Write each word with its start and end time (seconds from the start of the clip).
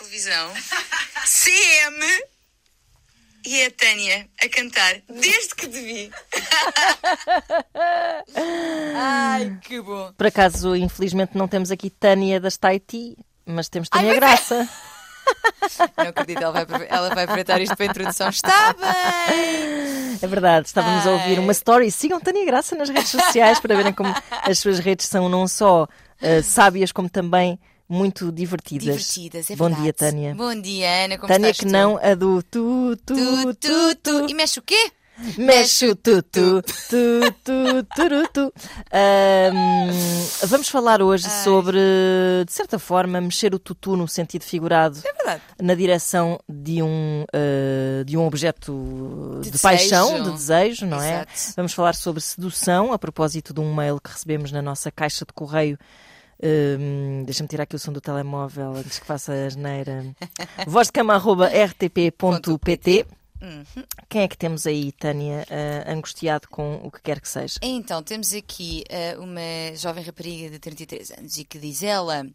televisão, 0.00 0.50
CM 1.26 2.24
e 3.46 3.64
a 3.64 3.70
Tânia 3.70 4.26
a 4.42 4.48
cantar 4.48 5.02
desde 5.08 5.54
que 5.54 5.68
te 5.68 5.80
vi. 5.80 6.10
Ai, 8.96 9.58
que 9.62 9.80
bom. 9.82 10.10
Por 10.16 10.26
acaso, 10.26 10.74
infelizmente, 10.74 11.36
não 11.36 11.46
temos 11.46 11.70
aqui 11.70 11.90
Tânia 11.90 12.40
das 12.40 12.56
Tahiti, 12.56 13.14
mas 13.44 13.68
temos 13.68 13.90
Tânia 13.90 14.12
Ai, 14.12 14.16
Graça. 14.16 14.66
Não 15.98 16.08
acredito, 16.08 16.42
ela 16.42 16.64
vai, 16.64 16.86
ela 16.88 17.14
vai 17.14 17.24
aproveitar 17.24 17.60
isto 17.60 17.76
para 17.76 17.84
a 17.84 17.88
introdução. 17.90 18.30
Está 18.30 18.72
bem! 18.72 20.18
É 20.20 20.26
verdade, 20.26 20.66
estávamos 20.66 21.06
a 21.06 21.10
ouvir 21.10 21.36
Ai. 21.36 21.38
uma 21.38 21.52
story. 21.52 21.90
Sigam 21.90 22.18
Tânia 22.20 22.46
Graça 22.46 22.74
nas 22.74 22.88
redes 22.88 23.10
sociais 23.10 23.60
para 23.60 23.76
verem 23.76 23.92
como 23.92 24.14
as 24.30 24.58
suas 24.58 24.78
redes 24.78 25.06
são 25.06 25.28
não 25.28 25.46
só 25.46 25.86
eh, 26.22 26.40
sábias, 26.42 26.90
como 26.90 27.08
também 27.08 27.58
muito 27.90 28.30
divertidas. 28.30 28.84
Divertidas, 28.84 29.50
é 29.50 29.56
Bom 29.56 29.64
verdade. 29.66 29.82
dia, 29.82 29.92
Tânia. 29.92 30.34
Bom 30.34 30.54
dia, 30.60 31.04
Ana. 31.04 31.18
Como 31.18 31.32
Tânia 31.32 31.52
que 31.52 31.66
tu? 31.66 31.68
não 31.68 31.98
a 32.00 32.14
do 32.14 32.42
tu, 32.44 32.96
tu, 33.04 33.14
Tu, 33.14 33.54
tu, 33.54 33.94
tu. 34.02 34.28
E 34.30 34.34
mexe 34.34 34.58
o 34.60 34.62
quê? 34.62 34.90
Mexe 35.36 35.86
o 35.88 35.94
tu, 35.94 36.22
tu, 36.22 36.62
tu, 36.62 37.20
tu, 37.44 38.28
tu. 38.32 38.52
Ahm, 38.90 39.90
vamos 40.46 40.68
falar 40.70 41.02
hoje 41.02 41.28
sobre, 41.44 41.78
de 42.46 42.50
certa 42.52 42.78
forma, 42.78 43.20
mexer 43.20 43.54
o 43.54 43.58
tutu 43.58 43.96
no 43.96 44.08
sentido 44.08 44.42
figurado 44.44 44.98
É 45.04 45.12
verdade. 45.12 45.42
na 45.60 45.74
direção 45.74 46.40
de 46.48 46.82
um, 46.82 47.24
ah, 47.34 48.02
de 48.04 48.16
um 48.16 48.24
objeto 48.26 49.40
de, 49.42 49.50
De 49.50 49.58
paixão, 49.58 50.22
de 50.22 50.30
desejo, 50.30 50.86
não 50.86 51.02
é? 51.02 51.26
Exato. 51.30 51.54
Vamos 51.56 51.74
falar 51.74 51.94
sobre 51.94 52.22
sedução, 52.22 52.90
a 52.90 52.98
propósito 52.98 53.52
de 53.52 53.60
um 53.60 53.74
mail 53.74 54.00
que 54.00 54.10
recebemos 54.10 54.50
na 54.50 54.62
nossa 54.62 54.90
caixa 54.90 55.26
de 55.26 55.32
correio. 55.34 55.78
Hum, 56.42 57.24
Deixa-me 57.24 57.48
tirar 57.48 57.64
aqui 57.64 57.76
o 57.76 57.78
som 57.78 57.92
do 57.92 58.00
telemóvel 58.00 58.74
antes 58.76 58.98
que 58.98 59.06
faça 59.06 59.32
a 59.32 59.46
asneira. 59.46 60.04
vozdecama.rtp.pt 60.66 63.06
Uhum. 63.42 63.84
Quem 64.08 64.22
é 64.22 64.28
que 64.28 64.36
temos 64.36 64.66
aí, 64.66 64.92
Tânia, 64.92 65.46
ah, 65.48 65.92
angustiado 65.92 66.48
com 66.48 66.76
o 66.84 66.90
que 66.90 67.00
quer 67.00 67.20
que 67.20 67.28
seja? 67.28 67.58
Então, 67.62 68.02
temos 68.02 68.34
aqui 68.34 68.84
eh, 68.88 69.16
uma 69.18 69.76
jovem 69.76 70.04
rapariga 70.04 70.50
de 70.50 70.58
33 70.58 71.10
anos 71.12 71.38
e 71.38 71.44
que 71.44 71.58
diz 71.58 71.82
ela. 71.82 72.26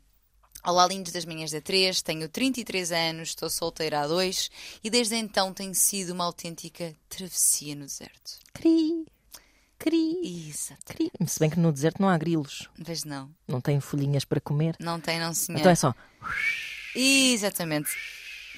Olá, 0.66 0.88
lindos 0.88 1.11
das 1.11 1.26
manhãs 1.26 1.52
da 1.52 1.61
3, 1.61 2.02
tenho 2.02 2.28
33 2.28 2.92
anos, 2.92 3.30
estou 3.30 3.52
solteira 3.52 4.02
há 4.02 4.08
dois 4.08 4.50
e 4.83 4.89
desde 4.89 5.16
então 5.16 5.53
tem 5.53 5.72
sido 5.76 6.11
uma 6.11 6.26
autêntica 6.26 6.95
travessia 7.08 7.76
no 7.76 7.86
deserto. 7.86 8.39
Cri, 8.52 9.06
cri, 9.77 10.47
Exato. 10.49 10.93
cri. 10.93 11.11
Se 11.27 11.39
bem 11.39 11.49
que 11.49 11.59
no 11.59 11.71
deserto 11.71 12.01
não 12.01 12.09
há 12.09 12.17
grilos, 12.17 12.69
Mas 12.87 13.03
não, 13.03 13.29
não 13.47 13.59
tem 13.61 13.79
folhinhas 13.79 14.25
para 14.25 14.39
comer. 14.41 14.75
não 14.79 14.99
tem, 14.99 15.19
não 15.19 15.33
senhor. 15.33 15.59
Então 15.59 15.71
é 15.71 15.75
só. 15.75 15.93
Exatamente. 16.95 17.89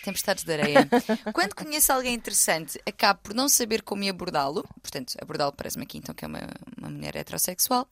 Tempestades 0.03 0.43
de 0.43 0.53
areia. 0.53 0.87
Quando 1.33 1.53
conheço 1.55 1.91
alguém 1.91 2.13
interessante, 2.13 2.79
acabo 2.87 3.19
por 3.23 3.33
não 3.33 3.49
saber 3.49 3.81
como 3.81 4.07
abordá-lo. 4.07 4.63
Portanto, 4.81 5.13
abordá-lo 5.21 5.51
parece-me 5.51 5.83
aqui 5.83 5.97
então 5.97 6.15
que 6.15 6.23
é 6.23 6.27
uma, 6.27 6.39
uma 6.77 6.89
mulher 6.89 7.15
heterossexual. 7.15 7.87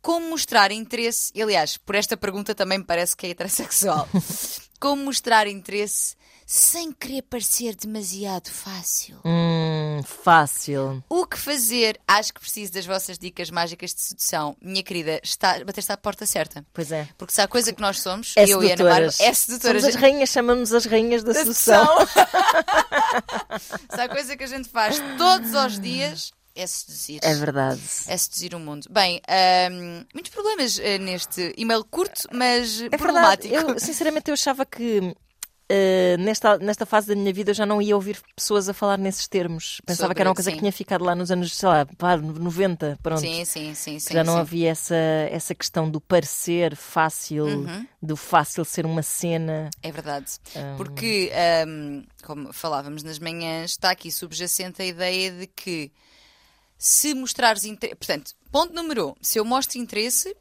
Como 0.00 0.28
mostrar 0.30 0.70
interesse. 0.70 1.32
E, 1.34 1.42
aliás, 1.42 1.76
por 1.76 1.96
esta 1.96 2.16
pergunta 2.16 2.54
também 2.54 2.78
me 2.78 2.84
parece 2.84 3.16
que 3.16 3.26
é 3.26 3.30
heterossexual. 3.30 4.08
Como 4.78 5.04
mostrar 5.06 5.48
interesse 5.48 6.14
sem 6.46 6.92
querer 6.92 7.22
parecer 7.22 7.74
demasiado 7.74 8.48
fácil. 8.48 9.20
Hum, 9.24 9.87
fácil. 10.02 11.02
O 11.08 11.26
que 11.26 11.38
fazer? 11.38 11.98
Acho 12.06 12.32
que 12.34 12.40
preciso 12.40 12.72
das 12.72 12.86
vossas 12.86 13.18
dicas 13.18 13.50
mágicas 13.50 13.94
de 13.94 14.00
sedução. 14.00 14.56
Minha 14.60 14.82
querida, 14.82 15.20
está, 15.22 15.64
bater-se 15.64 15.92
à 15.92 15.96
porta 15.96 16.26
certa. 16.26 16.64
Pois 16.72 16.90
é. 16.92 17.08
Porque 17.16 17.32
se 17.32 17.40
há 17.40 17.48
coisa 17.48 17.72
que 17.72 17.80
nós 17.80 18.00
somos, 18.00 18.32
É 18.36 18.44
eu 18.44 18.62
e 18.62 18.72
Ana 18.72 18.84
Bárbara, 18.84 19.06
é 19.20 19.32
sedutoras. 19.34 19.82
Somos 19.82 19.96
as 19.96 20.00
rainhas, 20.00 20.28
chamamos 20.30 20.72
as 20.72 20.84
rainhas 20.86 21.22
da 21.22 21.32
da 21.32 21.38
sedução. 21.40 21.86
Se 23.94 24.00
há 24.00 24.08
coisa 24.08 24.36
que 24.36 24.44
a 24.44 24.46
gente 24.46 24.68
faz 24.68 25.00
todos 25.16 25.54
os 25.54 25.78
dias, 25.80 26.32
é 26.54 26.66
seduzir. 26.66 27.20
É 27.22 27.34
verdade. 27.34 27.80
É 28.08 28.16
seduzir 28.16 28.54
o 28.54 28.58
mundo. 28.58 28.86
Bem, 28.90 29.20
ahm, 29.28 30.04
muitos 30.12 30.32
problemas 30.32 30.78
eh, 30.78 30.98
neste 30.98 31.54
e-mail 31.56 31.84
curto, 31.84 32.28
mas 32.32 32.80
É 32.80 32.88
verdade. 32.88 32.98
problemático. 32.98 33.54
Eu, 33.54 33.78
sinceramente, 33.78 34.28
eu 34.30 34.34
achava 34.34 34.66
que 34.66 35.14
eh, 35.68 36.16
nesta, 36.18 36.56
nesta 36.58 36.86
fase 36.86 37.08
da 37.08 37.14
minha 37.14 37.32
vida 37.32 37.50
eu 37.50 37.54
já 37.54 37.66
não 37.66 37.80
ia 37.82 37.94
ouvir 37.94 38.20
pessoas 38.34 38.68
a 38.68 38.74
falar 38.74 38.96
nesses 38.98 39.28
termos. 39.28 39.80
Pensava 39.84 40.04
Sobre- 40.06 40.14
que 40.14 40.20
era 40.22 40.28
uma 40.30 40.34
coisa 40.34 40.50
sim. 40.50 40.56
que 40.56 40.60
tinha 40.60 40.72
ficado 40.72 41.04
lá 41.04 41.14
nos 41.14 41.30
anos, 41.30 41.54
sei 41.54 41.68
lá, 41.68 41.86
pá, 41.98 42.16
90, 42.16 42.98
pronto. 43.02 43.20
Sim, 43.20 43.44
sim, 43.44 43.74
sim, 43.74 43.98
sim. 43.98 44.14
já 44.14 44.24
não 44.24 44.34
sim. 44.34 44.40
havia 44.40 44.70
essa, 44.70 44.94
essa 45.30 45.54
questão 45.54 45.90
do 45.90 46.00
parecer 46.00 46.74
fácil, 46.76 47.44
Uhum. 47.44 47.86
do 48.02 48.16
fácil 48.16 48.64
ser 48.64 48.86
uma 48.86 49.02
cena. 49.02 49.68
É 49.82 49.92
verdade. 49.92 50.26
Hum. 50.56 50.76
Porque, 50.76 51.30
ahm, 51.34 52.02
como 52.24 52.52
falávamos 52.52 53.02
nas 53.02 53.18
manhãs, 53.18 53.72
está 53.72 53.90
aqui 53.90 54.10
subjacente 54.10 54.80
a 54.80 54.84
ideia 54.86 55.30
de 55.32 55.46
que 55.46 55.92
se 56.78 57.12
mostrares 57.14 57.64
interesse. 57.64 57.96
Portanto, 57.96 58.32
ponto 58.50 58.72
número 58.72 59.08
um: 59.10 59.14
se 59.20 59.38
eu 59.38 59.44
mostro 59.44 59.78
interesse, 59.78 60.34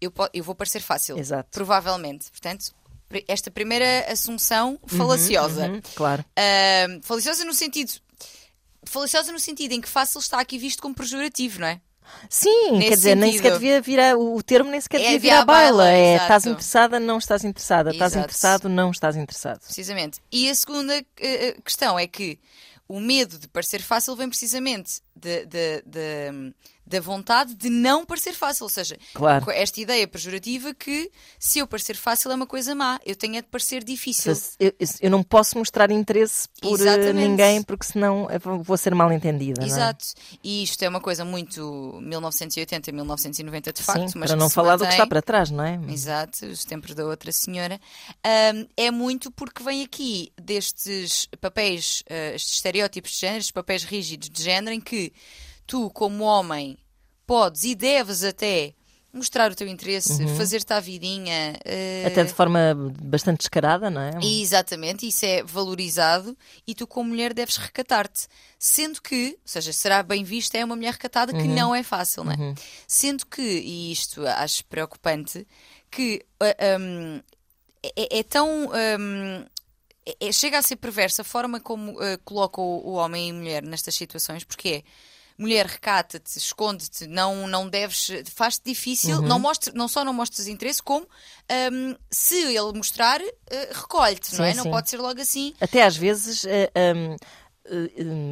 eu, 0.00 0.12
eu 0.34 0.42
vou 0.42 0.54
parecer 0.54 0.80
fácil. 0.80 1.16
Exato. 1.18 1.50
Provavelmente. 1.52 2.30
Portanto, 2.30 2.72
esta 3.28 3.50
primeira 3.50 4.06
assunção 4.10 4.78
falaciosa. 4.86 5.66
Uhum, 5.68 5.80
claro. 5.94 6.24
Ahm, 6.36 7.00
falaciosa 7.02 7.44
no 7.44 7.52
sentido. 7.54 7.92
Falaciosa 8.84 9.30
no 9.32 9.38
sentido 9.38 9.72
em 9.72 9.80
que 9.80 9.88
fácil 9.88 10.18
está 10.18 10.40
aqui 10.40 10.58
visto 10.58 10.82
como 10.82 10.94
pejorativo, 10.94 11.60
não 11.60 11.66
é? 11.68 11.80
Sim, 12.28 12.72
Nesse 12.72 12.88
quer 12.88 12.94
dizer, 12.96 13.14
nem 13.14 13.30
sentido. 13.32 13.42
sequer 13.44 13.52
devia 13.58 13.80
vir 13.80 14.00
a, 14.00 14.16
o 14.18 14.42
termo 14.42 14.70
nem 14.70 14.80
sequer 14.80 14.98
É 15.00 15.04
devia 15.04 15.18
vir 15.18 15.20
via 15.20 15.40
à 15.40 15.44
baila. 15.44 15.84
baila, 15.84 15.96
É 15.96 16.16
estás 16.16 16.46
interessada, 16.46 17.00
não 17.00 17.18
estás 17.18 17.44
interessada. 17.44 17.90
Estás 17.90 18.12
Exato. 18.12 18.24
interessado, 18.26 18.68
não 18.68 18.90
estás 18.90 19.16
interessado. 19.16 19.60
Precisamente. 19.60 20.20
E 20.30 20.50
a 20.50 20.54
segunda 20.54 20.94
eh, 20.96 21.04
eh, 21.20 21.56
questão 21.64 21.98
é 21.98 22.06
que 22.06 22.38
o 22.88 23.00
medo 23.00 23.38
de 23.38 23.48
parecer 23.48 23.80
fácil 23.80 24.14
vem 24.16 24.28
precisamente 24.28 25.00
de- 25.16 25.46
de- 25.46 25.82
de- 25.86 26.54
da 26.92 27.00
vontade 27.00 27.54
de 27.54 27.68
não 27.70 28.04
parecer 28.04 28.34
fácil. 28.34 28.64
Ou 28.64 28.68
seja, 28.68 28.98
Claro. 29.14 29.50
esta 29.50 29.80
ideia 29.80 30.06
pejorativa 30.06 30.74
que 30.74 31.10
se 31.38 31.58
eu 31.58 31.66
parecer 31.66 31.96
fácil 31.96 32.30
é 32.30 32.34
uma 32.34 32.46
coisa 32.46 32.74
má, 32.74 33.00
eu 33.04 33.16
tenho 33.16 33.36
é 33.36 33.42
de 33.42 33.48
parecer 33.48 33.82
difícil. 33.82 34.32
Eu, 34.60 34.72
eu- 35.00 35.10
não 35.10 35.22
posso 35.22 35.56
mostrar 35.58 35.90
interesse 35.90 36.48
por 36.60 36.78
eh, 36.78 36.82
Exatamente. 36.82 37.14
ninguém 37.28 37.62
porque 37.62 37.84
senão 37.86 38.28
eu 38.30 38.62
vou- 38.62 38.76
ser 38.76 38.94
mal 38.94 39.10
entendida. 39.12 39.62
é? 39.62 39.66
Exato. 39.66 40.04
E 40.44 40.62
isto 40.62 40.82
é 40.82 40.88
uma 40.88 41.00
coisa 41.00 41.24
muito 41.24 41.98
1980, 42.02 42.90
1990 42.92 43.72
de 43.72 43.82
facto. 43.82 44.08
Sim, 44.10 44.18
mas 44.18 44.30
para 44.30 44.36
não 44.40 44.50
falar 44.50 44.76
do 44.76 44.80
que 44.80 44.84
mantém. 44.84 44.98
está 44.98 45.06
para 45.06 45.22
trás, 45.22 45.50
não 45.50 45.64
é? 45.64 45.80
Exato, 45.88 46.44
os 46.46 46.64
tempos 46.64 46.94
da 46.94 47.04
outra 47.06 47.30
senhora. 47.32 47.80
Ahm, 48.24 48.66
é 48.76 48.90
muito 48.90 49.30
porque 49.30 49.62
vem 49.62 49.82
aqui 49.82 50.32
destes 50.40 51.28
papéis, 51.40 52.02
ah, 52.10 52.34
estes 52.34 52.54
estereótipos 52.54 53.12
de 53.12 53.18
género, 53.20 53.38
estes 53.38 53.50
papéis 53.52 53.84
rígidos 53.84 54.28
de 54.28 54.42
género, 54.42 54.74
em 54.74 54.80
que 54.80 55.12
tu, 55.66 55.88
como 55.90 56.24
homem, 56.24 56.76
podes 57.32 57.64
e 57.64 57.74
deves 57.74 58.22
até 58.22 58.74
mostrar 59.10 59.50
o 59.50 59.54
teu 59.54 59.66
interesse, 59.66 60.26
fazer-te 60.36 60.70
à 60.74 60.80
vidinha. 60.80 61.54
Uhum. 61.64 62.06
Até 62.06 62.24
de 62.24 62.32
forma 62.34 62.92
bastante 63.02 63.38
descarada, 63.38 63.88
não 63.88 64.02
é? 64.02 64.10
exatamente, 64.22 65.08
isso 65.08 65.24
é 65.24 65.42
valorizado 65.42 66.36
e 66.66 66.74
tu, 66.74 66.86
como 66.86 67.08
mulher, 67.08 67.32
deves 67.32 67.56
recatar-te. 67.56 68.26
Sendo 68.58 69.00
que, 69.00 69.38
ou 69.40 69.46
seja, 69.46 69.72
será 69.72 70.02
bem 70.02 70.24
vista, 70.24 70.58
é 70.58 70.64
uma 70.64 70.76
mulher 70.76 70.92
recatada 70.92 71.32
que 71.32 71.48
não 71.48 71.74
é 71.74 71.82
fácil, 71.82 72.22
não 72.22 72.32
é? 72.32 72.54
Sendo 72.86 73.24
que, 73.24 73.40
e 73.40 73.92
isto 73.92 74.26
acho 74.26 74.62
preocupante, 74.66 75.46
que 75.90 76.22
ah, 76.38 76.78
hum, 76.78 77.20
é, 77.82 78.18
é 78.18 78.22
tão. 78.22 78.66
hum, 78.68 79.44
é- 80.04 80.28
é- 80.28 80.32
chega 80.32 80.58
a 80.58 80.62
ser 80.62 80.76
perversa 80.76 81.22
a 81.22 81.24
forma 81.24 81.60
como 81.60 81.98
ah, 81.98 82.18
coloca 82.26 82.60
o, 82.60 82.88
o 82.88 82.92
homem 82.92 83.28
e 83.28 83.30
a 83.30 83.34
mulher 83.34 83.62
nestas 83.62 83.94
situações, 83.94 84.44
porque 84.44 84.68
é. 84.68 85.11
Mulher, 85.42 85.66
recata-te, 85.66 86.38
esconde-te, 86.38 87.04
não, 87.08 87.48
não 87.48 87.68
deves, 87.68 88.08
faz-te 88.32 88.62
difícil, 88.64 89.20
não, 89.22 89.40
mostre, 89.40 89.74
não 89.74 89.88
só 89.88 90.04
não 90.04 90.12
mostres 90.14 90.46
interesse, 90.46 90.80
como 90.80 91.04
hum, 91.72 91.96
se 92.08 92.36
ele 92.36 92.72
mostrar, 92.72 93.20
eh, 93.20 93.68
recolhe-te, 93.72 94.36
não 94.36 94.44
Sim, 94.44 94.50
é? 94.52 94.54
Não 94.54 94.62
sim. 94.62 94.70
pode 94.70 94.88
ser 94.88 94.98
logo 94.98 95.20
assim. 95.20 95.52
Até 95.60 95.82
às 95.82 95.96
vezes 95.96 96.44
hum, 96.44 96.48
eh, 96.48 96.70
eh, 96.76 97.16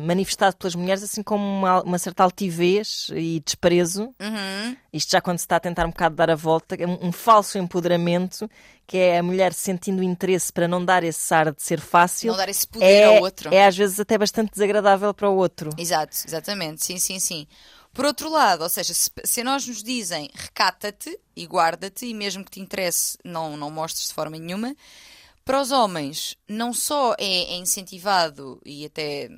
manifestado 0.05 0.57
pelas 0.57 0.75
mulheres 0.75 1.03
assim 1.03 1.23
como 1.23 1.45
uma, 1.45 1.83
uma 1.83 1.99
certa 1.99 2.25
altivez 2.25 3.09
e 3.15 3.41
desprezo. 3.41 4.15
Uhum. 4.21 4.77
Isto 4.93 5.13
já 5.13 5.21
quando 5.21 5.39
se 5.39 5.45
está 5.45 5.57
a 5.57 5.61
tentar 5.61 5.87
um 5.87 5.91
bocado 5.91 6.17
dar 6.17 6.31
a 6.31 6.35
volta, 6.35 6.75
é 6.75 6.87
um, 6.87 7.09
um 7.09 7.13
falso 7.13 7.57
empoderamento, 7.57 8.51
que 8.87 8.97
é 8.97 9.19
a 9.19 9.23
mulher 9.23 9.53
sentindo 9.53 10.03
interesse 10.03 10.53
para 10.53 10.67
não 10.67 10.85
dar 10.85 11.05
esse 11.05 11.33
ar 11.33 11.53
de 11.53 11.63
ser 11.63 11.81
fácil. 11.81 12.33
Não 12.33 12.37
dar 12.37 12.49
esse 12.49 12.67
poder 12.67 12.85
é, 12.85 13.05
ao 13.05 13.23
outro. 13.23 13.55
É 13.55 13.67
às 13.67 13.77
vezes 13.77 14.01
até 14.01 14.19
bastante 14.19 14.51
desagradável 14.53 15.15
para 15.15 15.29
o 15.29 15.37
outro. 15.37 15.71
Exato, 15.79 16.17
exatamente, 16.27 16.85
sim, 16.85 16.99
sim, 16.99 17.19
sim. 17.21 17.47
Por 17.93 18.05
outro 18.05 18.31
lado, 18.31 18.63
ou 18.63 18.69
seja, 18.69 18.95
se, 18.95 19.11
se 19.25 19.43
nós 19.43 19.67
nos 19.67 19.83
dizem 19.83 20.31
recata-te 20.35 21.19
e 21.35 21.45
guarda-te, 21.45 22.07
e 22.07 22.15
mesmo 22.15 22.45
que 22.45 22.51
te 22.51 22.61
interesse, 22.61 23.19
não, 23.25 23.57
não 23.57 23.71
mostres 23.71 24.09
de 24.09 24.15
forma 24.15 24.39
nenhuma, 24.39 24.75
para 25.51 25.61
os 25.63 25.71
homens 25.73 26.37
não 26.49 26.73
só 26.73 27.15
é, 27.19 27.55
é 27.55 27.57
incentivado 27.57 28.61
e 28.65 28.85
até 28.87 29.29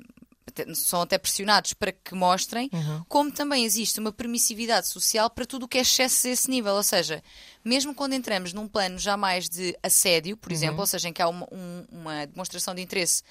são 0.75 1.01
até 1.01 1.17
pressionados 1.17 1.73
para 1.73 1.91
que 1.91 2.13
mostrem, 2.13 2.69
Uhum. 2.71 3.03
como 3.09 3.31
também 3.31 3.65
existe 3.65 3.99
uma 3.99 4.11
permissividade 4.11 4.87
social 4.87 5.27
para 5.29 5.47
tudo 5.47 5.63
o 5.63 5.67
que 5.67 5.79
é 5.79 5.81
excesso 5.81 6.27
a 6.27 6.29
esse 6.29 6.47
nível. 6.49 6.75
Ou 6.75 6.83
seja, 6.83 7.23
mesmo 7.65 7.95
quando 7.95 8.13
entramos 8.13 8.53
num 8.53 8.67
plano 8.67 8.99
já 8.99 9.17
mais 9.17 9.49
de 9.49 9.75
assédio, 9.81 10.37
por 10.37 10.51
exemplo, 10.51 10.79
ou 10.81 10.85
seja, 10.85 11.09
em 11.09 11.13
que 11.13 11.21
há 11.23 11.27
uma, 11.27 11.47
um- 11.51 11.85
uma 11.91 12.27
demonstração 12.27 12.75
de 12.75 12.81
interesse 12.83 13.23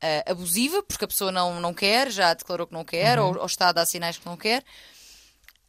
ah, 0.00 0.30
abusiva, 0.30 0.80
porque 0.80 1.04
a 1.04 1.08
pessoa 1.08 1.32
não, 1.32 1.60
não 1.60 1.74
quer, 1.74 2.12
já 2.12 2.32
declarou 2.32 2.68
que 2.68 2.72
não 2.72 2.84
quer, 2.84 3.18
ou, 3.18 3.36
ou 3.36 3.46
está 3.46 3.70
a 3.70 3.72
dar 3.72 3.84
sinais 3.84 4.16
que 4.16 4.26
não 4.26 4.36
quer. 4.36 4.62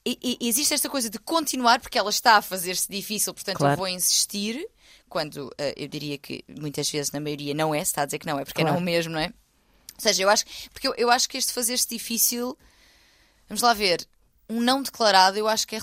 E, 0.05 0.37
e 0.41 0.47
existe 0.47 0.73
esta 0.75 0.87
coisa 0.89 1.09
de 1.09 1.17
continuar, 1.17 1.79
porque 1.81 1.97
ela 1.97 2.09
está 2.11 2.35
a 2.37 2.41
fazer-se 2.41 2.87
difícil, 2.89 3.33
portanto 3.33 3.57
Claro. 3.57 3.73
eu 3.73 3.77
vou 3.77 3.87
insistir, 3.87 4.63
quando 5.09 5.53
ah, 5.57 5.73
eu 5.75 5.87
diria 5.87 6.17
que 6.17 6.43
muitas 6.47 6.89
vezes, 6.89 7.11
na 7.11 7.19
maioria, 7.19 7.53
não 7.53 7.73
é, 7.75 7.79
se 7.79 7.91
está 7.91 8.03
a 8.03 8.05
dizer 8.05 8.19
que 8.19 8.25
não 8.27 8.39
é, 8.39 8.45
porque 8.45 8.61
é 8.61 8.63
Claro. 8.63 8.77
não 8.77 8.83
mesmo, 8.83 9.13
não 9.13 9.19
é? 9.19 9.27
Ou 9.27 10.01
seja, 10.01 10.23
eu 10.23 10.29
acho, 10.29 10.45
porque 10.71 10.87
eu, 10.87 10.93
eu 10.95 11.11
acho 11.11 11.27
que 11.27 11.37
este 11.37 11.51
fazer-se 11.51 11.89
difícil, 11.89 12.57
vamos 13.49 13.61
lá 13.61 13.73
ver, 13.73 14.07
um 14.49 14.61
não 14.61 14.81
declarado, 14.81 15.37
eu 15.37 15.47
acho 15.47 15.67
que 15.67 15.75
é, 15.75 15.79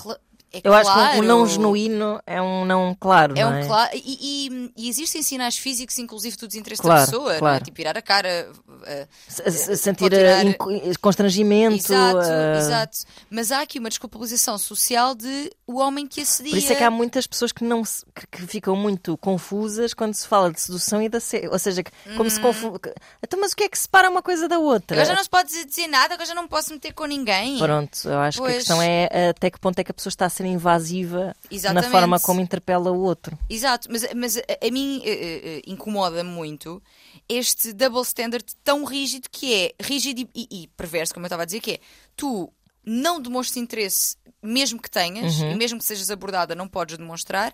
é 0.56 0.68
Eu 0.68 0.74
acho 0.74 0.92
claro. 0.92 1.12
que 1.14 1.20
um 1.20 1.22
não 1.22 1.46
genuíno 1.46 2.20
é 2.26 2.40
um 2.42 2.64
não 2.64 2.94
claro, 2.98 3.34
É 3.36 3.42
não 3.44 3.50
um 3.50 3.54
é? 3.54 3.66
claro. 3.66 3.90
E, 3.94 4.46
e- 4.48 4.72
e 4.76 4.88
existem 4.88 5.22
sinais 5.22 5.56
físicos, 5.56 5.98
inclusive, 5.98 6.36
do 6.36 6.46
desinteresse 6.46 6.82
Claro, 6.82 7.00
da 7.00 7.06
pessoa, 7.06 7.34
é? 7.34 7.38
claro. 7.38 7.64
Tipo, 7.64 7.76
virar 7.76 7.96
a 7.96 8.02
cara. 8.02 8.50
ah, 8.84 9.06
Se- 9.28 9.50
se- 9.50 9.76
Sentir 9.76 10.04
pode 10.10 10.16
tirar- 10.16 10.46
eh, 10.46 10.92
constrangimento. 11.00 11.92
Exato, 11.92 12.18
eh, 12.20 12.58
exato. 12.58 12.98
Mas 13.30 13.50
há 13.52 13.62
aqui 13.62 13.78
uma 13.78 13.88
desculpabilização 13.88 14.58
social 14.58 15.14
de 15.14 15.50
o 15.66 15.78
homem 15.78 16.06
que 16.06 16.20
assedia. 16.22 16.52
Por 16.52 16.58
isso 16.58 16.72
é 16.72 16.76
que 16.76 16.84
há 16.84 16.90
muitas 16.90 17.26
pessoas 17.26 17.52
que 17.52 17.64
não 17.64 17.84
se- 17.84 18.04
que, 18.14 18.26
que 18.26 18.46
ficam 18.46 18.76
muito 18.76 19.16
confusas 19.18 19.94
quando 19.94 20.14
se 20.14 20.26
fala 20.26 20.50
de 20.52 20.60
sedução 20.60 21.00
e 21.02 21.08
da 21.08 21.20
se... 21.20 21.48
ou 21.48 21.58
seja, 21.58 21.82
que- 21.82 21.90
como 22.16 22.28
se 22.30 22.40
confunde. 22.40 22.78
Então, 23.22 23.38
mas 23.40 23.52
o 23.52 23.56
que 23.56 23.64
é 23.64 23.68
que 23.68 23.78
separa 23.78 24.08
uma 24.10 24.22
coisa 24.22 24.48
da 24.48 24.58
outra? 24.58 24.96
Agora 24.96 25.06
já 25.08 25.14
não 25.14 25.22
se 25.22 25.30
pode 25.30 25.48
dizer, 25.64 25.86
nada, 25.86 26.14
agora 26.14 26.26
já 26.26 26.34
não 26.34 26.42
me 26.44 26.48
posso 26.48 26.72
meter 26.72 26.92
com 26.92 27.04
ninguém. 27.06 27.58
Pronto, 27.58 27.98
eu 28.08 28.18
acho 28.18 28.38
que 28.38 28.42
Pois. 28.44 28.54
a 28.54 28.58
questão 28.58 28.82
é 28.82 29.28
até 29.30 29.50
que 29.50 29.58
ponto 29.60 29.78
é 29.78 29.84
que 29.84 29.90
a 29.90 29.94
pessoa 29.94 30.10
está 30.10 30.26
a 30.26 30.30
ser 30.30 30.45
invasiva 30.48 31.34
Exatamente. 31.50 31.84
na 31.86 31.90
forma 31.90 32.20
como 32.20 32.40
interpela 32.40 32.90
o 32.90 33.00
outro. 33.02 33.38
Exato, 33.48 33.88
mas, 33.90 34.06
mas 34.14 34.36
a, 34.36 34.42
a 34.66 34.70
mim 34.70 35.02
eh, 35.04 35.62
incomoda 35.66 36.22
muito 36.24 36.82
este 37.28 37.72
double 37.72 38.02
standard 38.02 38.44
tão 38.64 38.84
rígido 38.84 39.28
que 39.30 39.52
é 39.54 39.74
rígido 39.82 40.20
e, 40.20 40.28
e- 40.34 40.62
e 40.62 40.68
perverso, 40.68 41.12
como 41.14 41.24
eu 41.24 41.28
estava 41.28 41.42
a 41.42 41.46
dizer, 41.46 41.60
que 41.60 41.72
é 41.72 41.80
tu 42.16 42.52
não 42.84 43.20
demonstras 43.20 43.56
interesse, 43.56 44.16
mesmo 44.42 44.80
que 44.80 44.90
tenhas, 44.90 45.38
Uhum. 45.40 45.52
e 45.52 45.54
mesmo 45.56 45.78
que 45.78 45.84
sejas 45.84 46.10
abordada, 46.10 46.54
não 46.54 46.68
podes 46.68 46.96
demonstrar, 46.96 47.52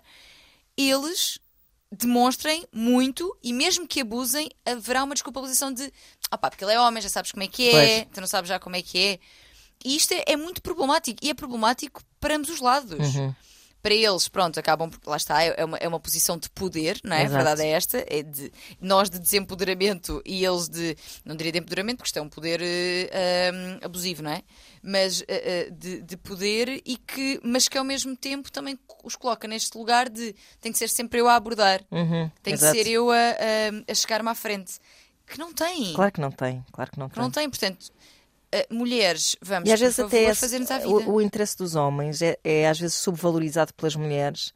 eles 0.77 1.39
demonstrem 1.91 2.65
muito 2.73 3.35
e 3.43 3.53
mesmo 3.53 3.87
que 3.87 4.01
abusem, 4.01 4.49
haverá 4.65 5.03
uma 5.03 5.13
desculpabilização 5.13 5.71
de 5.71 5.91
ah 6.31 6.37
pá, 6.37 6.49
porque 6.49 6.63
ele 6.63 6.73
é 6.73 6.79
homem, 6.79 7.01
já 7.01 7.09
sabes 7.09 7.31
como 7.31 7.43
é 7.43 7.47
que 7.47 7.69
é, 7.69 7.71
Pois. 8.03 8.07
tu 8.15 8.21
não 8.21 8.27
sabes 8.27 8.49
já 8.49 8.59
como 8.59 8.75
é 8.75 8.81
que 8.81 8.97
é. 8.97 9.19
E 9.83 9.95
isto 9.95 10.13
é, 10.13 10.23
é 10.27 10.35
muito 10.37 10.61
problemático 10.61 11.19
e 11.21 11.29
é 11.29 11.33
problemático 11.33 12.01
para 12.19 12.35
ambos 12.35 12.49
os 12.49 12.59
lados 12.61 13.15
Uhum. 13.15 13.33
para 13.81 13.93
eles, 13.93 14.29
pronto, 14.29 14.57
acabam 14.59 14.89
por. 14.89 14.99
Lá 15.09 15.17
está, 15.17 15.43
é 15.43 15.65
uma, 15.65 15.77
é 15.77 15.87
uma 15.87 15.99
posição 15.99 16.37
de 16.37 16.49
poder, 16.49 16.99
não 17.03 17.15
é? 17.17 17.23
Exato. 17.23 17.33
A 17.35 17.37
verdade 17.43 17.61
é 17.67 17.71
esta. 17.71 18.05
É 18.07 18.23
de, 18.23 18.49
nós 18.79 19.09
de 19.09 19.19
desempoderamento 19.19 20.21
e 20.25 20.45
eles 20.45 20.69
de. 20.69 20.95
Não 21.25 21.35
diria 21.35 21.51
de 21.51 21.59
empoderamento, 21.59 21.97
porque 21.97 22.07
isto 22.07 22.17
é 22.17 22.21
um 22.21 22.29
poder 22.29 22.61
ahm, 22.61 23.79
abusivo, 23.83 24.23
não 24.23 24.31
é? 24.31 24.41
Mas 24.81 25.21
eh, 25.27 25.69
de, 25.71 26.01
de 26.01 26.15
poder 26.17 26.81
e 26.85 26.95
que. 26.97 27.39
Mas 27.43 27.67
que 27.67 27.77
ao 27.77 27.83
mesmo 27.83 28.15
tempo 28.15 28.49
também 28.51 28.79
os 29.03 29.15
coloca 29.17 29.47
neste 29.49 29.77
lugar 29.77 30.09
de. 30.09 30.33
Tem 30.61 30.71
que 30.71 30.77
ser 30.77 30.87
sempre 30.89 31.19
eu 31.19 31.27
a 31.27 31.35
abordar. 31.35 31.81
Uhum, 31.91 32.31
Tem 32.41 32.53
exato. 32.53 32.73
que 32.77 32.83
ser 32.83 32.89
eu 32.89 33.11
a, 33.11 33.15
a, 33.15 33.91
a 33.91 33.95
chegar-me 33.95 34.29
à 34.29 34.35
frente. 34.35 34.75
Que 35.27 35.37
não 35.37 35.53
tem. 35.53 35.93
Claro 35.93 36.11
que 36.11 36.21
não 36.21 36.31
tem, 36.31 36.63
claro 36.71 36.91
que 36.91 36.99
não 36.99 37.09
tem. 37.09 37.21
não 37.23 37.31
tem, 37.31 37.49
portanto. 37.49 37.87
Eh, 38.53 38.67
mulheres, 38.69 39.35
vamos 39.41 39.69
E 39.69 39.73
às 39.73 39.79
vezes 39.79 39.95
favor, 39.95 40.07
até 40.07 40.23
esse- 40.29 40.39
fazer-nos 40.41 40.71
à 40.71 40.77
vida. 40.77 40.89
o, 41.09 41.13
o 41.15 41.21
interesse 41.21 41.57
dos 41.57 41.75
homens 41.75 42.21
é, 42.21 42.37
é 42.43 42.67
às 42.69 42.79
vezes 42.79 42.95
subvalorizado 42.95 43.73
pelas 43.73 43.95
mulheres, 43.95 44.53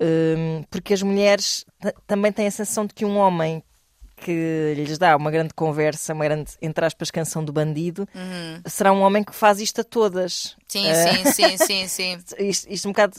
hum, 0.00 0.62
porque 0.70 0.92
as 0.94 1.02
mulheres 1.02 1.64
ta- 1.80 1.94
também 2.06 2.32
têm 2.32 2.46
a 2.46 2.50
sensação 2.50 2.86
de 2.86 2.94
que 2.94 3.04
um 3.04 3.16
homem 3.16 3.62
que 4.18 4.72
lhes 4.74 4.96
dá 4.96 5.14
uma 5.14 5.30
grande 5.30 5.52
conversa, 5.52 6.14
uma 6.14 6.24
grande, 6.24 6.52
entre 6.62 6.82
aspas, 6.86 7.10
canção 7.10 7.44
do 7.44 7.52
bandido, 7.52 8.08
será 8.66 8.90
um 8.90 9.02
homem 9.02 9.22
que 9.22 9.34
faz 9.34 9.60
isto 9.60 9.82
a 9.82 9.84
todas. 9.84 10.52
Uhum. 10.54 10.56
Sim, 10.68 10.86
Eh, 10.88 11.24
sim, 11.24 11.56
sim, 11.56 11.56
sim, 11.86 11.88
sim. 11.88 12.18
isto, 12.38 12.66
isto 12.72 12.88
um 12.88 12.92
bocado, 12.92 13.14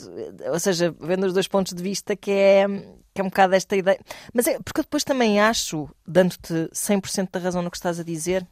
ou 0.51 0.59
seja, 0.59 0.93
vendo 0.99 1.27
os 1.27 1.33
dois 1.33 1.47
pontos 1.47 1.73
de 1.73 1.83
vista, 1.83 2.15
que 2.15 2.31
é, 2.31 2.65
que 3.13 3.21
é 3.21 3.23
um 3.23 3.27
bocado 3.29 3.53
esta 3.53 3.75
ideia. 3.75 3.99
Mas 4.33 4.47
é 4.47 4.57
porque 4.59 4.79
eu 4.79 4.83
depois 4.83 5.03
também 5.03 5.39
acho, 5.39 5.87
dando-te 6.07 6.67
100% 6.73 7.29
da 7.31 7.39
razão 7.39 7.61
no 7.61 7.69
que 7.69 7.77
estás 7.77 7.99
a 7.99 8.03
dizer, 8.03 8.43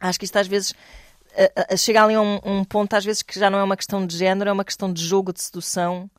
acho 0.00 0.18
que 0.18 0.24
isto 0.24 0.36
às 0.36 0.46
vezes 0.46 0.74
a- 1.36 1.74
a- 1.74 1.76
chega 1.76 2.02
ali 2.02 2.14
a 2.14 2.20
um, 2.20 2.38
um 2.44 2.64
ponto, 2.64 2.94
às 2.94 3.04
vezes, 3.04 3.22
que 3.22 3.38
já 3.38 3.50
não 3.50 3.58
é 3.58 3.62
uma 3.64 3.76
questão 3.76 4.06
de 4.06 4.16
género, 4.16 4.48
é 4.50 4.52
uma 4.52 4.64
questão 4.64 4.92
de 4.92 5.02
jogo 5.04 5.32
de 5.32 5.42
sedução 5.42 6.10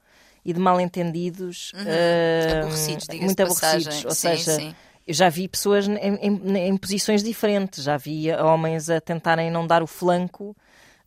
e 0.46 0.54
de 0.54 0.60
mal-entendidos. 0.60 1.72
eh, 1.86 2.60
Aborrecidos, 2.62 3.08
diga-se 3.08 3.26
muito 3.26 3.44
passagem. 3.48 3.88
aborrecidos. 3.88 4.06
Ou 4.06 4.12
Sim, 4.12 4.38
seja, 4.38 4.60
sim. 4.62 4.76
eu 5.08 5.14
já 5.14 5.30
vi 5.30 5.48
pessoas 5.48 5.88
em, 5.88 5.96
em- 5.98 6.58
em 6.68 6.78
posições 6.78 7.24
diferentes, 7.24 7.84
já 7.84 7.98
vi 7.98 8.32
homens 8.32 8.90
a 8.90 9.02
tentarem 9.02 9.50
não 9.52 9.66
dar 9.66 9.82
o 9.84 9.88
flanco 9.88 10.56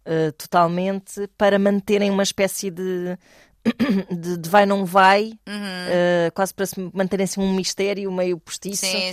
eh, 0.05 0.31
totalmente 0.33 1.29
para 1.39 1.59
manterem 1.59 2.11
uma 2.11 2.23
espécie 2.23 2.71
de, 2.71 3.17
de, 4.11 4.37
de 4.39 4.49
vai 4.49 4.67
não 4.67 4.85
vai, 4.85 5.33
eh, 5.47 6.31
quase 6.35 6.53
para 6.55 6.67
se 6.67 6.91
manterem 6.93 7.25
assim 7.25 7.41
um 7.41 7.55
mistério 7.55 8.11
meio 8.11 8.39
postiço 8.41 8.87
Uhum. 8.87 9.13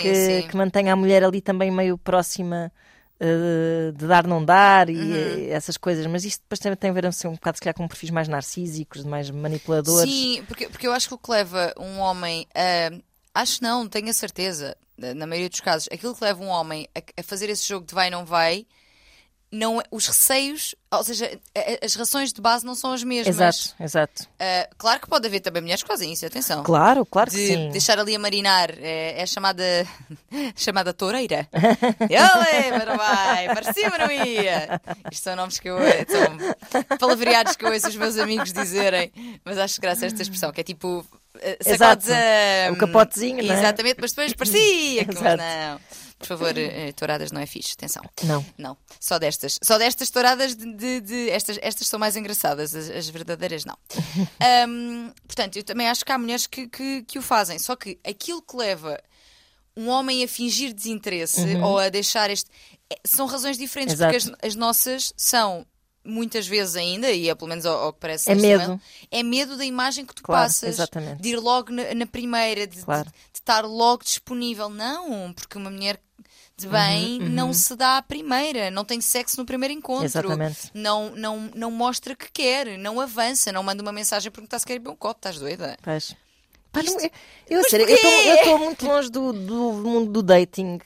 que, 0.00 0.42
que 0.48 0.56
mantenha 0.56 0.92
a 0.92 0.96
mulher 0.96 1.24
ali 1.24 1.40
também 1.40 1.70
meio 1.70 1.96
próxima 1.98 2.70
eh, 3.18 3.92
de 3.96 4.06
dar 4.06 4.26
não 4.26 4.44
dar 4.44 4.88
e 4.90 4.96
Uhum. 4.96 5.48
essas 5.50 5.76
coisas, 5.76 6.06
mas 6.06 6.24
isto 6.24 6.40
depois 6.42 6.58
também 6.58 6.76
tem 6.76 6.90
a 6.90 6.92
ver 6.92 7.06
assim, 7.06 7.28
um 7.28 7.32
bocado 7.34 7.56
se 7.56 7.62
calhar 7.62 7.74
com 7.74 7.88
perfis 7.88 8.10
mais 8.10 8.28
narcísicos, 8.28 9.04
mais 9.04 9.30
manipuladores. 9.30 10.10
Sim, 10.10 10.42
porque, 10.46 10.68
porque 10.68 10.86
eu 10.86 10.92
acho 10.92 11.08
que 11.08 11.14
o 11.14 11.18
que 11.18 11.30
leva 11.30 11.72
um 11.78 11.98
homem 11.98 12.46
a. 12.54 12.90
Acho 13.40 13.62
não, 13.62 13.86
tenho 13.86 14.08
a 14.08 14.12
certeza, 14.14 14.76
na 14.96 15.12
na 15.14 15.26
maioria 15.26 15.50
dos 15.50 15.60
casos, 15.60 15.88
aquilo 15.92 16.14
que 16.14 16.24
leva 16.24 16.42
um 16.42 16.48
homem 16.48 16.88
a, 16.94 17.00
a 17.20 17.22
fazer 17.22 17.50
esse 17.50 17.68
jogo 17.68 17.86
de 17.86 17.94
vai 17.94 18.08
não 18.08 18.24
vai, 18.24 18.66
não 19.52 19.80
é- 19.80 19.84
os 19.90 20.06
receios, 20.06 20.74
ou 20.90 21.04
seja, 21.04 21.38
a- 21.54 21.58
a- 21.60 21.86
as 21.86 21.94
rações 21.94 22.32
de 22.32 22.40
base 22.40 22.64
não 22.66 22.74
são 22.74 22.92
as 22.92 23.02
mesmas. 23.04 23.34
Exato, 23.36 23.82
exato. 23.82 24.26
Ah, 24.38 24.68
claro 24.76 25.00
que 25.00 25.08
pode 25.08 25.26
haver 25.26 25.40
também 25.40 25.62
mulheres 25.62 25.82
que 25.82 25.88
fazem 25.88 26.12
isso, 26.12 26.26
atenção. 26.26 26.62
Claro, 26.64 27.06
claro 27.06 27.30
que 27.30 27.36
de 27.36 27.46
sim. 27.46 27.68
deixar 27.70 27.98
ali 27.98 28.14
a 28.16 28.18
marinar 28.18 28.70
é, 28.78 29.20
é 29.22 29.26
chamada 29.26 29.62
chamada 30.56 30.92
toureira. 30.92 31.48
Ele, 32.00 32.84
não 32.84 32.96
vai, 32.96 33.46
para 33.54 33.72
cima 33.72 33.98
não 33.98 34.10
ia. 34.10 34.80
Isto 35.10 35.24
são 35.24 35.36
nomes 35.36 35.58
que 35.58 35.68
eu 35.68 35.78
são 36.08 36.96
palavreados 36.98 37.56
que 37.56 37.64
eu 37.64 37.72
ouço 37.72 37.88
os 37.88 37.96
meus 37.96 38.18
amigos 38.18 38.52
dizerem, 38.52 39.12
mas 39.44 39.58
acho 39.58 39.80
graça 39.80 40.04
a 40.04 40.08
esta 40.08 40.22
expressão, 40.22 40.52
que 40.52 40.60
é 40.60 40.64
tipo 40.64 41.06
eh, 41.40 41.58
Exato. 41.64 42.04
sacodes 42.04 42.10
a- 42.10 42.72
O 42.72 42.76
capotezinho, 42.76 43.42
não 43.44 43.54
é? 43.54 43.58
Exatamente, 43.58 43.98
mas 44.00 44.10
depois 44.12 44.32
parecia 44.34 45.04
que 45.04 45.14
mas 45.14 45.16
Exato. 45.22 45.36
não. 45.42 45.80
Por 46.18 46.26
favor, 46.26 46.56
eh, 46.56 46.92
touradas 46.92 47.30
não 47.30 47.40
é 47.40 47.46
fixe, 47.46 47.74
atenção. 47.74 48.02
Não. 48.22 48.44
Não, 48.56 48.76
só 48.98 49.18
destas. 49.18 49.58
Só 49.62 49.76
destas 49.78 50.08
touradas 50.10 50.56
de. 50.56 50.72
de- 50.74 51.00
de- 51.00 51.30
estas, 51.30 51.58
estas 51.60 51.86
são 51.88 51.98
mais 51.98 52.16
engraçadas, 52.16 52.74
as, 52.74 52.88
as 52.90 53.08
verdadeiras 53.08 53.64
não. 53.64 53.76
Ahm, 54.40 55.12
portanto, 55.26 55.56
eu 55.56 55.62
também 55.64 55.88
acho 55.88 56.04
que 56.04 56.12
há 56.12 56.18
mulheres 56.18 56.46
que, 56.46 56.66
que, 56.68 57.02
que 57.02 57.18
o 57.18 57.22
fazem. 57.22 57.58
Só 57.58 57.76
que 57.76 57.98
aquilo 58.04 58.40
que 58.40 58.56
leva 58.56 58.98
um 59.76 59.88
homem 59.88 60.24
a 60.24 60.28
fingir 60.28 60.72
desinteresse 60.72 61.56
ou 61.62 61.78
a 61.78 61.88
deixar 61.90 62.30
este. 62.30 62.50
é- 62.90 62.98
São 63.04 63.26
razões 63.26 63.58
diferentes, 63.58 63.98
Uhum. 64.00 64.06
Exato. 64.08 64.24
porque 64.30 64.44
as, 64.46 64.50
as 64.52 64.54
nossas 64.56 65.12
são. 65.16 65.66
Muitas 66.08 66.46
vezes 66.46 66.76
ainda, 66.76 67.10
e 67.10 67.28
é 67.28 67.34
pelo 67.34 67.48
menos 67.48 67.66
ao, 67.66 67.76
ao 67.86 67.92
que 67.92 67.98
parece 67.98 68.30
É 68.30 68.34
medo. 68.36 68.62
momento, 68.62 68.82
é 69.10 69.22
medo 69.24 69.56
da 69.56 69.64
imagem 69.64 70.06
que 70.06 70.14
tu 70.14 70.22
Claro, 70.22 70.44
passas, 70.46 70.68
exatamente. 70.68 71.20
de 71.20 71.30
ir 71.30 71.36
logo 71.40 71.72
na, 71.72 71.92
na 71.94 72.06
primeira, 72.06 72.64
de, 72.64 72.76
de- 72.76 72.84
Claro. 72.84 73.10
de 73.10 73.40
estar 73.40 73.62
logo 73.66 74.04
disponível. 74.04 74.68
Não, 74.70 75.32
porque 75.32 75.58
uma 75.58 75.68
mulher 75.68 76.00
de 76.58 76.66
bem 76.68 77.20
Uhum, 77.20 77.28
não 77.28 77.52
se 77.52 77.76
dá 77.76 77.98
à 77.98 78.02
primeira, 78.02 78.70
não 78.70 78.84
tem 78.84 79.00
sexo 79.00 79.36
no 79.38 79.44
primeiro 79.44 79.74
encontro, 79.74 80.04
Exatamente. 80.06 80.70
não, 80.72 81.10
não, 81.14 81.50
não 81.54 81.70
mostra 81.70 82.16
que 82.16 82.30
quer, 82.32 82.78
não 82.78 82.98
avança, 83.00 83.52
não 83.52 83.62
manda 83.62 83.82
uma 83.82 83.92
mensagem 83.92 84.28
a 84.28 84.32
perguntar 84.32 84.58
se 84.58 84.64
quer 84.66 84.74
beber 84.78 84.90
um 84.90 84.96
copo, 84.96 85.18
estás 85.18 85.38
doida? 85.38 85.76
Pois. 85.82 86.16
Pá, 86.72 86.82
não- 86.82 86.96
Isto- 86.96 87.10
eu, 87.48 87.60
eu 87.60 88.34
estou 88.36 88.58
muito 88.58 88.86
longe 88.86 89.10
do, 89.10 89.32
do 89.32 89.72
mundo 89.74 90.10
do 90.12 90.22
dating 90.22 90.78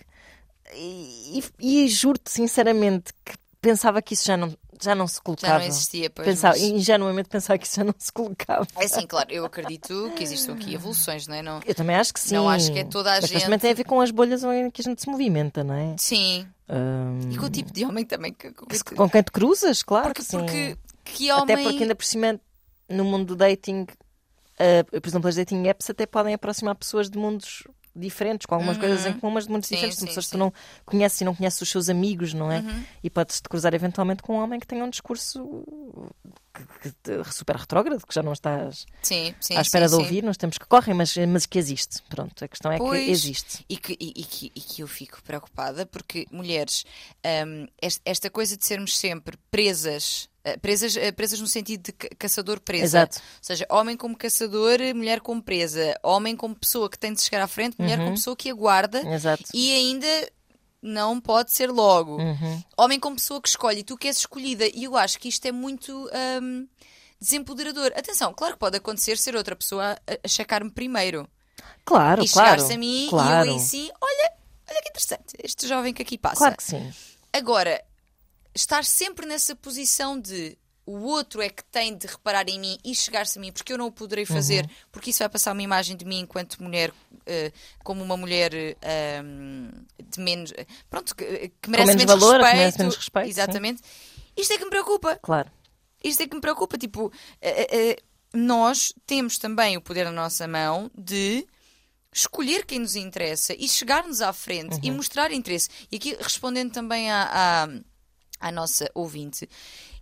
e, 0.75 1.39
e- 1.61 1.85
e 1.85 1.89
juro-te 1.89 2.31
sinceramente 2.31 3.13
que 3.25 3.35
pensava 3.61 4.01
que 4.03 4.15
isso 4.15 4.27
já 4.27 4.37
não, 4.37 4.53
já 4.83 4.95
não 4.95 5.07
se 5.07 5.21
colocava. 5.21 5.55
Já 5.55 5.59
não 5.61 5.67
existia, 5.67 6.11
pois. 6.11 6.27
Pensava, 6.29 6.55
mas- 6.55 6.63
ingenuamente 6.63 7.29
pensava 7.29 7.59
que 7.59 7.67
isso 7.67 7.77
já 7.77 7.85
não 7.85 7.95
se 7.99 8.13
colocava. 8.13 8.67
É 8.77 8.85
assim, 8.85 9.07
claro, 9.07 9.31
eu 9.31 9.45
acredito 9.45 10.13
que 10.17 10.23
existam 10.23 10.55
aqui 10.55 10.75
evoluções, 10.75 11.27
não 11.27 11.35
é? 11.37 11.43
Não... 11.43 11.61
Eu 11.67 11.75
também 11.75 11.97
acho 11.97 12.13
que 12.15 12.21
sim. 12.21 12.35
Não 12.35 12.49
acho 12.49 12.73
que 12.73 12.79
é 12.81 12.85
toda 12.85 13.11
a 13.17 13.21
Mas 13.21 13.31
gente- 13.31 13.43
também 13.45 13.59
tem 13.59 13.71
a 13.71 13.75
ver 13.75 13.85
com 13.85 14.01
as 14.01 14.11
bolhas 14.11 14.43
em 14.45 14.71
que 14.71 14.81
a 14.81 14.85
gente 14.85 15.01
se 15.03 15.09
movimenta, 15.09 15.63
não 15.65 15.75
é? 15.75 15.95
Sim, 15.99 16.47
Hum, 16.73 17.31
e 17.33 17.37
com 17.37 17.47
o 17.47 17.51
tipo 17.51 17.73
de 17.73 17.85
homem 17.85 18.05
também 18.05 18.33
que. 18.33 18.53
que- 18.53 18.85
que- 18.85 18.95
com 18.95 19.11
quem 19.11 19.23
te 19.23 19.33
cruzas, 19.33 19.83
claro 19.83 20.07
porque, 20.07 20.23
que 20.23 20.27
sim. 20.29 20.39
porque 20.39 20.77
que 21.05 21.33
homem. 21.33 21.55
Até 21.57 21.63
porque 21.65 21.83
ainda 21.83 21.95
por 21.97 22.05
cima, 22.05 22.39
no 22.89 23.05
mundo 23.05 23.25
do 23.27 23.37
dating, 23.37 23.83
uh, 23.83 25.01
por 25.01 25.09
exemplo, 25.09 25.29
as 25.29 25.35
dating 25.35 25.67
apps 25.67 25.91
até 25.91 26.07
podem 26.07 26.33
aproximar 26.33 26.77
pessoas 26.77 27.11
de 27.11 27.19
mundos 27.19 27.65
diferentes, 27.95 28.47
com 28.47 28.55
algumas 28.55 28.79
coisas 28.79 29.05
em 29.07 29.13
comum, 29.13 29.35
mas 29.35 29.47
muito 29.47 29.67
Sim, 29.67 29.75
diferentes. 29.75 29.99
Sim, 29.99 30.07
pessoas 30.07 30.27
que 30.27 30.33
tu 30.33 30.39
não 30.39 30.53
conheces 30.87 31.21
e 31.21 31.25
não 31.25 31.35
conheces 31.35 31.61
os 31.61 31.69
seus 31.69 31.89
amigos, 31.89 32.33
não 32.33 32.51
é? 32.51 32.63
E 33.03 33.11
podes-te 33.11 33.49
cruzar 33.49 33.75
eventualmente 33.75 34.23
com 34.23 34.37
um 34.37 34.43
homem 34.43 34.59
que 34.61 34.67
tenha 34.67 34.85
um 34.85 34.89
discurso 34.91 35.65
que, 36.83 36.93
que 36.93 37.33
super 37.33 37.57
retrógrado, 37.57 38.07
que 38.07 38.15
já 38.15 38.23
não 38.23 38.33
estás 38.33 38.87
Sim, 39.03 39.35
sim. 39.41 39.57
à 39.57 39.61
espera 39.61 39.89
sim, 39.89 39.97
de 39.97 40.03
ouvir 40.03 40.23
nos 40.25 40.37
tempos 40.37 40.57
que 40.59 40.67
correm, 40.67 40.95
mas, 40.95 41.15
mas 41.29 41.47
que 41.47 41.59
existe. 41.59 42.03
Pronto, 42.09 42.45
a 42.45 42.49
questão 42.49 42.71
é 42.73 42.79
Pois. 42.79 43.05
que 43.05 43.11
existe. 43.11 43.65
E 43.69 43.77
que, 43.77 43.93
e, 44.01 44.13
e 44.17 44.25
que, 44.25 44.53
e 44.55 44.61
que 44.61 44.83
eu 44.83 44.87
fico 44.89 45.23
preocupada 45.23 45.85
porque, 45.85 46.27
mulheres, 46.31 46.85
hum, 47.47 47.67
est- 47.83 48.01
esta 48.05 48.31
coisa 48.31 48.57
de 48.57 48.65
sermos 48.65 48.97
sempre 48.97 49.37
presas, 49.51 50.29
presas, 50.63 50.97
eh, 50.97 51.13
presas 51.13 51.39
no 51.41 51.47
sentido 51.47 51.83
de 51.83 51.93
ca- 51.93 52.09
caçador-presa. 52.19 52.85
Exato. 52.85 53.19
Ou 53.19 53.23
seja, 53.43 53.67
homem 53.71 53.97
como 53.97 54.17
caçador, 54.17 54.79
mulher 54.95 55.21
como 55.21 55.43
presa. 55.43 55.95
Homem 56.03 56.37
como 56.37 56.55
pessoa 56.55 56.89
que 56.89 56.99
tem 56.99 57.13
de 57.13 57.21
chegar 57.23 57.43
à 57.43 57.47
frente, 57.49 57.77
mulher 57.79 57.99
como 57.99 58.13
pessoa 58.13 58.35
que 58.37 58.51
aguarda 58.51 59.01
Exato. 59.15 59.45
e 59.53 59.73
ainda 59.73 60.33
não 60.83 61.21
pode 61.21 61.53
ser 61.53 61.71
logo. 61.71 62.17
Uhum. 62.17 62.63
Homem 62.77 62.99
como 62.99 63.17
pessoa 63.17 63.41
que 63.43 63.49
escolhe 63.49 63.81
e 63.81 63.85
tu 63.85 63.97
que 63.99 64.09
és 64.09 64.17
escolhida. 64.19 64.67
E 64.73 64.85
eu 64.85 64.97
acho 64.97 65.19
que 65.19 65.29
isto 65.29 65.45
é 65.47 65.53
muito 65.53 66.09
hum, 66.43 66.67
desempoderador. 67.21 67.93
Atenção, 67.95 68.33
claro 68.33 68.55
que 68.55 68.61
pode 68.61 68.77
acontecer 68.79 69.19
ser 69.19 69.37
outra 69.37 69.55
pessoa 69.55 69.99
a, 70.25 70.29
checar-me 70.29 70.71
primeiro 70.71 71.29
Claro, 71.85 72.25
e 72.25 72.29
claro. 72.29 72.51
chegar-se 72.61 72.73
a 72.75 72.79
mim 72.79 73.07
claro. 73.11 73.47
e 73.47 73.51
eu 73.51 73.55
aí 73.55 73.61
sim, 73.61 73.91
olha, 74.01 74.33
olha 74.71 74.83
que 74.83 74.89
interessante, 74.89 75.35
este 75.43 75.67
jovem 75.69 75.93
que 75.93 76.01
aqui 76.03 76.17
passa. 76.17 76.37
Claro 76.37 76.57
que 76.57 76.63
sim. 76.63 76.93
Agora, 77.33 77.83
estar 78.55 78.85
sempre 78.85 79.27
nessa 79.27 79.55
posição 79.57 80.19
de 80.21 80.57
o 80.87 81.03
outro 81.05 81.41
é 81.41 81.49
que 81.49 81.63
tem 81.65 81.97
de 81.97 82.07
reparar 82.09 82.49
em 82.49 82.59
mim 82.59 82.77
e 82.85 82.95
chegar-se 82.97 83.39
a 83.39 83.41
mim, 83.41 83.53
porque 83.53 83.73
eu 83.73 83.79
não 83.79 83.87
o 83.87 83.93
poderei 83.93 84.27
fazer, 84.27 84.65
Uhum. 84.65 84.71
porque 84.91 85.11
isso 85.11 85.21
vai 85.21 85.29
passar 85.29 85.53
uma 85.53 85.63
imagem 85.63 85.97
de 85.97 86.05
mim 86.05 86.21
enquanto 86.21 86.61
mulher, 86.61 86.93
eh, 87.27 87.53
como 87.85 88.03
uma 88.03 88.17
mulher 88.17 88.53
eh, 88.55 89.23
de 90.05 90.19
menos. 90.21 90.53
eh, 90.57 90.67
Pronto, 90.89 91.15
que, 91.15 91.53
que 91.63 91.71
merece 91.71 91.95
menos 91.95 92.05
menos 92.07 92.21
valor, 92.21 92.39
que 92.39 92.43
respeito. 92.45 92.57
merece 92.59 92.79
menos 92.79 92.97
respeito, 92.97 93.25
sim. 93.27 93.31
Exatamente. 93.31 93.83
Isto 94.37 94.53
é 94.55 94.59
que 94.59 94.65
me 94.65 94.71
preocupa. 94.71 95.17
Claro. 95.23 95.51
Isto 96.03 96.23
é 96.23 96.27
que 96.27 96.35
me 96.35 96.41
preocupa. 96.41 96.77
Tipo, 96.79 97.13
eh, 97.41 97.63
eh, 97.71 97.91
eh, 97.91 97.97
nós 98.35 98.93
temos 99.07 99.39
também 99.39 99.77
o 99.77 99.81
poder 99.83 100.07
na 100.07 100.11
nossa 100.13 100.49
mão 100.49 100.91
de 100.97 101.47
escolher 102.13 102.65
quem 102.67 102.81
nos 102.81 102.97
interessa 102.97 103.55
e 103.57 103.69
chegar-nos 103.69 104.21
à 104.21 104.33
frente 104.33 104.75
Uhum. 104.75 104.81
e 104.83 104.91
mostrar 104.91 105.31
interesse. 105.31 105.69
E 105.93 105.97
aqui, 105.97 106.17
respondendo 106.21 106.73
também 106.73 107.11
à, 107.11 107.31
à, 107.33 107.69
à 108.41 108.51
nossa 108.51 108.91
ouvinte, 108.95 109.49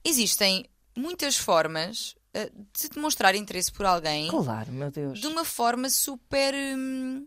existem 0.04 0.64
muitas 0.96 1.36
formas 1.36 2.14
eh, 2.34 2.50
de 2.72 2.88
demonstrar 2.90 3.34
interesse 3.34 3.72
por 3.72 3.84
alguém 3.86 4.28
Claro, 4.28 4.72
meu 4.72 4.90
Deus. 4.90 5.20
de 5.20 5.26
uma 5.26 5.44
forma 5.44 5.88
super. 5.90 6.54
hum, 6.54 7.26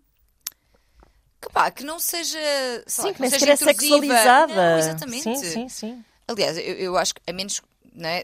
que, 1.41 1.49
pá, 1.51 1.71
que 1.71 1.83
não 1.83 1.99
seja. 1.99 2.39
Sim, 2.85 3.07
lá, 3.07 3.13
que 3.13 3.21
não 3.21 3.29
seja 3.29 3.51
é 3.51 3.55
sexualizada. 3.55 4.53
Não, 4.53 4.79
exatamente. 4.79 5.23
Sim, 5.23 5.35
sim, 5.35 5.69
sim. 5.69 6.05
Aliás, 6.27 6.57
eu, 6.57 6.75
eu 6.75 6.97
acho 6.97 7.15
que 7.15 7.21
a 7.27 7.33
menos 7.33 7.61
né, 7.93 8.23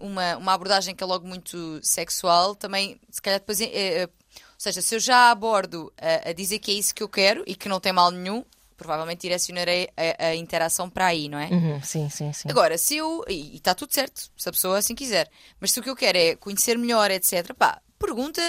uma, 0.00 0.36
uma, 0.36 0.52
abordagem 0.52 0.94
que 0.94 1.02
é 1.02 1.06
logo 1.06 1.26
muito 1.26 1.80
sexual, 1.82 2.54
também, 2.54 3.00
se 3.10 3.22
calhar 3.22 3.40
depois. 3.40 3.60
eh, 3.60 3.70
eh, 3.72 4.04
ou 4.04 4.60
seja, 4.60 4.82
se 4.82 4.94
eu 4.96 5.00
já 5.00 5.30
abordo 5.30 5.92
a, 5.96 6.30
a 6.30 6.32
dizer 6.32 6.58
que 6.58 6.72
é 6.72 6.74
isso 6.74 6.92
que 6.94 7.02
eu 7.02 7.08
quero 7.08 7.44
e 7.46 7.54
que 7.54 7.68
não 7.68 7.78
tem 7.78 7.92
mal 7.92 8.10
nenhum, 8.10 8.44
provavelmente 8.78 9.22
direcionarei 9.22 9.90
a, 9.96 10.28
a 10.28 10.34
interação 10.36 10.88
para 10.88 11.06
aí, 11.06 11.28
não 11.28 11.38
é? 11.38 11.48
Uhum, 11.48 11.82
sim, 11.82 12.08
sim, 12.08 12.32
sim. 12.32 12.48
Agora, 12.48 12.78
se 12.78 12.96
eu. 12.96 13.24
E 13.28 13.56
está 13.56 13.74
tudo 13.74 13.92
certo, 13.92 14.30
se 14.34 14.48
a 14.48 14.52
pessoa 14.52 14.78
assim 14.78 14.94
quiser. 14.94 15.28
Mas 15.60 15.72
se 15.72 15.80
o 15.80 15.82
que 15.82 15.90
eu 15.90 15.96
quero 15.96 16.16
é 16.16 16.36
conhecer 16.36 16.78
melhor, 16.78 17.10
etc., 17.10 17.52
pá, 17.52 17.82
pergunta. 17.98 18.40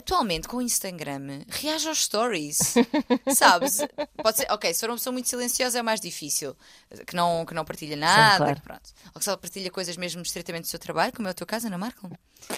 Atualmente, 0.00 0.48
com 0.48 0.56
o 0.56 0.62
Instagram, 0.62 1.42
reage 1.48 1.86
aos 1.86 2.04
stories. 2.04 2.58
Sabes? 3.36 3.78
Pode 4.22 4.38
ser, 4.38 4.46
ok, 4.50 4.72
se 4.72 4.80
for 4.80 4.88
uma 4.88 4.96
pessoa 4.96 5.12
muito 5.12 5.28
silenciosa 5.28 5.78
é 5.78 5.82
mais 5.82 6.00
difícil. 6.00 6.56
Que 7.06 7.14
não, 7.14 7.44
que 7.44 7.52
não 7.52 7.64
partilha 7.66 7.96
nada. 7.96 8.38
claro. 8.38 8.56
que 8.56 8.62
pronto. 8.62 8.90
Ou 9.14 9.18
que 9.18 9.24
só 9.24 9.36
partilha 9.36 9.70
coisas 9.70 9.96
mesmo 9.98 10.22
estritamente 10.22 10.62
do 10.62 10.68
seu 10.68 10.78
trabalho, 10.78 11.12
como 11.12 11.28
é 11.28 11.30
o 11.30 11.34
teu 11.34 11.46
caso, 11.46 11.66
Ana 11.66 11.78
Marco. 11.78 12.10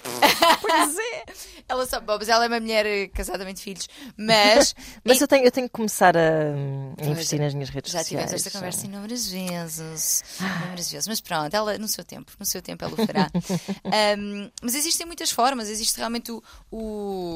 Pois 0.61 0.97
é. 0.97 1.25
Ela 1.67 1.85
sabe, 1.85 2.05
bom, 2.05 2.15
mas 2.17 2.27
ela 2.29 2.45
é 2.45 2.47
uma 2.47 2.59
mulher 2.59 2.85
eh, 2.85 3.07
casada, 3.07 3.45
de 3.45 3.61
filhos. 3.61 3.87
Mas. 4.17 4.73
Mas 5.03 5.19
e- 5.19 5.23
eu 5.23 5.27
tenho, 5.27 5.45
eu 5.45 5.51
tenho 5.51 5.67
que 5.67 5.73
começar 5.73 6.15
a, 6.17 6.51
hum, 6.55 6.93
investir 6.99 7.37
já- 7.37 7.43
nas 7.45 7.53
minhas 7.53 7.69
redes 7.69 7.91
Já 7.91 7.99
sociais. 7.99 8.25
tivemos 8.25 8.45
esta 8.47 8.57
conversa 8.57 8.85
inúmeras 8.85 9.27
vezes. 9.27 10.23
Ah. 10.41 10.59
Inúmeras 10.61 10.89
vezes. 10.91 11.07
Mas 11.07 11.21
pronto, 11.21 11.53
ela, 11.53 11.77
no 11.77 11.87
seu 11.87 12.03
tempo, 12.03 12.31
no 12.39 12.45
seu 12.45 12.61
tempo 12.61 12.83
ela 12.83 12.93
o 12.93 13.05
fará. 13.05 13.29
Um, 14.17 14.49
mas 14.61 14.75
existem 14.75 15.05
muitas 15.05 15.31
formas. 15.31 15.69
Existe 15.69 15.97
realmente 15.97 16.31
o. 16.31 16.41
o 16.71 17.32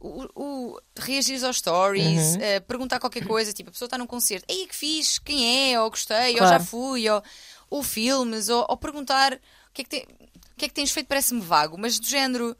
o, 0.00 0.26
o 0.34 0.80
reagir 0.98 1.42
aos 1.44 1.56
stories, 1.58 2.34
Uhum. 2.36 2.42
eh, 2.42 2.60
perguntar 2.60 3.00
qualquer 3.00 3.24
coisa, 3.26 3.52
tipo, 3.52 3.70
a 3.70 3.72
pessoa 3.72 3.86
está 3.86 3.96
num 3.98 4.06
concerto, 4.06 4.44
ei, 4.48 4.66
que 4.66 4.74
fiz, 4.76 5.18
quem 5.18 5.72
é, 5.72 5.80
ou 5.80 5.88
gostei, 5.90 6.32
ou 6.32 6.38
Claro. 6.38 6.48
já 6.48 6.60
fui, 6.60 7.08
ou, 7.08 7.22
ou 7.70 7.82
filmes, 7.82 8.48
ou, 8.48 8.64
ou 8.68 8.76
perguntar 8.76 9.32
o 9.34 9.38
que 9.72 9.82
é 9.82 9.84
que, 9.84 9.90
tem- 9.90 10.02
o 10.02 10.56
que 10.56 10.64
é 10.66 10.68
que 10.68 10.74
tens 10.74 10.90
feito, 10.92 11.06
parece-me 11.06 11.40
vago, 11.40 11.76
mas 11.78 11.98
do 11.98 12.06
género, 12.06 12.56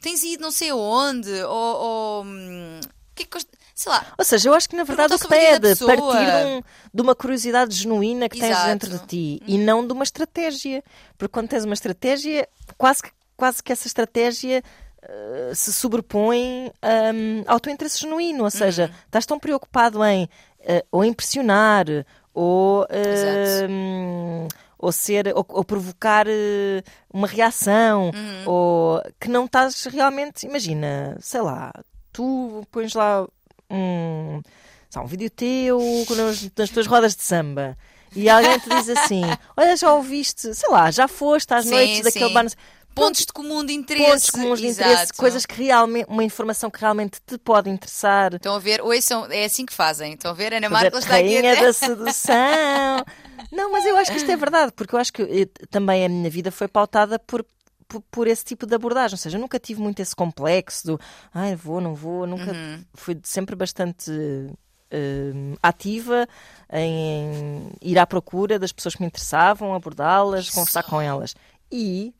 tens 0.00 0.22
ido 0.22 0.42
não 0.42 0.50
sei 0.50 0.70
aonde, 0.70 1.30
ou, 1.44 1.76
ou 1.76 2.24
hum, 2.24 2.80
o 2.80 3.14
que 3.14 3.22
é 3.22 3.26
que 3.26 3.38
sei 3.74 3.90
lá, 3.90 4.14
Ou 4.16 4.24
seja, 4.24 4.48
eu 4.48 4.54
acho 4.54 4.68
que 4.68 4.76
na 4.76 4.84
verdade 4.84 5.14
o 5.14 5.18
que 5.18 5.26
tem 5.26 5.46
é 5.46 5.58
partir 5.58 6.30
de, 6.30 6.46
um- 6.46 6.62
de 6.94 7.02
uma 7.02 7.14
curiosidade 7.14 7.74
genuína 7.74 8.28
que 8.28 8.38
tens 8.38 8.50
Exato. 8.50 8.68
dentro 8.68 8.90
de 8.90 9.06
ti 9.06 9.42
e 9.48 9.58
não 9.58 9.84
de 9.84 9.92
uma 9.92 10.04
estratégia. 10.04 10.82
Porque 11.18 11.32
quando 11.32 11.48
tens 11.48 11.64
uma 11.64 11.74
estratégia, 11.74 12.48
quase 12.78 13.02
que, 13.02 13.10
quase 13.36 13.60
que 13.62 13.72
essa 13.72 13.88
estratégia 13.88 14.62
eh, 15.08 15.52
se 15.54 15.72
sobrepõe 15.72 16.70
hum, 17.14 17.44
ao 17.46 17.60
teu 17.60 17.72
interesse 17.72 18.00
genuíno. 18.00 18.44
Ou 18.44 18.50
seja, 18.50 18.86
Uhum. 18.86 18.94
estás 19.06 19.26
tão 19.26 19.38
preocupado 19.38 20.04
em 20.04 20.28
eh, 20.60 20.84
ou 20.90 21.04
impressionar 21.04 21.86
ou. 22.32 22.86
Hum, 23.68 24.48
ou 24.78 24.92
ser 24.92 25.28
ou, 25.34 25.46
ou 25.48 25.64
provocar 25.64 26.26
eh, 26.28 26.82
uma 27.12 27.26
reação 27.26 28.10
Uhum. 28.14 28.42
ou 28.44 29.02
que 29.18 29.28
não 29.28 29.46
estás 29.46 29.84
realmente 29.84 30.44
imagina 30.44 31.16
sei 31.20 31.40
lá 31.40 31.72
tu 32.12 32.62
pões 32.70 32.92
lá 32.92 33.26
um, 33.70 34.42
sei 34.90 35.00
um 35.00 35.06
vídeo 35.06 35.30
teu 35.30 35.80
nas, 36.10 36.50
nas 36.56 36.68
tuas 36.70 36.86
rodas 36.86 37.16
de 37.16 37.22
samba 37.22 37.78
e 38.14 38.28
alguém 38.28 38.58
te 38.58 38.68
diz 38.68 38.88
assim 38.90 39.22
olha 39.56 39.74
já 39.76 39.90
ouviste 39.94 40.52
sei 40.54 40.68
lá 40.70 40.90
já 40.90 41.08
foste 41.08 41.54
às 41.54 41.64
Sim, 41.64 41.70
noites 41.70 42.02
daquele 42.02 42.28
sim. 42.28 42.34
bar 42.34 42.42
não 42.42 42.50
sei- 42.50 42.58
pontos 42.94 43.20
de 43.26 43.32
comum 43.32 43.64
de 43.64 43.72
interesse. 43.72 44.08
pontos 44.10 44.30
comuns 44.30 44.60
de 44.60 44.66
interesse 44.68 45.02
exato. 45.04 45.16
coisas 45.18 45.44
que 45.46 45.62
realmente 45.62 46.06
uma 46.08 46.24
informação 46.24 46.70
que 46.70 46.80
realmente 46.80 47.18
te 47.26 47.36
pode 47.38 47.68
interessar 47.70 48.34
Estão 48.34 48.54
a 48.54 48.58
ver, 48.58 48.80
oi, 48.82 49.00
são, 49.02 49.26
é 49.30 49.44
assim 49.44 49.66
que 49.66 49.72
fazem. 49.72 50.14
Estão 50.14 50.30
a 50.30 50.34
ver? 50.34 50.52
Ana 50.54 50.68
Marcos 50.70 51.00
está 51.00 51.16
aqui. 51.16 51.34
rainha 51.34 51.56
da 51.60 51.72
sedução. 51.72 53.04
Não, 53.52 53.70
mas 53.72 53.84
eu 53.84 53.96
acho 53.96 54.10
que 54.10 54.16
isto 54.16 54.30
é 54.30 54.36
verdade, 54.36 54.72
porque 54.74 54.94
eu 54.94 54.98
acho 54.98 55.12
que 55.12 55.22
eu- 55.22 55.66
também 55.70 56.04
a 56.04 56.08
minha 56.08 56.30
vida 56.30 56.50
foi 56.50 56.66
pautada 56.68 57.18
por, 57.18 57.44
por, 57.86 58.00
por 58.10 58.26
esse 58.26 58.44
tipo 58.44 58.66
de 58.66 58.74
abordagem. 58.74 59.14
Ou 59.14 59.18
seja, 59.18 59.36
eu 59.36 59.40
nunca 59.40 59.58
tive 59.58 59.80
muito 59.80 60.00
esse 60.00 60.14
complexo 60.16 60.86
do 60.86 61.00
ai, 61.32 61.54
vou, 61.54 61.80
não 61.80 61.94
vou, 61.94 62.26
nunca 62.26 62.52
Uhum. 62.52 62.84
fui 62.94 63.18
sempre 63.22 63.54
bastante 63.54 64.10
hum, 64.92 65.54
ativa 65.62 66.26
em 66.72 67.68
ir 67.82 67.98
à 67.98 68.06
procura 68.06 68.58
das 68.58 68.72
pessoas 68.72 68.94
que 68.94 69.00
me 69.02 69.06
interessavam, 69.06 69.74
abordá-las, 69.74 70.50
conversar 70.50 70.82
com 70.84 71.00
elas. 71.00 71.34
E 71.70 72.14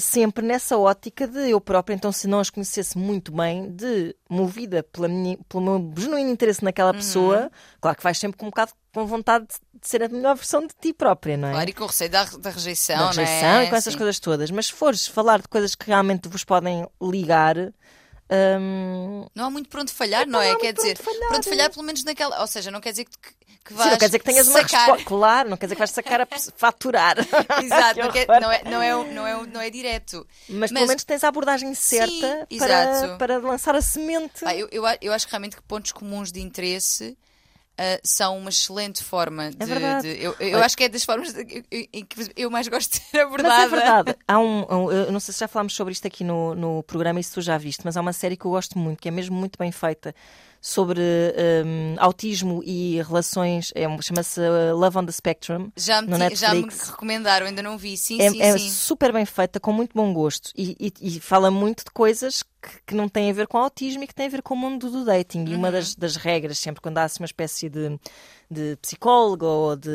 sempre 0.00 0.44
nessa 0.44 0.76
ótica 0.76 1.26
de 1.26 1.50
eu 1.50 1.60
própria, 1.60 1.94
então, 1.94 2.10
se 2.12 2.26
não 2.26 2.40
as 2.40 2.50
conhecesse 2.50 2.96
muito 2.98 3.30
bem, 3.32 3.70
de 3.70 4.14
movida 4.28 4.82
pela 4.82 5.06
minha, 5.08 5.38
pelo 5.48 5.62
meu 5.62 5.92
genuíno 5.96 6.30
interesse 6.30 6.64
naquela 6.64 6.90
Uhum. 6.90 6.96
pessoa, 6.98 7.50
claro 7.80 7.96
que 7.96 8.02
vais 8.02 8.18
sempre 8.18 8.36
com 8.38 8.46
um 8.46 8.50
bocado 8.50 8.72
com 8.92 9.06
vontade 9.06 9.46
de 9.46 9.88
ser 9.88 10.02
a 10.02 10.08
melhor 10.08 10.36
versão 10.36 10.66
de 10.66 10.74
ti 10.80 10.92
própria, 10.92 11.36
não 11.36 11.48
é? 11.48 11.52
Claro, 11.52 11.70
e 11.70 11.72
com 11.72 11.84
o 11.84 11.86
receio 11.88 12.10
da, 12.10 12.24
da 12.24 12.50
rejeição, 12.50 12.96
da 12.98 13.06
rejeição 13.08 13.48
não 13.48 13.58
é? 13.60 13.64
e 13.64 13.70
com 13.70 13.76
essas 13.76 13.92
Sim. 13.92 13.98
coisas 13.98 14.18
todas. 14.20 14.50
Mas 14.50 14.66
se 14.66 14.72
fores 14.72 15.06
falar 15.06 15.40
de 15.42 15.48
coisas 15.48 15.74
que 15.74 15.86
realmente 15.86 16.28
vos 16.28 16.44
podem 16.44 16.86
ligar, 17.02 17.56
hum, 18.30 19.26
Não 19.34 19.46
há 19.46 19.50
muito 19.50 19.68
por 19.68 19.80
onde 19.80 19.92
falhar, 19.92 20.26
não 20.26 20.34
não 20.34 20.40
é? 20.42 20.54
Quer 20.56 20.72
dizer, 20.72 20.96
falhar, 20.96 21.28
por 21.28 21.36
onde 21.36 21.48
é. 21.48 21.50
falhar, 21.50 21.70
pelo 21.70 21.84
menos 21.84 22.04
naquela. 22.04 22.40
Ou 22.40 22.46
seja, 22.46 22.70
não 22.70 22.80
quer 22.80 22.90
dizer 22.90 23.04
que, 23.04 23.18
que 23.64 23.70
sim, 23.72 23.78
vais. 23.78 23.90
não 23.92 23.98
quer 23.98 24.06
dizer 24.06 24.18
que 24.18 24.24
tenhas 24.24 24.46
uma 24.48 24.60
sacar. 24.60 24.80
resposta. 24.80 25.04
Claro, 25.06 25.48
não 25.50 25.56
quer 25.56 25.66
dizer 25.66 25.74
que 25.74 25.78
vais 25.80 25.90
sacar 25.90 26.20
a 26.20 26.26
faturar. 26.56 27.16
Exato, 27.62 28.00
não, 28.00 28.10
quer- 28.12 28.26
não 28.28 28.52
é, 28.52 28.62
não, 28.64 28.82
é, 28.82 29.04
não, 29.12 29.26
é, 29.26 29.46
não 29.46 29.60
é 29.60 29.70
direto. 29.70 30.26
Mas, 30.48 30.70
pelo 30.70 30.80
Mas- 30.82 30.88
menos 30.88 31.04
tens 31.04 31.24
a 31.24 31.28
abordagem 31.28 31.74
certa 31.74 32.46
Sim, 32.50 32.58
para, 32.58 32.84
exato. 32.94 33.18
para 33.18 33.38
lançar 33.38 33.74
a 33.74 33.80
semente. 33.82 34.44
Pá, 34.44 34.54
eu, 34.54 34.68
eu, 34.70 34.82
eu 35.00 35.12
acho 35.12 35.26
que 35.26 35.32
realmente 35.32 35.56
que 35.56 35.62
pontos 35.62 35.92
comuns 35.92 36.30
de 36.30 36.40
interesse 36.40 37.16
ah, 37.76 37.98
são 38.04 38.38
uma 38.38 38.50
excelente 38.50 39.02
forma 39.02 39.50
de. 39.50 39.72
É 39.72 40.00
de- 40.00 40.22
eu 40.22 40.36
eu 40.38 40.62
acho 40.62 40.76
que 40.76 40.84
é 40.84 40.88
das 40.88 41.02
formas 41.02 41.34
em- 41.36 42.04
que 42.04 42.30
eu 42.36 42.50
mais 42.50 42.68
gosto 42.68 42.90
de 42.92 42.96
ser 42.98 43.24
Mas 43.24 43.26
abordada. 43.26 43.62
é 43.62 43.68
verdade. 43.68 44.16
Há 44.28 44.38
um, 44.38 44.60
um- 44.70 44.92
eu 44.92 45.10
não 45.10 45.18
sei 45.18 45.32
se 45.34 45.40
já 45.40 45.48
falámos 45.48 45.74
sobre 45.74 45.92
isto 45.92 46.06
aqui 46.06 46.22
no, 46.22 46.54
no 46.54 46.82
programa 46.84 47.18
e 47.18 47.24
se 47.24 47.32
tu 47.32 47.40
já 47.40 47.58
viste, 47.58 47.80
mas 47.84 47.96
há 47.96 48.00
uma 48.00 48.12
série 48.12 48.36
que 48.36 48.44
eu 48.44 48.50
gosto 48.52 48.78
muito, 48.78 49.00
que 49.00 49.08
é 49.08 49.10
mesmo 49.10 49.34
muito 49.36 49.58
bem 49.58 49.72
feita, 49.72 50.14
sobre 50.66 51.02
um, 51.66 51.94
autismo 51.98 52.62
e 52.64 52.96
relações, 53.02 53.70
é, 53.74 53.84
chama-se 54.00 54.40
uh, 54.40 54.74
Love 54.74 54.96
on 54.96 55.04
the 55.04 55.12
Spectrum. 55.12 55.70
Já 55.76 56.00
me, 56.00 56.08
no 56.08 56.16
Netflix. 56.16 56.40
já 56.40 56.54
me 56.54 56.90
recomendaram, 56.90 57.46
ainda 57.46 57.62
não 57.62 57.76
vi. 57.76 57.98
Sim, 57.98 58.18
é, 58.18 58.30
sim, 58.30 58.40
é 58.40 58.56
sim. 58.56 58.70
super 58.70 59.12
bem 59.12 59.26
feita, 59.26 59.60
com 59.60 59.74
muito 59.74 59.92
bom 59.94 60.10
gosto 60.14 60.50
e, 60.56 60.74
e, 60.80 61.16
e 61.16 61.20
fala 61.20 61.50
muito 61.50 61.84
de 61.84 61.90
coisas 61.90 62.42
que, 62.42 62.80
que, 62.86 62.94
não 62.94 63.10
têm 63.10 63.28
a 63.30 63.34
ver 63.34 63.46
com 63.46 63.58
autismo 63.58 64.04
e 64.04 64.06
que 64.06 64.14
têm 64.14 64.24
a 64.24 64.30
ver 64.30 64.40
com 64.40 64.54
o 64.54 64.56
mundo 64.56 64.90
do 64.90 65.04
dating. 65.04 65.44
E 65.44 65.54
uma 65.54 65.70
das, 65.70 65.90
Uhum. 65.90 65.96
das 65.98 66.16
regras, 66.16 66.58
sempre 66.58 66.80
quando 66.80 66.96
há 66.96 67.02
assim, 67.02 67.20
uma 67.20 67.26
espécie 67.26 67.68
de, 67.68 68.00
de 68.50 68.78
psicólogo 68.80 69.44
ou 69.44 69.76
de 69.76 69.90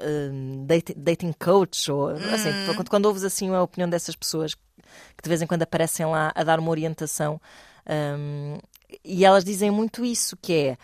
um, 0.00 0.66
dating, 0.66 0.94
dating 0.96 1.32
coach, 1.38 1.88
ou 1.88 2.08
assim, 2.08 2.48
Uhum. 2.48 2.74
quando, 2.74 2.90
quando 2.90 3.06
ouves 3.06 3.22
assim 3.22 3.48
a 3.54 3.62
opinião 3.62 3.88
dessas 3.88 4.16
pessoas 4.16 4.56
que 4.56 5.22
de 5.22 5.28
vez 5.28 5.40
em 5.40 5.46
quando 5.46 5.62
aparecem 5.62 6.04
lá 6.04 6.32
a 6.34 6.42
dar 6.42 6.58
uma 6.58 6.70
orientação, 6.70 7.40
um, 7.88 8.58
e 9.04 9.24
elas 9.24 9.44
dizem 9.44 9.70
muito 9.70 10.04
isso, 10.04 10.36
que 10.36 10.52
é 10.52 10.78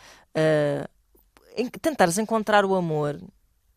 uh, 1.63 1.69
tentares 1.81 2.19
encontrar 2.19 2.65
o 2.65 2.75
amor. 2.75 3.21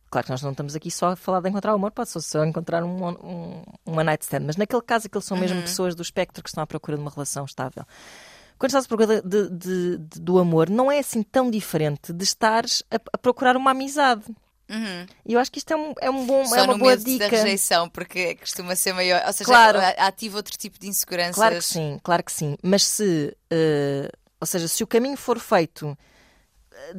Claro 0.10 0.26
que 0.26 0.32
nós 0.32 0.42
não 0.42 0.52
estamos 0.52 0.74
aqui 0.76 0.90
só 0.90 1.12
a 1.12 1.16
falar 1.18 1.42
de 1.42 1.50
encontrar 1.50 1.74
o 1.74 1.76
amor, 1.76 1.92
pode 1.92 2.10
só, 2.10 2.20
só 2.20 2.46
encontrar 2.46 2.84
um, 2.84 3.08
um, 3.10 3.64
uma 3.86 4.04
night 4.04 4.24
stand, 4.24 4.42
mas 4.46 4.56
naquele 4.56 4.82
caso 4.82 5.08
aqueles 5.08 5.26
são 5.26 5.38
mesmo 5.38 5.62
pessoas 5.62 5.96
do 5.96 6.02
espectro 6.02 6.42
que 6.42 6.50
estão 6.50 6.64
à 6.64 6.68
procura 6.68 6.96
de 6.96 7.02
uma 7.04 7.12
relação 7.12 7.44
estável. 7.44 7.84
Quando 8.58 8.70
estás 8.70 8.86
à 8.86 8.88
procura 8.88 9.22
de- 9.22 9.50
de- 9.50 9.98
de- 9.98 10.20
do 10.22 10.40
amor, 10.40 10.70
não 10.70 10.92
é 10.92 11.00
assim 11.00 11.22
tão 11.22 11.52
diferente 11.52 12.12
de 12.14 12.24
estares 12.24 12.84
a, 12.90 12.96
a 13.14 13.18
procurar 13.18 13.56
uma 13.58 13.72
amizade. 13.72 14.24
E 15.26 15.34
eu 15.34 15.40
acho 15.40 15.52
que 15.52 15.60
isto 15.60 15.72
é 15.72 15.76
um, 15.78 15.94
é 16.02 16.10
um 16.10 16.26
bom, 16.26 16.40
Uhum. 16.42 16.46
Só 16.48 16.56
é 16.58 16.62
uma 16.64 16.78
boa 16.78 16.98
dica. 16.98 17.30
da 17.30 17.38
rejeição, 17.38 17.90
porque 17.90 18.36
costuma 18.36 18.76
ser 18.76 18.94
maior. 18.94 19.24
Ou 19.26 19.34
seja, 19.34 19.46
Claro. 19.46 19.80
ativa 19.98 20.38
outro 20.38 20.58
tipo 20.58 20.78
de 20.80 20.88
inseguranças. 20.88 21.36
Claro 21.36 21.56
que 21.56 21.64
sim, 21.64 22.00
claro 22.04 22.24
que 22.24 22.32
sim. 22.32 22.58
Mas 22.62 22.84
se, 22.84 23.36
eh, 23.50 24.12
ou 24.42 24.46
seja, 24.48 24.68
se 24.68 24.84
o 24.84 24.88
caminho 24.88 25.16
for 25.18 25.40
feito 25.40 25.98
eh, 26.74 26.96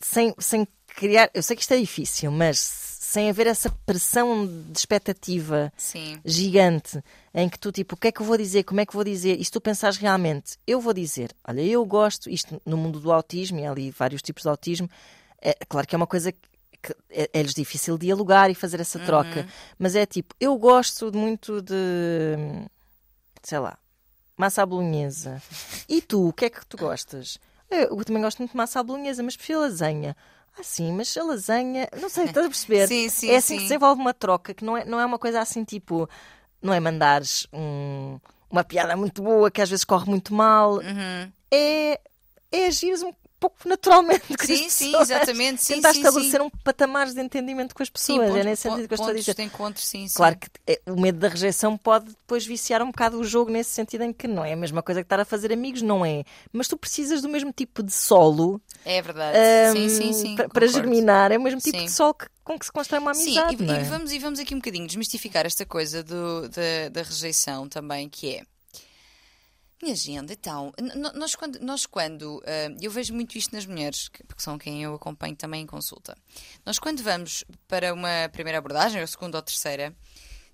sem, 0.00 0.34
sem 0.38 0.66
criar, 0.96 1.30
eu 1.34 1.42
sei 1.42 1.56
que 1.56 1.62
isto 1.62 1.74
é 1.74 1.78
difícil, 1.78 2.30
mas 2.30 2.58
sem 2.58 3.30
haver 3.30 3.46
essa 3.46 3.70
pressão 3.86 4.46
de 4.46 4.78
expectativa 4.78 5.72
Sim. 5.76 6.20
gigante 6.24 7.00
em 7.32 7.48
que 7.48 7.58
tu, 7.58 7.70
tipo, 7.70 7.94
o 7.94 7.98
que 7.98 8.08
é 8.08 8.12
que 8.12 8.20
eu 8.20 8.26
vou 8.26 8.36
dizer, 8.36 8.64
como 8.64 8.80
é 8.80 8.86
que 8.86 8.92
vou 8.92 9.04
dizer, 9.04 9.38
e 9.40 9.44
se 9.44 9.50
tu 9.50 9.60
pensares 9.60 9.96
realmente, 9.96 10.58
eu 10.66 10.80
vou 10.80 10.92
dizer, 10.92 11.30
olha, 11.46 11.60
eu 11.60 11.84
gosto, 11.84 12.28
isto 12.28 12.60
no 12.66 12.76
mundo 12.76 12.98
do 12.98 13.12
autismo, 13.12 13.58
e 13.60 13.64
há 13.64 13.70
ali 13.70 13.90
vários 13.90 14.20
tipos 14.22 14.42
de 14.42 14.48
autismo, 14.48 14.90
é 15.40 15.54
claro 15.68 15.86
que 15.86 15.94
é 15.94 15.98
uma 15.98 16.06
coisa 16.06 16.32
que 16.32 16.38
é- 17.10 17.30
é-lhes 17.32 17.54
difícil 17.54 17.98
dialogar 17.98 18.50
e 18.50 18.54
fazer 18.54 18.80
essa 18.80 18.98
troca, 18.98 19.46
mas 19.78 19.94
é 19.96 20.06
tipo, 20.06 20.34
eu 20.40 20.56
gosto 20.56 21.10
muito 21.16 21.60
de, 21.62 22.36
sei 23.42 23.58
lá, 23.58 23.76
massa 24.36 24.62
à 24.62 24.66
bolonhesa. 24.66 25.42
E 25.88 26.00
tu, 26.02 26.28
o 26.28 26.32
que 26.32 26.44
é 26.46 26.50
que 26.50 26.64
tu 26.66 26.76
gostas? 26.76 27.38
Eu, 27.70 27.96
eu 27.98 28.04
também 28.04 28.22
gosto 28.22 28.38
muito 28.38 28.50
de 28.52 28.56
massa 28.56 28.80
à 28.80 28.82
bolonhesa, 28.82 29.22
mas 29.22 29.36
prefiro 29.36 29.60
lasanha. 29.60 30.16
Ah, 30.58 30.62
sim, 30.62 30.92
mas 30.92 31.16
a 31.16 31.22
lasanha. 31.22 31.88
Não 32.00 32.08
sei, 32.08 32.24
estás 32.26 32.46
a 32.46 32.48
perceber? 32.48 32.86
Sim, 32.88 33.08
sim, 33.08 33.30
é 33.30 33.36
assim 33.36 33.46
sim. 33.48 33.54
que 33.56 33.60
se 33.62 33.68
desenvolve 33.68 34.00
uma 34.00 34.14
troca, 34.14 34.54
que 34.54 34.64
não 34.64 34.76
é, 34.76 34.84
não 34.84 34.98
é 34.98 35.04
uma 35.04 35.18
coisa 35.18 35.40
assim 35.40 35.64
tipo. 35.64 36.08
Não 36.62 36.72
é 36.72 36.80
mandares 36.80 37.46
um- 37.52 38.18
uma 38.50 38.64
piada 38.64 38.96
muito 38.96 39.22
boa 39.22 39.50
que 39.50 39.60
às 39.60 39.68
vezes 39.68 39.84
corre 39.84 40.08
muito 40.08 40.32
mal. 40.32 40.76
Uhum. 40.76 41.32
É, 41.50 42.00
é 42.50 42.66
agires 42.66 43.02
um 43.02 43.12
pouco 43.38 43.56
naturalmente 43.68 44.22
com 44.36 44.44
Sim, 44.46 44.68
sim, 44.68 44.96
exatamente, 45.00 45.62
sim, 45.62 45.74
Tentar 45.74 45.92
sim, 45.92 46.00
estabelecer 46.00 46.40
sim. 46.40 46.46
um 46.46 46.50
patamar 46.50 47.06
de 47.06 47.20
entendimento 47.20 47.74
com 47.74 47.82
as 47.82 47.88
Sim, 47.88 47.92
pessoas. 47.92 48.28
pontos, 48.28 48.40
é 48.40 48.44
nesse 48.44 48.62
sentido 48.62 48.88
que 48.88 48.94
eu 48.94 48.96
estou 48.96 49.10
a 49.10 49.14
dizer. 49.14 49.34
de 49.34 49.42
encontro, 49.42 49.82
sim, 49.82 50.08
sim. 50.08 50.14
Claro 50.14 50.36
que 50.38 50.48
é, 50.66 50.80
o 50.90 51.00
medo 51.00 51.18
da 51.18 51.28
rejeição 51.28 51.76
pode 51.76 52.06
depois 52.06 52.44
viciar 52.46 52.82
um 52.82 52.86
bocado 52.86 53.18
o 53.18 53.24
jogo 53.24 53.50
nesse 53.50 53.70
sentido 53.70 54.02
em 54.04 54.12
que 54.12 54.26
não 54.26 54.44
é 54.44 54.52
a 54.52 54.56
mesma 54.56 54.82
coisa 54.82 55.00
que 55.02 55.06
estar 55.06 55.20
a 55.20 55.24
fazer 55.24 55.52
amigos, 55.52 55.82
não 55.82 56.04
é? 56.04 56.24
Mas 56.52 56.68
tu 56.68 56.76
precisas 56.76 57.22
do 57.22 57.28
mesmo 57.28 57.52
tipo 57.52 57.82
de 57.82 57.92
solo 57.92 58.60
É 58.84 59.00
verdade. 59.02 59.38
sim, 59.72 59.88
sim, 59.88 60.08
hum, 60.08 60.12
sim. 60.12 60.36
para, 60.36 60.48
para 60.48 60.66
germinar, 60.66 61.30
é 61.32 61.38
o 61.38 61.42
mesmo 61.42 61.60
tipo 61.60 61.78
Sim. 61.78 61.84
de 61.86 61.92
solo 61.92 62.14
que- 62.14 62.26
com 62.44 62.58
que 62.58 62.64
se 62.66 62.72
constrói 62.72 63.00
uma 63.00 63.12
Sim, 63.14 63.36
amizade. 63.38 63.62
e, 63.62 63.66
não 63.66 63.74
é? 63.74 63.80
e 63.80 63.84
vamos, 63.84 64.12
e 64.12 64.18
vamos 64.18 64.38
aqui 64.38 64.54
um 64.54 64.58
bocadinho 64.58 64.86
desmistificar 64.86 65.44
esta 65.46 65.66
coisa 65.66 66.02
do, 66.02 66.48
da, 66.48 66.88
da 66.92 67.02
rejeição 67.02 67.68
também, 67.68 68.08
que 68.08 68.36
é. 68.36 68.42
Minha 69.82 69.94
gente, 69.94 70.32
então, 70.32 70.72
nós 71.14 71.34
quando, 71.34 71.60
nós 71.60 71.84
quando 71.84 72.42
ah, 72.46 72.74
eu 72.80 72.90
vejo 72.90 73.12
muito 73.12 73.36
isto 73.36 73.54
nas 73.54 73.66
mulheres, 73.66 74.08
que- 74.08 74.24
porque 74.24 74.42
são 74.42 74.56
quem 74.56 74.82
eu 74.82 74.94
acompanho 74.94 75.36
também 75.36 75.62
em 75.62 75.66
consulta, 75.66 76.16
nós 76.64 76.78
quando 76.78 77.02
vamos 77.02 77.44
para 77.68 77.92
uma 77.92 78.28
primeira 78.32 78.58
abordagem, 78.58 79.00
ou 79.00 79.06
segunda 79.06 79.36
ou 79.38 79.42
terceira, 79.42 79.94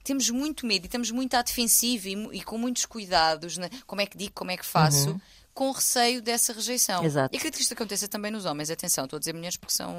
temos 0.03 0.29
muito 0.31 0.67
medo 0.67 0.85
e 0.85 0.87
estamos 0.87 1.13
muito 1.13 1.35
à 1.35 1.43
defensiva 1.43 2.09
e, 2.09 2.15
e 2.39 2.43
com 2.43 2.59
muitos 2.59 2.85
cuidados, 2.85 3.57
né? 3.59 3.71
como 3.87 4.01
é 4.01 4.07
que 4.07 4.19
digo, 4.19 4.33
como 4.35 4.51
é 4.51 4.57
que 4.57 4.67
faço, 4.67 5.21
com 5.55 5.71
receio 5.71 6.21
dessa 6.21 6.53
rejeição. 6.53 7.05
Exato. 7.05 7.33
E 7.33 7.37
acredito 7.37 7.59
que 7.59 7.63
isto 7.63 7.75
aconteça 7.75 8.09
também 8.09 8.33
nos 8.33 8.45
homens, 8.45 8.71
atenção, 8.71 9.05
estou 9.05 9.19
a 9.19 9.21
dizer 9.21 9.35
mulheres 9.35 9.57
porque 9.57 9.75
são 9.75 9.95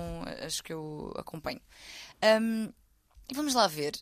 as 0.46 0.60
que 0.60 0.74
eu 0.74 1.14
acompanho. 1.16 1.62
E 3.30 3.34
vamos 3.34 3.54
lá 3.54 3.68
ver. 3.68 3.94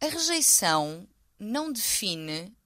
A 0.00 0.06
rejeição 0.06 1.06
não 1.38 1.70
define 1.72 2.56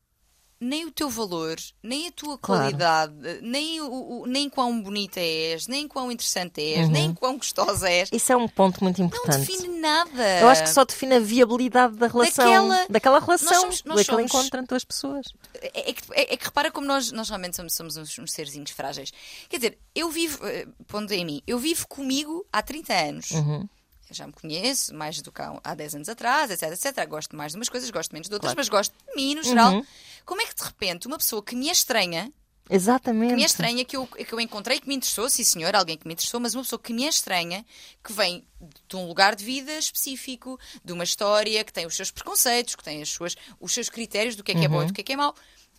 nem 0.64 0.87
o 0.87 0.90
teu 0.92 1.11
valor, 1.11 1.57
nem 1.83 2.09
a 2.09 2.12
tua 2.12 2.38
Claro. 2.38 2.62
qualidade, 2.62 3.12
nem, 3.42 3.81
o, 3.81 4.22
o- 4.22 4.27
nem 4.27 4.48
quão 4.48 4.81
bonita 4.81 5.18
és, 5.20 5.66
nem 5.66 5.88
quão 5.88 6.11
interessante 6.12 6.61
és, 6.61 6.87
Uhum. 6.87 6.92
nem 6.92 7.12
quão 7.14 7.37
gostosa 7.37 7.90
és. 7.90 8.09
Isso 8.12 8.33
é 8.33 8.37
um 8.37 8.46
ponto 8.46 8.83
muito 8.83 8.98
Não 9.01 9.07
importante. 9.09 9.40
define 9.46 9.81
nada. 9.81 10.40
Eu 10.40 10.48
acho 10.48 10.62
que 10.62 10.70
só 10.70 10.85
define 10.85 11.14
a 11.16 11.20
viabilidade 11.20 11.96
da 11.96 12.07
relação, 12.07 12.68
Daquela- 12.68 12.87
daquela 12.88 13.18
relação, 13.18 13.61
somos- 13.61 13.83
nós 13.85 13.96
daquele 14.07 14.29
somos- 14.29 14.33
encontro 14.44 14.61
entre 14.61 14.77
as 14.77 14.85
pessoas. 14.85 15.27
É, 15.61 15.90
é 15.90 15.92
que, 15.92 16.03
é- 16.12 16.35
é 16.35 16.37
que 16.37 16.44
repara 16.44 16.70
como 16.70 16.87
nós, 16.87 17.11
nós 17.11 17.29
realmente 17.29 17.57
somos, 17.57 17.75
somos 17.75 17.96
uns, 17.96 18.18
uns 18.18 18.33
serzinhos 18.33 18.70
frágeis. 18.70 19.12
Quer 19.48 19.57
dizer, 19.57 19.79
eu 19.94 20.09
vivo, 20.11 20.38
eh, 20.46 20.66
pondo 20.87 21.11
em 21.12 21.25
mim, 21.25 21.42
eu 21.46 21.59
vivo 21.59 21.87
comigo 21.88 22.46
há 22.53 22.62
30 22.62 22.94
anos. 22.94 23.31
Uhum. 23.33 23.68
Já 24.11 24.27
me 24.27 24.33
conheço 24.35 24.94
mais 24.94 25.22
do 25.22 25.33
que 25.33 25.40
há, 25.40 25.59
há 25.64 25.75
10 25.75 25.94
anos 25.94 26.07
atrás, 26.07 26.51
etc, 26.51 26.64
etc. 26.72 27.07
Gosto 27.09 27.35
mais 27.35 27.53
de 27.53 27.59
umas 27.59 27.70
coisas, 27.70 27.88
gosto 27.90 28.12
menos 28.12 28.29
de 28.29 28.35
outras, 28.35 28.51
Claro. 28.53 28.59
mas 28.61 28.68
gosto 28.68 28.92
de 29.09 29.14
mim 29.16 29.35
no 29.35 29.42
geral. 29.42 29.72
Uhum. 29.72 29.87
Como 30.24 30.40
é 30.40 30.46
que 30.46 30.54
de 30.54 30.62
repente 30.64 31.06
uma 31.06 31.18
pessoa 31.18 31.42
que 31.42 31.54
me 31.54 31.68
é 31.68 31.72
estranha, 31.72 32.32
Exatamente. 32.70 33.30
que 33.30 33.37
me 33.37 33.42
é 33.42 33.46
estranha, 33.46 33.85
que 33.85 33.96
eu, 33.96 34.06
que 34.06 34.32
eu 34.32 34.40
encontrei, 34.40 34.80
que 34.80 34.88
me 34.88 34.94
interessou, 34.94 35.28
sim 35.28 35.44
senhor, 35.44 35.74
alguém 35.74 35.96
que 35.98 36.06
me 36.06 36.14
interessou, 36.14 36.40
mas 36.40 36.54
uma 36.54 36.62
pessoa 36.62 36.78
que 36.80 36.92
me 36.92 37.04
é 37.04 37.08
estranha, 37.08 37.64
que 38.02 38.12
vem 38.12 38.46
de 38.88 38.96
um 38.96 39.06
lugar 39.06 39.35
de 39.35 39.44
vida 39.44 39.72
específico, 39.78 40.58
de 40.85 40.92
uma 40.92 41.04
história, 41.04 41.62
que 41.64 41.72
tem 41.72 41.85
os 41.87 41.94
seus 41.96 42.11
preconceitos, 42.11 42.74
que 42.76 42.82
tem 42.85 43.02
as 43.02 43.08
suas, 43.11 43.37
os 43.61 43.72
seus 43.74 43.88
critérios 43.88 44.37
do 44.37 44.44
que 44.44 44.52
é 44.52 44.54
que 44.54 44.61
é 44.64 44.68
Uhum. 44.68 44.74
bom 44.74 44.82
e 44.85 44.87
do 44.87 44.92
que 44.92 45.00
é 45.00 45.04
que 45.04 45.12
é 45.12 45.16
mau, 45.16 45.35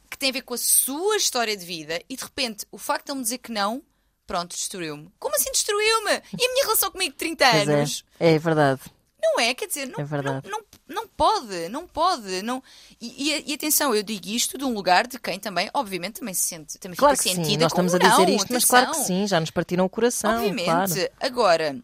que 0.10 0.18
tem 0.18 0.30
a 0.30 0.34
ver 0.34 0.42
com 0.44 0.54
a 0.54 0.58
sua 0.58 1.16
história 1.18 1.56
de 1.58 1.66
vida, 1.66 2.00
e 2.08 2.16
de 2.16 2.24
repente 2.24 2.66
o 2.72 2.78
facto 2.78 3.06
de 3.08 3.12
ele 3.12 3.18
me 3.20 3.24
dizer 3.24 3.38
que 3.40 3.52
não, 3.52 3.82
pronto, 4.28 4.52
destruiu-me. 4.56 5.10
Como 5.18 5.36
assim 5.36 5.52
destruiu-me? 5.52 6.12
E 6.38 6.46
a 6.46 6.52
minha 6.54 6.64
relação 6.66 6.92
comigo 6.92 7.12
de 7.14 7.18
30 7.18 7.50
Pois 7.50 7.68
é. 7.70 7.74
anos? 7.74 8.06
É 8.20 8.38
verdade. 8.38 8.82
Não 9.22 9.40
é, 9.40 9.54
quer 9.54 9.68
dizer, 9.68 9.88
não, 9.88 10.00
É 10.00 10.04
verdade. 10.04 10.48
não, 10.50 10.60
não, 10.60 10.66
não 10.94 11.08
pode, 11.08 11.68
não 11.70 11.88
pode. 11.88 12.42
Não... 12.42 12.62
E, 13.02 13.32
e- 13.32 13.44
e 13.48 13.54
atenção, 13.54 13.94
eu 13.94 14.04
digo 14.04 14.28
isto 14.28 14.58
de 14.58 14.64
um 14.64 14.74
lugar 14.74 15.08
de 15.08 15.20
quem 15.20 15.40
também, 15.40 15.70
obviamente, 15.74 16.20
também 16.20 16.34
se 16.34 16.44
sente, 16.44 16.78
também 16.80 16.96
Claro 16.96 17.18
fica 17.18 17.36
sentida 17.36 17.64
nós 17.64 17.72
estamos 17.72 17.94
a 17.96 18.00
como 18.00 18.12
dizer 18.12 18.28
não, 18.28 18.36
isto, 18.36 18.54
mas 18.54 18.66
claro 18.66 18.86
que 18.86 18.92
atenção. 18.92 19.08
sim, 19.08 19.28
já 19.28 19.40
nos 19.40 19.52
partiram 19.52 19.86
o 19.86 19.90
coração. 19.90 20.36
Obviamente. 20.36 20.66
Claro, 20.66 21.10
Agora, 21.20 21.78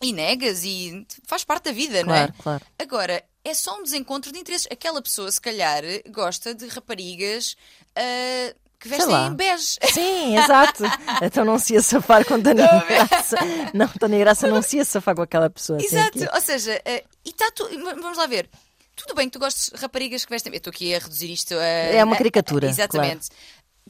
e 0.00 0.12
negas 0.12 0.64
e 0.64 1.06
faz 1.26 1.44
parte 1.44 1.64
da 1.64 1.72
vida, 1.72 2.00
não 2.00 2.06
claro. 2.08 2.32
é? 2.38 2.42
claro. 2.42 2.64
Agora, 2.78 3.24
é 3.44 3.54
só 3.54 3.78
um 3.78 3.82
desencontro 3.82 4.32
de 4.32 4.38
interesses. 4.38 4.68
Aquela 4.70 5.02
pessoa, 5.02 5.30
se 5.30 5.40
calhar, 5.40 5.82
gosta 6.10 6.54
de 6.54 6.66
raparigas 6.68 7.56
ah, 7.96 8.54
que 8.82 8.88
vestem 8.88 9.26
em 9.26 9.34
bege. 9.34 9.76
Sim, 9.92 10.36
exato. 10.42 10.82
Então 11.22 11.44
não 11.44 11.58
se 11.58 11.74
ia 11.74 11.82
safar 11.82 12.24
com 12.26 12.40
Tânia 12.42 12.66
a. 12.66 12.84
Graça. 12.84 13.36
Não, 13.72 13.88
Tânia 13.88 14.18
Graça 14.18 14.48
não 14.48 14.60
se 14.60 14.76
ia 14.78 14.84
safar 14.84 15.14
com 15.14 15.22
aquela 15.22 15.48
pessoa. 15.48 15.78
Exato, 15.80 16.18
ou 16.34 16.40
seja, 16.40 16.80
eh, 16.84 17.04
e 17.24 17.32
tá 17.32 17.50
tu... 17.54 17.68
vamos 18.00 18.18
lá 18.18 18.26
ver. 18.26 18.48
Tudo 18.94 19.14
bem 19.14 19.28
que 19.28 19.32
tu 19.32 19.38
gostes 19.38 19.70
de 19.74 19.80
raparigas 19.80 20.24
que 20.24 20.30
vestem. 20.30 20.52
Eu 20.52 20.58
estou 20.58 20.70
aqui 20.70 20.94
a 20.94 20.98
reduzir 20.98 21.32
isto 21.32 21.54
a. 21.54 21.62
É 21.64 22.04
uma 22.04 22.14
a- 22.14 22.18
caricatura, 22.18 22.68
Exatamente. 22.68 23.28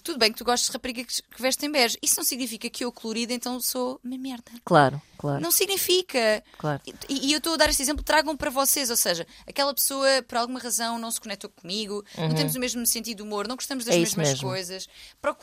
Tudo 0.02 0.18
bem 0.18 0.32
que 0.32 0.38
tu 0.38 0.44
gostes 0.44 0.68
de 0.68 0.72
raparigas 0.72 1.20
que 1.20 1.42
vestem 1.42 1.70
bege. 1.70 1.98
Isso 2.02 2.14
não 2.16 2.24
significa 2.24 2.68
que 2.70 2.84
eu, 2.84 2.90
colorida, 2.90 3.32
então 3.34 3.60
sou 3.60 4.00
uma 4.02 4.16
merda. 4.16 4.50
Claro, 4.64 5.00
claro, 5.22 5.40
Não 5.42 5.50
significa. 5.50 6.42
claro. 6.58 6.80
E, 7.08 7.28
e 7.28 7.32
eu 7.32 7.38
estou 7.38 7.54
a 7.54 7.56
dar 7.56 7.68
este 7.70 7.80
exemplo, 7.82 8.02
tragam 8.04 8.36
para 8.36 8.50
vocês. 8.50 8.90
Ou 8.90 8.96
seja, 8.96 9.26
aquela 9.46 9.72
pessoa, 9.72 10.22
por 10.26 10.36
alguma 10.38 10.58
razão, 10.58 10.98
não 10.98 11.10
se 11.10 11.20
conectou 11.20 11.48
comigo, 11.50 12.04
não 12.18 12.34
temos 12.34 12.54
o 12.54 12.58
mesmo 12.60 12.84
sentido 12.86 13.18
de 13.18 13.22
humor, 13.22 13.46
não 13.48 13.56
gostamos 13.56 13.84
das 13.84 13.94
Uhum. 13.94 14.00
É 14.02 14.04
mesmas 14.04 14.40
coisas, 14.40 14.88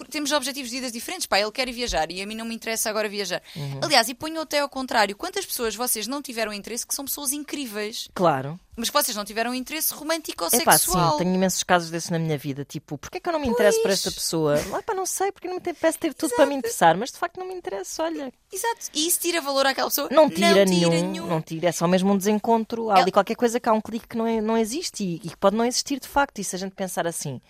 temos 0.10 0.32
objetivos 0.32 0.70
de 0.70 0.76
vidas 0.78 0.92
diferentes. 0.92 1.26
Pá, 1.26 1.40
ele 1.40 1.52
quer 1.52 1.72
viajar 1.72 2.12
e 2.12 2.22
a 2.22 2.26
mim 2.28 2.36
não 2.36 2.46
me 2.46 2.54
interessa 2.56 2.90
agora 2.90 3.08
viajar. 3.08 3.42
Uhum. 3.56 3.80
Aliás, 3.82 4.10
e 4.10 4.14
ponho 4.14 4.42
até 4.42 4.60
ao 4.60 4.68
contrário: 4.70 5.16
quantas 5.16 5.46
pessoas 5.46 5.76
vocês 5.76 6.08
não 6.08 6.22
tiveram 6.22 6.52
interesse 6.54 6.86
que 6.86 6.94
são 6.94 7.06
pessoas 7.06 7.32
incríveis, 7.32 8.10
Claro. 8.14 8.60
mas 8.76 8.90
que 8.90 8.94
vocês 8.94 9.16
não 9.16 9.24
tiveram 9.26 9.54
interesse 9.54 9.94
romântico 9.94 10.44
ou 10.44 10.50
Epá, 10.54 10.74
sexual? 10.78 11.14
sim, 11.14 11.18
tenho 11.20 11.36
imensos 11.36 11.64
casos 11.64 11.90
desses 11.90 12.10
na 12.10 12.20
minha 12.20 12.38
vida. 12.38 12.66
Tipo, 12.66 12.98
porquê 12.98 13.18
é 13.18 13.22
que 13.22 13.30
eu 13.30 13.34
não 13.34 13.40
me 13.40 13.48
interesso 13.48 13.82
por 13.82 13.92
esta 13.92 14.12
pessoa? 14.12 14.60
Lá 14.70 14.82
para 14.82 14.96
não 14.96 15.06
sei, 15.06 15.32
porque 15.32 15.48
não 15.48 15.56
me 15.56 15.62
parece 15.74 15.98
ter 16.00 16.14
tudo 16.14 16.36
para 16.36 16.46
me 16.46 16.56
interessar, 16.56 16.98
mas 16.98 17.12
de 17.12 17.18
facto 17.18 17.38
não 17.40 17.48
me 17.48 17.54
interessa, 17.54 18.04
olha. 18.04 18.32
Exato. 18.52 18.88
E 18.94 19.08
isso 19.08 19.20
tira 19.20 19.40
valor 19.42 19.66
àquela 19.70 19.90
pessoa? 19.90 20.10
Não 20.12 20.30
tira, 20.30 20.66
nenhum, 20.66 20.90
nenhum. 20.90 21.28
não 21.28 21.42
tira, 21.42 21.70
é 21.70 21.72
só 21.72 21.88
mesmo 21.88 22.12
um 22.14 22.18
desencontro. 22.18 22.90
Há 22.90 23.00
ali 23.00 23.12
qualquer 23.12 23.36
coisa 23.36 23.60
que 23.60 23.70
há 23.70 23.74
um 23.74 23.82
clique 23.82 24.08
que 24.08 24.18
não, 24.18 24.28
é- 24.28 24.42
não 24.42 24.58
existe 24.58 25.04
e, 25.04 25.16
e 25.16 25.30
que 25.30 25.38
pode 25.38 25.56
não 25.56 25.66
existir 25.66 26.00
de 26.00 26.08
facto. 26.08 26.40
E 26.40 26.44
se 26.44 26.56
a 26.56 26.60
gente 26.60 26.76
pensar 26.76 27.08
assim, 27.08 27.42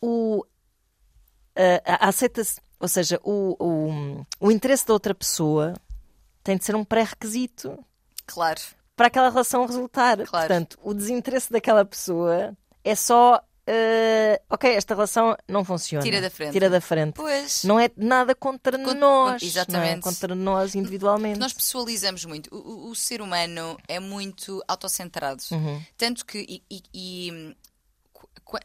o, 0.00 0.40
uh, 0.40 1.82
aceita-se, 2.00 2.60
ou 2.78 2.88
seja, 2.88 3.20
o, 3.24 3.56
o, 3.58 4.26
o 4.40 4.50
interesse 4.50 4.86
da 4.86 4.92
outra 4.92 5.14
pessoa 5.14 5.74
tem 6.42 6.56
de 6.56 6.64
ser 6.64 6.76
um 6.76 6.84
pré-requisito. 6.84 7.78
Claro. 8.26 8.60
Para 8.96 9.06
aquela 9.06 9.30
relação 9.30 9.66
resultar. 9.66 10.16
Claro. 10.18 10.28
Portanto, 10.28 10.78
o 10.82 10.92
desinteresse 10.94 11.50
daquela 11.50 11.84
pessoa 11.84 12.56
é 12.84 12.94
só 12.94 13.42
Uh, 13.66 14.36
ok, 14.50 14.74
esta 14.74 14.94
relação 14.94 15.34
não 15.48 15.64
funciona. 15.64 16.04
Tira 16.04 16.20
da 16.20 16.28
frente. 16.28 16.52
Tira 16.52 16.68
da 16.68 16.80
frente. 16.82 17.14
Pois. 17.14 17.64
Não 17.64 17.80
é 17.80 17.90
nada 17.96 18.34
contra 18.34 18.78
Con 18.78 18.94
nós. 18.94 19.42
Exatamente. 19.42 19.98
É? 19.98 20.02
Contra 20.02 20.34
nós 20.34 20.74
individualmente. 20.74 21.38
Nós 21.38 21.52
pessoalizamos 21.54 22.26
muito. 22.26 22.54
O, 22.54 22.58
o, 22.58 22.90
o 22.90 22.94
ser 22.94 23.22
humano 23.22 23.78
é 23.88 23.98
muito 23.98 24.62
autocentrado. 24.68 25.42
Uhum. 25.50 25.82
Tanto 25.96 26.26
que. 26.26 26.38
E, 26.38 26.62
e, 26.70 26.82
e, 26.92 27.56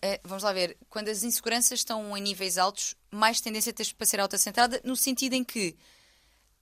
eh, 0.02 0.20
vamos 0.24 0.44
lá 0.44 0.52
ver. 0.52 0.76
Quando 0.90 1.08
as 1.08 1.24
inseguranças 1.24 1.80
estão 1.80 2.18
em 2.18 2.22
níveis 2.22 2.58
altos, 2.58 2.96
mais 3.10 3.40
tendência 3.40 3.72
tens 3.72 3.94
para 3.94 4.06
ser 4.06 4.20
autocentrada, 4.20 4.82
no 4.84 4.98
sentido 4.98 5.34
em 5.34 5.46
que 5.46 5.78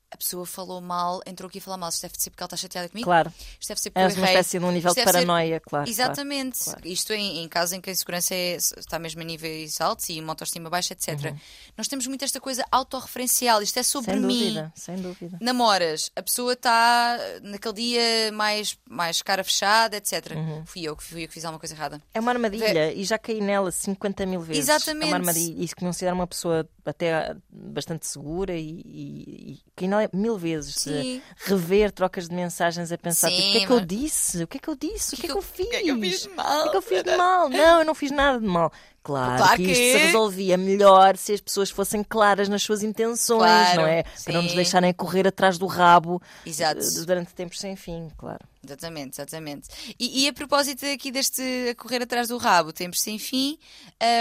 a 0.10 0.18
pessoa 0.18 0.46
falou 0.46 0.80
mal, 0.80 1.22
entrou 1.26 1.48
aqui 1.48 1.58
a 1.58 1.62
falar 1.62 1.78
mal. 1.78 1.90
Isto 1.90 2.04
deve 2.04 2.14
ser 2.18 2.30
porque 2.30 2.44
ela 2.44 2.48
está 2.48 2.58
chateada 2.58 2.90
comigo. 2.90 3.06
Claro. 3.06 3.32
Isto 3.60 3.70
deve 3.70 3.82
ser 3.82 3.90
porque 3.90 4.00
é 4.00 4.06
eu 4.06 4.10
errei. 4.10 4.22
uma 4.22 4.28
espécie 4.28 4.60
de 4.60 4.66
um 4.66 4.72
nível 4.72 4.94
de 4.94 5.04
paranoia, 5.04 5.56
ser... 5.56 5.60
claro. 5.60 5.90
Exatamente. 5.90 6.64
Claro. 6.64 6.82
Isto 6.86 7.14
em, 7.14 7.44
em 7.44 7.48
casos 7.50 7.74
em 7.74 7.82
que 7.82 7.90
a 7.90 7.96
segurança 7.96 8.34
é, 8.34 8.56
está 8.56 8.98
mesmo 9.00 9.22
a 9.22 9.26
níveis 9.26 9.82
altos 9.82 10.08
e 10.10 10.20
uma 10.20 10.32
autoestima 10.32 10.70
baixa, 10.70 10.94
etc. 10.94 11.26
Uhum. 11.26 11.38
Nós 11.78 11.88
temos 11.88 12.08
muito 12.08 12.24
esta 12.24 12.40
coisa 12.40 12.66
autorreferencial. 12.72 13.62
Isto 13.62 13.80
é 13.80 13.84
sobre 13.84 14.12
sem 14.12 14.22
mim. 14.22 14.40
Dúvida, 14.40 14.72
sem 14.76 14.96
dúvida. 14.96 15.38
Namoras, 15.42 16.10
a 16.16 16.24
pessoa 16.24 16.54
está 16.54 17.18
naquele 17.42 17.74
dia 17.74 18.32
mais, 18.32 18.78
mais 18.90 19.22
cara 19.22 19.44
fechada, 19.44 19.98
etc. 19.98 20.32
Uhum. 20.36 20.66
Fui 20.66 20.84
eu 20.84 20.96
que 20.96 21.04
fui 21.04 21.24
eu 21.24 21.28
que 21.28 21.34
fiz 21.34 21.44
alguma 21.44 21.60
coisa 21.60 21.76
errada. 21.76 22.02
É 22.14 22.20
uma 22.20 22.32
armadilha 22.32 22.94
e 22.94 23.04
já 23.04 23.18
caí 23.18 23.42
nela 23.42 23.72
50 23.72 24.26
mil 24.26 24.40
vezes. 24.40 24.64
Exatamente. 24.64 25.04
É 25.04 25.08
uma 25.08 25.18
armadilha. 25.18 25.64
E 25.64 25.68
se 25.68 25.76
considera 25.76 26.16
uma 26.16 26.28
pessoa 26.28 26.68
até 26.86 27.36
bastante 27.50 28.08
segura 28.08 28.56
e, 28.56 28.82
e, 28.86 29.52
e 29.52 29.60
caí 29.76 29.88
mil 30.14 30.38
vezes 30.38 30.76
Sim. 30.76 31.22
rever 31.38 31.92
trocas 31.92 32.28
de 32.28 32.36
mensagens 32.36 32.92
a 32.92 32.98
pensar 32.98 33.30
tipo, 33.30 33.50
o 33.50 33.52
que 33.52 33.58
é 33.58 33.66
que 33.66 33.72
eu 33.72 33.80
disse? 33.80 34.44
O 34.44 34.48
que 34.48 34.58
é 34.58 34.60
que 34.60 34.68
eu 34.68 34.76
disse? 34.76 35.16
O 35.16 35.18
que, 35.18 35.26
é 35.26 35.30
que 35.30 35.38
eu 35.38 35.42
fiz? 35.42 35.68
O 35.68 35.70
que 35.70 35.76
é 35.76 35.82
que 35.82 35.90
eu 35.90 36.00
fiz 36.00 36.28
mal? 36.28 36.60
O 36.60 36.64
que 36.64 36.68
é 36.68 36.72
que 36.72 36.78
eu 36.78 36.82
fiz 36.82 37.04
de 37.04 37.18
mal? 37.18 37.50
Não, 37.50 37.80
eu 37.80 37.86
não 37.86 37.96
fiz 37.96 38.12
nada 38.12 38.40
de 38.40 38.46
mal. 38.46 38.72
Claro, 39.08 39.38
claro 39.38 39.56
que 39.56 39.72
isto 39.72 39.82
que... 39.82 39.92
se 39.94 39.98
resolvia 39.98 40.58
melhor 40.58 41.16
se 41.16 41.32
as 41.32 41.40
pessoas 41.40 41.70
fossem 41.70 42.04
claras 42.04 42.50
nas 42.50 42.62
suas 42.62 42.84
intenções, 42.84 43.40
claro, 43.40 43.82
não 43.82 43.88
é? 43.88 44.04
Sim. 44.14 44.26
Para 44.26 44.34
não 44.34 44.42
nos 44.42 44.54
deixarem 44.54 44.94
correr 44.94 45.26
atrás 45.26 45.58
do 45.58 45.66
rabo 45.66 46.22
Exato. 46.46 46.82
durante 47.06 47.34
tempos 47.34 47.58
sem 47.58 47.78
fim, 47.78 48.10
claro. 48.18 48.46
Exatamente, 48.62 49.14
exatamente. 49.14 49.70
E, 49.98 50.26
e, 50.26 50.28
a 50.28 50.34
propósito 50.34 50.86
aqui 50.86 51.10
deste 51.10 51.74
correr 51.78 52.02
atrás 52.02 52.28
do 52.28 52.36
rabo, 52.36 52.74
tempos 52.74 53.00
sem 53.00 53.18
fim, 53.18 53.58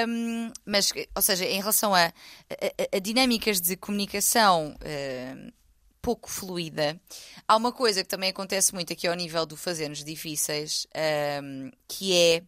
um, 0.09 0.53
mas, 0.65 0.93
ou 1.17 1.23
seja, 1.23 1.45
em 1.45 1.59
relação 1.59 1.93
a, 1.93 2.05
a, 2.05 2.97
a 2.97 2.99
dinâmicas 3.01 3.61
de 3.61 3.77
comunicação. 3.77 4.77
Um, 4.85 5.51
pouco 6.07 6.31
fluida. 6.31 7.01
Há 7.49 7.57
uma 7.57 7.73
coisa 7.73 8.05
que 8.05 8.09
também 8.09 8.31
acontece 8.31 8.73
muito 8.73 8.93
aqui 8.93 9.09
ao 9.09 9.15
nível 9.17 9.45
do 9.45 9.57
fazer-nos 9.57 10.05
difíceis, 10.05 10.87
um, 11.43 11.69
que 11.89 12.15
é 12.17 12.45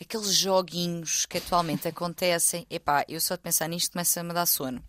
aqueles 0.00 0.34
joguinhos 0.34 1.26
que 1.26 1.36
atualmente 1.36 1.86
acontecem. 1.86 2.66
Epá, 2.70 3.04
eu 3.10 3.20
só 3.20 3.36
de 3.36 3.42
pensar 3.42 3.68
nisto 3.68 3.92
começa-me 3.92 4.30
a 4.30 4.32
dar 4.32 4.46
sono. 4.46 4.82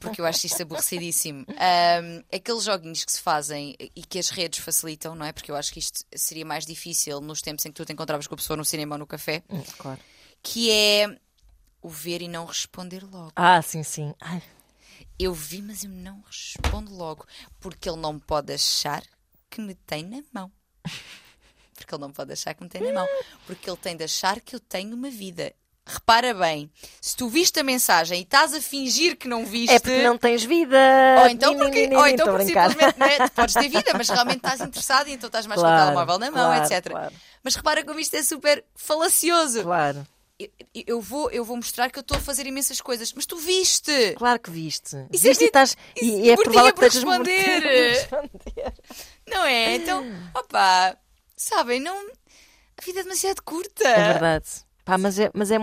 Porque 0.00 0.22
eu 0.22 0.24
acho 0.24 0.46
isto 0.46 0.62
aborrecidíssimo. 0.62 1.44
Um, 1.46 2.24
aqueles 2.34 2.64
joguinhos 2.64 3.04
que 3.04 3.12
se 3.12 3.20
fazem 3.20 3.76
e 3.78 4.02
que 4.02 4.18
as 4.18 4.30
redes 4.30 4.64
facilitam, 4.64 5.14
não 5.14 5.26
é? 5.26 5.32
Porque 5.32 5.50
eu 5.50 5.56
acho 5.56 5.70
que 5.74 5.78
isto 5.78 6.06
seria 6.16 6.46
mais 6.46 6.64
difícil 6.64 7.20
nos 7.20 7.42
tempos 7.42 7.66
em 7.66 7.68
que 7.68 7.74
tu 7.74 7.84
te 7.84 7.92
encontravas 7.92 8.26
com 8.26 8.34
a 8.34 8.38
pessoa 8.38 8.56
no 8.56 8.64
cinema 8.64 8.94
ou 8.94 9.00
no 9.00 9.06
café. 9.06 9.42
Hum, 9.50 9.62
claro. 9.76 10.00
Que 10.42 10.70
é 10.70 11.18
o 11.82 11.90
ver 11.90 12.22
e 12.22 12.28
não 12.28 12.46
responder 12.46 13.04
logo. 13.04 13.32
Ah, 13.36 13.60
sim, 13.60 13.82
sim. 13.82 14.14
Ai 14.18 14.42
eu 15.18 15.32
vi, 15.32 15.62
mas 15.62 15.84
eu 15.84 15.90
não 15.90 16.22
respondo 16.26 16.94
logo. 16.94 17.26
Porque 17.60 17.88
ele 17.88 17.98
não 17.98 18.18
pode 18.18 18.52
achar 18.52 19.02
que 19.50 19.60
me 19.60 19.74
tem 19.74 20.04
na 20.04 20.22
mão. 20.32 20.50
Porque 21.74 21.94
ele 21.94 22.02
não 22.02 22.12
pode 22.12 22.32
achar 22.32 22.54
que 22.54 22.62
me 22.62 22.68
tem 22.68 22.82
na 22.82 22.92
mão. 22.92 23.08
Porque 23.46 23.68
ele 23.68 23.76
tem 23.76 23.96
de 23.96 24.04
achar 24.04 24.40
que 24.40 24.54
eu 24.54 24.60
tenho 24.60 24.94
uma 24.94 25.10
vida. 25.10 25.52
Repara 25.84 26.32
bem, 26.32 26.70
se 27.00 27.16
tu 27.16 27.28
viste 27.28 27.58
a 27.58 27.64
mensagem 27.64 28.20
e 28.20 28.22
estás 28.22 28.54
a 28.54 28.60
fingir 28.60 29.16
que 29.16 29.26
não 29.26 29.44
viste. 29.44 29.74
É 29.74 29.80
porque 29.80 30.02
não 30.02 30.16
tens 30.16 30.44
vida. 30.44 30.78
Ou 31.22 31.28
então 31.28 31.56
porque, 31.56 31.90
ou 31.92 32.06
então 32.06 32.26
porque 32.28 32.46
simplesmente 32.46 32.98
né, 33.00 33.28
podes 33.34 33.54
ter 33.54 33.68
vida, 33.68 33.90
mas 33.92 34.08
realmente 34.08 34.36
estás 34.46 34.60
interessado 34.60 35.08
e 35.08 35.12
então 35.12 35.26
estás 35.26 35.44
mais 35.44 35.60
claro, 35.60 35.76
com 35.76 35.82
o 35.82 35.84
telemóvel 35.86 36.18
na 36.20 36.30
mão, 36.30 36.54
claro, 36.54 36.72
etc. 36.72 36.88
Claro. 36.88 37.14
Mas 37.42 37.56
repara 37.56 37.84
como 37.84 37.98
isto 37.98 38.14
é 38.14 38.22
super 38.22 38.64
falacioso. 38.76 39.64
Claro 39.64 40.06
eu 40.86 41.00
vou, 41.00 41.30
eu 41.30 41.44
vou 41.44 41.56
mostrar 41.56 41.90
que 41.90 41.98
eu 41.98 42.02
estou 42.02 42.16
a 42.16 42.20
fazer 42.20 42.46
imensas 42.46 42.80
coisas, 42.80 43.12
mas 43.12 43.26
tu 43.26 43.36
viste! 43.36 44.14
Claro 44.16 44.38
que 44.40 44.50
viste. 44.50 44.96
Isso 45.12 45.24
viste 45.24 45.42
é, 45.42 45.44
e, 45.44 45.46
estás, 45.46 45.76
e 46.00 46.30
é 46.30 46.36
provável 46.36 46.72
que 46.72 46.84
estejas 46.84 47.04
responder. 47.04 47.62
responder. 47.62 48.74
Não 49.28 49.44
é? 49.44 49.74
Então, 49.76 50.04
opá, 50.34 50.96
sabem, 51.36 51.80
não. 51.80 51.96
A 51.96 52.84
vida 52.84 53.00
é 53.00 53.02
demasiado 53.02 53.42
curta. 53.42 53.86
É 53.86 54.12
verdade. 54.12 54.46
Pá, 54.84 54.98
mas 54.98 55.18
é, 55.18 55.30
mas 55.34 55.50
é. 55.50 55.58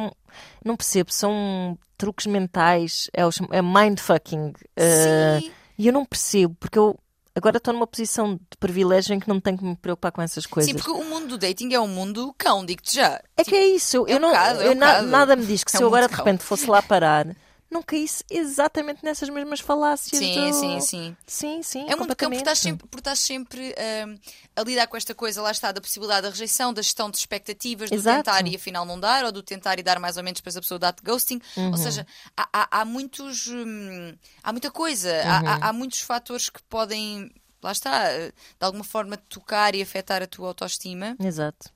Não 0.63 0.77
percebo, 0.77 1.11
são 1.11 1.77
truques 1.97 2.25
mentais, 2.25 3.09
é, 3.13 3.21
é 3.51 3.61
mindfucking. 3.61 4.49
Uh, 4.49 5.51
e 5.77 5.87
eu 5.87 5.93
não 5.93 6.05
percebo, 6.05 6.55
porque 6.59 6.77
eu 6.77 6.97
Agora 7.39 7.55
estou 7.57 7.73
numa 7.73 7.87
posição 7.87 8.35
de 8.35 8.57
privilégio 8.59 9.13
em 9.15 9.19
que 9.19 9.29
não 9.29 9.39
tenho 9.39 9.57
que 9.57 9.63
me 9.63 9.75
preocupar 9.77 10.11
com 10.11 10.21
essas 10.21 10.45
coisas. 10.45 10.69
Sim, 10.69 10.75
porque 10.77 10.91
o 10.91 11.03
mundo 11.05 11.27
do 11.29 11.37
dating 11.37 11.73
é 11.73 11.79
um 11.79 11.87
mundo 11.87 12.35
cão, 12.37 12.65
digo-te 12.65 12.97
já. 12.97 13.21
É 13.37 13.43
tipo, 13.43 13.49
que 13.51 13.55
é 13.55 13.67
isso. 13.67 13.95
Eu, 13.97 14.07
é 14.07 14.15
um 14.17 14.19
não, 14.19 14.29
bocado, 14.29 14.61
é 14.61 14.67
eu 14.67 14.71
um 14.73 14.75
na, 14.75 15.01
nada 15.01 15.35
me 15.37 15.45
diz 15.45 15.63
que 15.63 15.71
é 15.73 15.77
se 15.77 15.81
eu 15.81 15.87
agora 15.87 16.07
de 16.09 16.13
cão. 16.13 16.25
repente 16.25 16.43
fosse 16.43 16.69
lá 16.69 16.81
parar, 16.81 17.27
não 17.69 17.83
caísse 17.83 18.23
exatamente 18.29 19.03
nessas 19.03 19.29
mesmas 19.29 19.59
falácias. 19.59 20.17
Sim, 20.17 20.51
do... 20.51 20.53
sim, 20.53 20.81
sim. 20.81 21.17
Sim, 21.27 21.63
sim. 21.63 21.85
É 21.89 21.95
muito 21.95 22.15
cão 22.15 22.29
porque 22.29 22.41
estás 22.41 22.59
sempre, 22.59 22.87
porque 22.87 23.01
estás 23.01 23.19
sempre 23.19 23.75
um, 24.07 24.19
a 24.55 24.63
lidar 24.63 24.87
com 24.87 24.97
esta 24.97 25.13
coisa, 25.13 25.41
lá 25.41 25.51
está, 25.51 25.71
da 25.71 25.79
possibilidade 25.79 26.23
da 26.23 26.29
rejeição, 26.29 26.73
da 26.73 26.81
gestão 26.81 27.11
de 27.11 27.17
expectativas, 27.17 27.89
do 27.89 27.95
Exato. 27.95 28.23
tentar 28.23 28.47
e 28.47 28.55
afinal 28.55 28.85
não 28.85 28.99
dar, 28.99 29.23
ou 29.23 29.31
do 29.31 29.43
tentar 29.43 29.77
e 29.79 29.83
dar 29.83 29.99
mais 29.99 30.17
ou 30.17 30.23
menos, 30.23 30.39
depois 30.39 30.57
a 30.57 30.61
pessoa 30.61 30.79
dá-te 30.79 31.03
ghosting. 31.03 31.39
Uhum. 31.55 31.71
Ou 31.71 31.77
seja, 31.77 32.07
há, 32.35 32.49
há, 32.51 32.81
há 32.81 32.85
muitos. 32.85 33.47
Hum, 33.47 34.15
há 34.43 34.51
muita 34.51 34.71
coisa, 34.71 35.09
Uhum. 35.09 35.29
há, 35.29 35.39
há, 35.53 35.69
há 35.69 35.73
muitos 35.73 36.01
fatores 36.01 36.49
que 36.49 36.61
podem 36.63 37.31
lá 37.61 37.71
está, 37.71 38.09
de 38.17 38.33
alguma 38.61 38.83
forma 38.83 39.17
tocar 39.17 39.75
e 39.75 39.81
afetar 39.81 40.23
a 40.23 40.27
tua 40.27 40.47
autoestima. 40.47 41.15
Exato. 41.19 41.69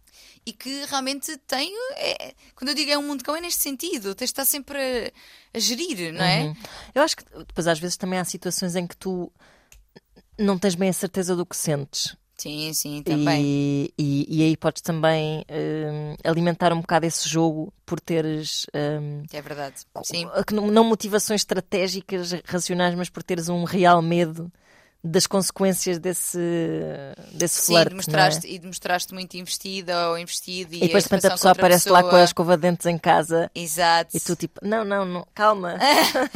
E 0.46 0.52
que 0.52 0.86
realmente 0.86 1.38
tem. 1.48 1.74
É, 1.96 2.34
quando 2.56 2.70
eu 2.70 2.76
digo 2.76 2.92
é 2.92 2.98
um 2.98 3.08
mundo 3.08 3.24
cão, 3.24 3.36
é 3.36 3.42
neste 3.42 3.62
sentido. 3.62 4.14
Tens 4.14 4.28
de 4.28 4.34
estar 4.34 4.46
sempre 4.46 4.78
a, 4.78 5.58
a 5.58 5.60
gerir, 5.60 6.14
não 6.14 6.24
é? 6.24 6.44
Uhum. 6.44 6.56
Eu 6.94 7.02
acho 7.02 7.16
que 7.16 7.24
depois 7.24 7.68
às 7.68 7.80
vezes 7.80 7.98
também 7.98 8.20
há 8.20 8.26
situações 8.26 8.76
em 8.76 8.86
que 8.86 8.98
tu 8.98 9.32
não 10.38 10.58
tens 10.60 10.76
bem 10.76 10.90
a 10.90 10.94
certeza 10.94 11.36
do 11.36 11.46
que 11.46 11.56
sentes. 11.56 12.16
Sim, 12.36 12.74
sim, 12.74 13.04
também. 13.04 13.42
E, 13.46 13.94
e, 13.98 14.40
e 14.40 14.44
aí 14.44 14.58
podes 14.58 14.82
também 14.82 15.46
um, 15.50 16.16
alimentar 16.30 16.74
um 16.74 16.82
bocado 16.82 17.06
esse 17.06 17.30
jogo 17.30 17.72
por 17.86 18.02
teres. 18.02 18.66
Um, 18.74 19.24
é 19.32 19.42
verdade. 19.42 19.76
Sim. 20.04 20.28
Não 20.52 20.84
motivações 20.84 21.42
estratégicas, 21.42 22.32
racionais, 22.46 22.96
mas 22.96 23.10
por 23.10 23.24
teres 23.24 23.48
um 23.48 23.64
real 23.64 24.02
medo 24.02 24.52
das 25.04 25.28
consequências 25.28 26.00
desse, 26.00 26.40
desse 27.34 27.60
Sim, 27.60 27.74
flerte, 27.74 27.90
demonstraste, 27.90 28.48
é? 28.48 28.52
e 28.52 28.60
demonstraste 28.60 29.14
muito 29.14 29.36
investida 29.36 30.10
ou 30.10 30.18
investido. 30.18 30.74
E, 30.74 30.78
e 30.78 30.82
depois 30.82 31.04
de 31.04 31.10
repente 31.10 31.28
a 31.28 31.32
pessoa 31.32 31.52
aparece 31.52 31.86
pessoa... 31.86 32.02
lá 32.02 32.10
com 32.10 32.16
a 32.16 32.24
escova 32.24 32.56
de 32.56 32.62
dentes 32.62 32.86
em 32.86 32.98
casa. 32.98 33.52
Exato. 33.54 34.16
E 34.16 34.20
tu 34.20 34.36
tipo, 34.36 34.66
não, 34.66 34.86
não, 34.86 35.06
não 35.06 35.28
calma. 35.34 35.78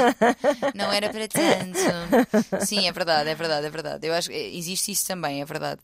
não 0.76 0.92
era 0.92 1.10
para 1.10 1.28
tanto. 1.30 2.66
Sim, 2.66 2.88
é 2.88 2.92
verdade, 2.92 3.30
é 3.30 3.36
verdade, 3.36 3.68
é 3.68 3.70
verdade. 3.70 4.08
Eu 4.08 4.14
acho 4.14 4.30
que 4.30 4.36
existe 4.36 4.92
isso 4.92 5.08
também, 5.08 5.42
é 5.42 5.46
verdade. 5.46 5.80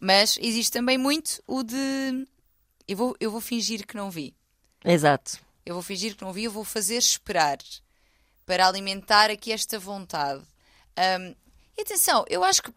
Mas 0.00 0.38
existe 0.40 0.72
também 0.72 0.96
muito 0.96 1.42
o 1.46 1.62
de 1.62 2.26
eu 2.88 2.96
vou, 2.96 3.16
eu 3.20 3.30
vou 3.30 3.40
fingir 3.40 3.86
que 3.86 3.96
não 3.96 4.10
vi. 4.10 4.34
Exato. 4.84 5.38
Eu 5.64 5.74
vou 5.74 5.82
fingir 5.82 6.16
que 6.16 6.24
não 6.24 6.32
vi, 6.32 6.44
eu 6.44 6.50
vou 6.50 6.64
fazer 6.64 6.96
esperar 6.96 7.58
para 8.44 8.66
alimentar 8.66 9.30
aqui 9.30 9.52
esta 9.52 9.78
vontade. 9.78 10.42
Um, 10.98 11.34
e 11.82 11.84
atenção, 11.84 12.24
eu 12.28 12.44
acho 12.44 12.62
que 12.62 12.72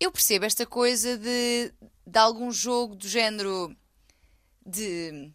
eu 0.00 0.10
percebo 0.10 0.44
esta 0.44 0.64
coisa 0.66 1.16
de, 1.18 1.72
de 2.06 2.18
algum 2.18 2.50
jogo 2.50 2.94
do 2.96 3.06
género 3.08 3.74
de, 4.64 5.32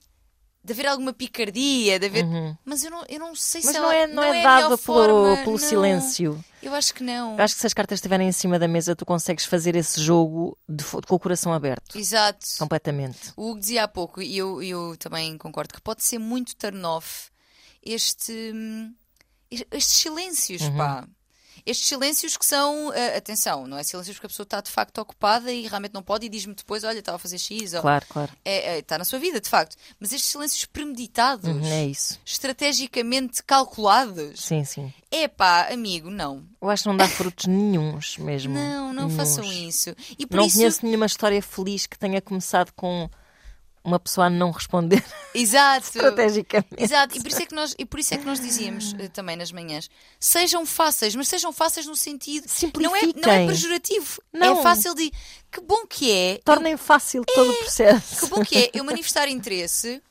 de 0.63 0.73
haver 0.73 0.87
alguma 0.87 1.13
picardia, 1.13 1.99
de 1.99 2.05
haver. 2.05 2.25
Uhum. 2.25 2.55
Mas 2.65 2.83
eu 2.83 2.91
não, 2.91 3.03
eu 3.07 3.19
não 3.19 3.35
sei 3.35 3.61
Mas 3.63 3.75
se 3.75 3.79
não 3.81 3.91
ela, 3.91 3.95
é, 3.95 4.07
não 4.07 4.23
é 4.23 4.39
é 4.39 4.43
dado 4.43 4.77
pelo, 4.77 5.37
pelo 5.37 5.51
não. 5.51 5.57
silêncio. 5.57 6.43
Eu 6.61 6.73
acho 6.73 6.93
que 6.93 7.03
não. 7.03 7.37
Eu 7.37 7.43
acho 7.43 7.55
que 7.55 7.61
se 7.61 7.67
as 7.67 7.73
cartas 7.73 7.97
estiverem 7.97 8.27
em 8.27 8.31
cima 8.31 8.57
da 8.59 8.67
mesa, 8.67 8.95
tu 8.95 9.05
consegues 9.05 9.45
fazer 9.45 9.75
esse 9.75 10.01
jogo 10.01 10.57
de, 10.67 10.83
com 10.83 11.15
o 11.15 11.19
coração 11.19 11.53
aberto. 11.53 11.97
Exato. 11.97 12.45
Completamente. 12.59 13.31
O 13.37 13.51
Hugo 13.51 13.59
dizia 13.59 13.83
há 13.83 13.87
pouco, 13.87 14.21
e 14.21 14.37
eu, 14.37 14.61
eu 14.63 14.97
também 14.97 15.37
concordo, 15.37 15.73
que 15.73 15.81
pode 15.81 16.03
ser 16.03 16.19
muito 16.19 16.55
turn 16.55 16.83
off 16.83 17.29
este, 17.81 18.53
estes 19.49 19.95
silêncios, 20.01 20.61
Uhum. 20.63 20.77
pá. 20.77 21.07
Estes 21.69 21.87
silêncios 21.87 22.37
que 22.37 22.45
são, 22.45 22.87
uh, 22.87 23.17
atenção, 23.17 23.67
não 23.67 23.77
é 23.77 23.83
silêncios 23.83 24.15
porque 24.15 24.27
a 24.27 24.29
pessoa 24.29 24.45
está 24.45 24.61
de 24.61 24.71
facto 24.71 24.97
ocupada 24.99 25.51
e 25.51 25.67
realmente 25.67 25.93
não 25.93 26.01
pode 26.01 26.25
e 26.25 26.29
diz-me 26.29 26.53
depois, 26.55 26.83
olha, 26.83 26.99
estava 26.99 27.17
a 27.17 27.19
fazer 27.19 27.37
X. 27.37 27.73
Ou, 27.73 27.81
Claro, 27.81 28.05
claro. 28.07 28.31
é, 28.45 28.75
é, 28.75 28.79
está 28.79 28.97
na 28.97 29.03
sua 29.03 29.19
vida, 29.19 29.41
de 29.41 29.49
facto. 29.49 29.75
Mas 29.99 30.13
estes 30.13 30.31
silêncios 30.31 30.65
premeditados, 30.65 31.49
Uhum, 31.49 31.65
É 31.65 31.85
isso. 31.85 32.19
estrategicamente 32.25 33.43
calculados, 33.43 34.39
Sim, 34.41 34.63
sim. 34.63 34.93
é 35.11 35.27
pá, 35.27 35.67
amigo, 35.71 36.09
não. 36.09 36.43
Eu 36.61 36.69
acho 36.69 36.83
que 36.83 36.89
não 36.89 36.97
dá 36.97 37.07
frutos 37.07 37.45
nenhuns 37.47 38.17
mesmo. 38.17 38.53
Não, 38.53 38.93
não 38.93 39.07
Nenhuns. 39.07 39.15
façam 39.15 39.43
isso. 39.51 39.95
E 40.17 40.25
por 40.25 40.37
Não 40.37 40.45
isso. 40.45 40.57
conheço 40.57 40.85
nenhuma 40.85 41.05
história 41.05 41.41
feliz 41.41 41.85
que 41.85 41.97
tenha 41.99 42.21
começado 42.21 42.71
com 42.75 43.09
uma 43.87 43.99
pessoa 43.99 44.27
a 44.27 44.29
não 44.29 44.51
responder 44.51 45.03
Exato. 45.33 45.85
estrategicamente. 45.87 46.75
Exato, 46.77 47.17
e 47.17 47.21
por 47.21 47.27
isso 47.31 47.41
é 47.41 47.45
que 47.45 47.55
nós, 47.55 47.75
e 47.77 47.85
por 47.85 47.99
isso 47.99 48.13
é 48.13 48.17
que 48.17 48.25
nós 48.25 48.39
dizíamos 48.39 48.93
eh, 48.99 49.07
também 49.07 49.35
nas 49.35 49.51
manhãs: 49.51 49.89
sejam 50.19 50.65
fáceis, 50.65 51.15
mas 51.15 51.27
sejam 51.27 51.51
fáceis 51.53 51.85
no 51.87 51.95
sentido. 51.95 52.45
Não 52.79 52.95
é, 52.95 53.01
não 53.15 53.31
é 53.31 53.47
pejorativo. 53.47 54.21
Não. 54.33 54.59
É 54.59 54.63
fácil 54.63 54.93
de. 54.93 55.11
Que 55.51 55.61
bom 55.61 55.85
que 55.87 56.11
é. 56.11 56.39
Tornem 56.43 56.75
fácil 56.77 57.23
todo 57.25 57.49
o 57.49 57.55
processo. 57.55 58.19
Que 58.25 58.27
bom 58.27 58.43
que 58.43 58.57
é 58.57 58.69
eu 58.73 58.83
manifestar 58.85 59.27
interesse 59.29 60.01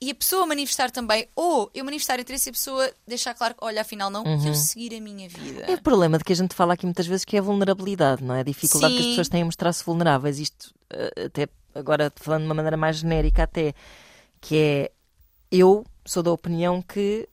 e 0.00 0.10
a 0.10 0.14
pessoa 0.14 0.44
manifestar 0.44 0.90
também, 0.90 1.26
ou 1.34 1.70
eu 1.74 1.82
manifestar 1.84 2.18
interesse 2.20 2.48
e 2.48 2.50
a 2.50 2.52
pessoa 2.52 2.92
deixar 3.06 3.32
claro 3.32 3.54
que, 3.54 3.64
olha, 3.64 3.80
afinal 3.80 4.10
não, 4.10 4.22
Uhum. 4.22 4.42
quero 4.42 4.54
seguir 4.54 4.94
a 4.94 5.00
minha 5.00 5.28
vida. 5.28 5.62
É 5.66 5.74
o 5.74 5.82
problema 5.82 6.18
de 6.18 6.24
que 6.24 6.32
a 6.32 6.36
gente 6.36 6.54
fala 6.54 6.74
aqui 6.74 6.84
muitas 6.84 7.06
vezes 7.06 7.24
que 7.24 7.36
é 7.36 7.38
a 7.38 7.42
vulnerabilidade, 7.42 8.22
não 8.22 8.34
é? 8.34 8.40
A 8.40 8.42
dificuldade 8.42 8.92
que 8.92 8.98
as 8.98 9.04
Sim. 9.04 9.10
pessoas 9.12 9.28
têm 9.30 9.42
a 9.42 9.44
mostrar-se 9.46 9.82
vulneráveis. 9.84 10.38
Isto, 10.38 10.74
eh, 10.90 11.24
até 11.26 11.48
agora 11.74 12.12
falando 12.16 12.42
de 12.42 12.46
uma 12.48 12.54
maneira 12.54 12.76
mais 12.76 12.96
genérica, 12.98 13.42
até 13.44 13.74
que 14.40 14.56
é 14.56 14.92
eu 15.50 15.84
sou 16.04 16.22
da 16.22 16.30
opinião 16.32 16.80
que 16.82 17.28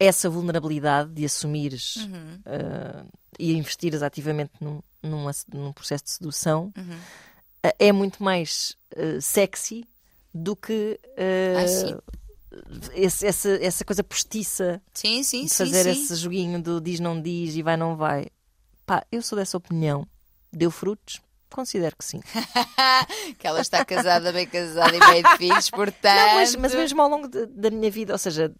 essa 0.00 0.28
vulnerabilidade 0.30 1.10
de 1.12 1.24
assumires 1.24 1.96
Uhum. 1.96 2.40
eh, 2.46 3.04
e 3.38 3.52
investires 3.56 4.02
ativamente 4.02 4.52
num, 4.60 4.80
num, 5.02 5.24
processo 5.72 6.04
de 6.04 6.10
sedução 6.10 6.72
Uhum. 6.76 6.98
eh, 7.64 7.76
é 7.78 7.92
muito 7.92 8.22
mais 8.22 8.76
eh, 8.94 9.20
sexy 9.20 9.84
do 10.34 10.54
que 10.56 10.98
esse- 12.94 13.26
essa, 13.26 13.48
essa 13.62 13.84
coisa 13.84 14.02
postiça 14.04 14.80
Sim, 14.94 15.22
sim, 15.22 15.44
de 15.46 15.54
fazer 15.54 15.84
sim. 15.84 15.90
esse 16.04 16.14
joguinho 16.16 16.62
do 16.62 16.80
diz 16.80 17.00
não 17.00 17.20
diz 17.20 17.54
e 17.54 17.62
vai 17.62 17.76
não 17.76 17.96
vai. 17.96 18.26
Pá, 18.86 19.04
eu 19.12 19.20
sou 19.20 19.36
dessa 19.38 19.56
opinião. 19.56 20.06
Deu 20.52 20.70
frutos? 20.70 21.20
Considero 21.50 21.96
que 21.96 22.04
sim. 22.04 22.20
que 23.38 23.46
ela 23.46 23.60
está 23.60 23.84
casada, 23.84 24.32
bem 24.32 24.46
casada 24.46 24.94
e 24.96 25.00
bem 25.00 25.22
de 25.22 25.36
filhos, 25.36 25.70
portanto. 25.70 26.14
Não, 26.16 26.34
mas, 26.34 26.54
mas 26.56 26.74
mesmo 26.74 27.00
ao 27.02 27.08
longo 27.08 27.28
de- 27.28 27.46
da 27.46 27.70
minha 27.70 27.90
vida, 27.90 28.12
ou 28.12 28.18
seja, 28.18 28.52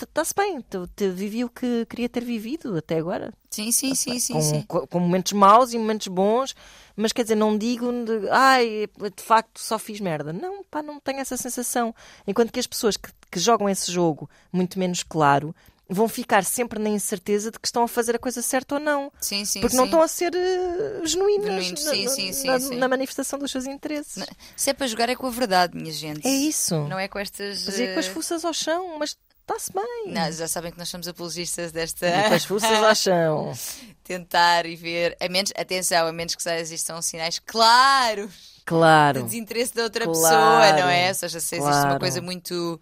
está-se 0.00 0.34
bem, 0.34 0.60
te, 0.60 0.78
te 0.96 1.08
vivi 1.08 1.44
o 1.44 1.48
que 1.50 1.84
queria 1.86 2.08
ter 2.08 2.24
vivido 2.24 2.76
até 2.76 2.96
agora. 2.98 3.32
Sim, 3.50 3.70
sim, 3.72 3.94
sim, 3.94 4.18
sim, 4.18 4.32
com, 4.34 4.40
sim. 4.40 4.62
com- 4.88 5.00
momentos 5.00 5.32
maus 5.32 5.72
e 5.72 5.78
momentos 5.78 6.06
bons, 6.08 6.54
mas 6.96 7.12
quer 7.12 7.22
dizer, 7.22 7.34
não 7.34 7.56
digo 7.58 7.90
de, 8.04 8.28
ai, 8.30 8.86
de 9.16 9.22
facto 9.22 9.58
só 9.60 9.78
fiz 9.78 10.00
merda. 10.00 10.32
Não, 10.32 10.62
pá, 10.64 10.82
não 10.82 11.00
tenho 11.00 11.18
essa 11.20 11.36
sensação. 11.36 11.94
Enquanto 12.26 12.52
que 12.52 12.60
as 12.60 12.66
pessoas 12.66 12.96
que, 12.96 13.10
que 13.30 13.38
jogam 13.38 13.68
esse 13.68 13.90
jogo 13.92 14.28
muito 14.52 14.78
menos 14.78 15.02
claro 15.02 15.54
vão 15.90 16.08
ficar 16.08 16.44
sempre 16.44 16.78
na 16.78 16.88
incerteza 16.88 17.50
de 17.50 17.58
que 17.58 17.66
estão 17.66 17.82
a 17.82 17.88
fazer 17.88 18.14
a 18.14 18.18
coisa 18.18 18.40
certa 18.40 18.76
ou 18.76 18.80
não. 18.80 19.10
Sim, 19.20 19.44
sim, 19.44 19.60
Porque 19.60 19.72
sim. 19.72 19.76
não 19.76 19.84
estão 19.86 20.00
a 20.00 20.06
ser 20.08 20.32
eh, 20.34 21.00
genuínas 21.04 21.64
Genuínos, 21.64 21.84
na, 21.84 22.08
sim, 22.14 22.46
na- 22.70 22.76
na- 22.76 22.88
manifestação 22.88 23.38
dos 23.38 23.50
seus 23.50 23.66
interesses. 23.66 24.24
Se 24.56 24.70
é 24.70 24.72
para 24.72 24.86
jogar 24.86 25.08
é 25.08 25.16
com 25.16 25.26
a 25.26 25.30
verdade, 25.30 25.76
minha 25.76 25.92
gente. 25.92 26.26
É 26.26 26.30
isso. 26.30 26.76
Não 26.88 26.98
é 26.98 27.08
com 27.08 27.18
estas. 27.18 27.64
Fazer 27.64 27.92
com 27.94 28.00
as 28.00 28.06
eh, 28.06 28.10
fuças 28.10 28.44
ao 28.44 28.52
chão, 28.54 28.96
mas 28.98 29.16
está-se 29.42 29.72
bem. 29.72 30.12
Não, 30.12 30.30
já 30.30 30.46
sabem 30.46 30.70
que 30.70 30.78
nós 30.78 30.88
somos 30.88 31.08
apologistas 31.08 31.72
desta. 31.72 32.06
E 32.06 32.28
com 32.28 32.34
as 32.34 32.44
fuças 32.44 32.70
ao 32.82 32.94
chão. 32.94 33.52
Tentar 34.04 34.66
e 34.66 34.76
ver. 34.76 35.16
A 35.20 35.28
menos, 35.28 35.52
atenção, 35.56 36.06
a 36.06 36.12
menos 36.12 36.34
que 36.34 36.42
já 36.44 36.58
existam 36.58 37.00
sinais 37.02 37.38
claros 37.38 38.30
de 38.58 38.64
Claro. 38.64 39.22
desinteresse 39.24 39.74
da 39.74 39.82
outra 39.84 40.04
Claro. 40.04 40.20
pessoa, 40.20 40.72
não 40.80 40.88
é? 40.88 41.08
Ou 41.08 41.14
seja, 41.14 41.40
se 41.40 41.56
existe 41.56 41.70
uma 41.72 41.82
Claro. 41.82 42.00
coisa 42.00 42.20
muito 42.22 42.80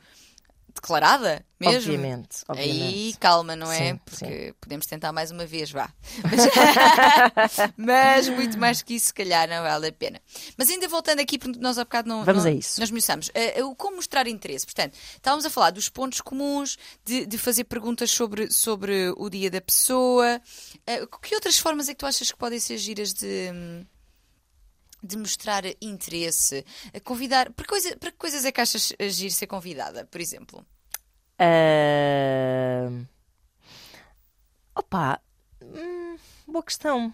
declarada 0.81 1.45
mesmo. 1.61 1.93
Obviamente, 1.93 2.39
obviamente. 2.49 2.83
Aí 2.83 3.15
calma, 3.19 3.57
não 3.57 3.71
é? 3.71 3.79
Sim, 3.93 4.01
Porque 4.05 4.55
podemos 4.61 4.87
tentar 4.87 5.13
mais 5.13 5.31
uma 5.31 5.45
vez, 5.45 5.71
vá. 5.71 5.93
Mas, 6.23 7.57
mas 7.77 8.29
muito 8.29 8.59
mais 8.59 8.81
que 8.83 8.95
isso, 8.95 9.07
se 9.09 9.15
calhar, 9.15 9.49
não 9.49 9.63
vale 9.63 9.89
a 9.89 9.93
pena. 9.93 10.21
Mas 10.57 10.71
ainda 10.71 10.87
voltando 10.89 11.21
aqui, 11.21 11.39
porque 11.39 11.59
nós 11.59 11.79
há 11.79 11.85
bocado 11.85 12.09
não. 12.09 12.25
Vamos 12.25 12.45
não- 12.45 12.51
a 12.51 12.55
isso. 12.55 12.79
Nós 12.81 12.89
esmiuçamos. 12.89 13.31
Eh, 13.35 13.63
o 13.65 13.75
como 13.75 13.97
mostrar 13.97 14.27
interesse. 14.27 14.65
Portanto, 14.65 14.95
estávamos 15.15 15.45
a 15.45 15.51
falar 15.51 15.71
dos 15.71 15.89
pontos 15.89 16.21
comuns, 16.21 16.79
de, 17.05 17.27
de 17.27 17.39
fazer 17.39 17.65
perguntas 17.65 18.11
sobre, 18.11 18.51
sobre 18.53 19.13
o 19.17 19.29
dia 19.29 19.51
da 19.51 19.61
pessoa. 19.61 20.41
Eh, 20.87 21.07
que 21.23 21.35
outras 21.35 21.59
formas 21.59 21.89
é 21.89 21.93
que 21.93 21.99
tu 21.99 22.07
achas 22.07 22.31
que 22.31 22.39
podem 22.39 22.59
ser 22.61 22.79
giras 22.79 23.13
de. 23.13 23.51
De 25.03 25.17
mostrar 25.17 25.63
interesse, 25.81 26.65
A 26.93 26.99
convidar. 27.01 27.53
Para, 27.53 27.67
coisa, 27.67 27.97
para 27.97 28.11
que 28.11 28.17
coisas 28.19 28.45
é 28.45 28.51
que 28.53 28.61
achas 28.61 28.93
agir 28.99 29.31
ser 29.31 29.47
convidada, 29.47 30.05
por 30.07 30.21
exemplo? 30.21 30.65
Ah, 31.39 32.89
Opa, 34.75 35.21
hum, 35.63 36.17
boa 36.47 36.63
questão. 36.63 37.13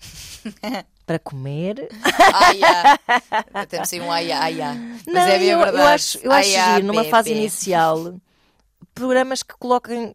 Para 1.06 1.18
comer? 1.18 1.88
Ai, 2.32 2.60
ah. 2.64 3.66
Temos 3.66 3.92
aí 3.92 4.00
um 4.00 4.10
ai, 4.10 4.32
ai, 4.32 4.60
ai. 4.62 4.76
Mas 5.06 5.06
não, 5.06 5.20
é 5.20 5.38
bem 5.38 5.48
eu, 5.48 5.58
verdade. 5.58 5.78
eu 5.78 5.86
acho, 5.86 6.18
eu 6.18 6.32
acho 6.32 6.56
Ai, 6.58 6.74
giro, 6.74 6.86
numa 6.86 7.02
Pepe. 7.02 7.10
fase 7.10 7.32
inicial, 7.32 8.20
programas 8.94 9.42
que 9.42 9.54
coloquem 9.58 10.14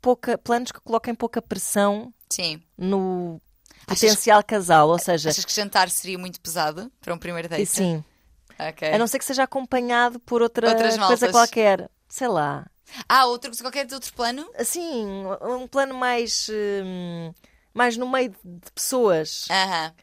pouca, 0.00 0.36
planos 0.38 0.72
que 0.72 0.80
coloquem 0.80 1.14
pouca 1.14 1.40
pressão 1.42 2.12
Sim. 2.30 2.62
no 2.78 3.40
Achas- 3.86 4.00
potencial 4.00 4.42
casal, 4.44 4.88
ou 4.88 4.98
seja, 4.98 5.30
Achas 5.30 5.44
que 5.44 5.52
jantar 5.52 5.90
seria 5.90 6.18
muito 6.18 6.40
pesado 6.40 6.90
para 7.00 7.12
um 7.14 7.18
primeiro 7.18 7.48
date? 7.48 7.66
sim, 7.66 8.04
Ok. 8.58 8.88
a 8.92 8.98
não 8.98 9.06
ser 9.06 9.18
que 9.18 9.24
seja 9.24 9.42
acompanhado 9.44 10.18
por 10.20 10.40
outra 10.42 10.68
Outras 10.68 10.96
coisa 10.96 11.26
maltas. 11.26 11.30
qualquer, 11.30 11.90
sei 12.08 12.28
lá, 12.28 12.66
Ah, 13.08 13.26
outro, 13.26 13.50
qualquer 13.58 13.86
outro 13.92 14.12
plano? 14.14 14.48
assim, 14.56 15.06
um 15.42 15.66
plano 15.66 15.94
mais, 15.94 16.48
hum, 16.84 17.32
mais 17.74 17.96
no 17.96 18.08
meio 18.10 18.30
de 18.44 18.70
pessoas, 18.74 19.46
Aham. 19.50 19.94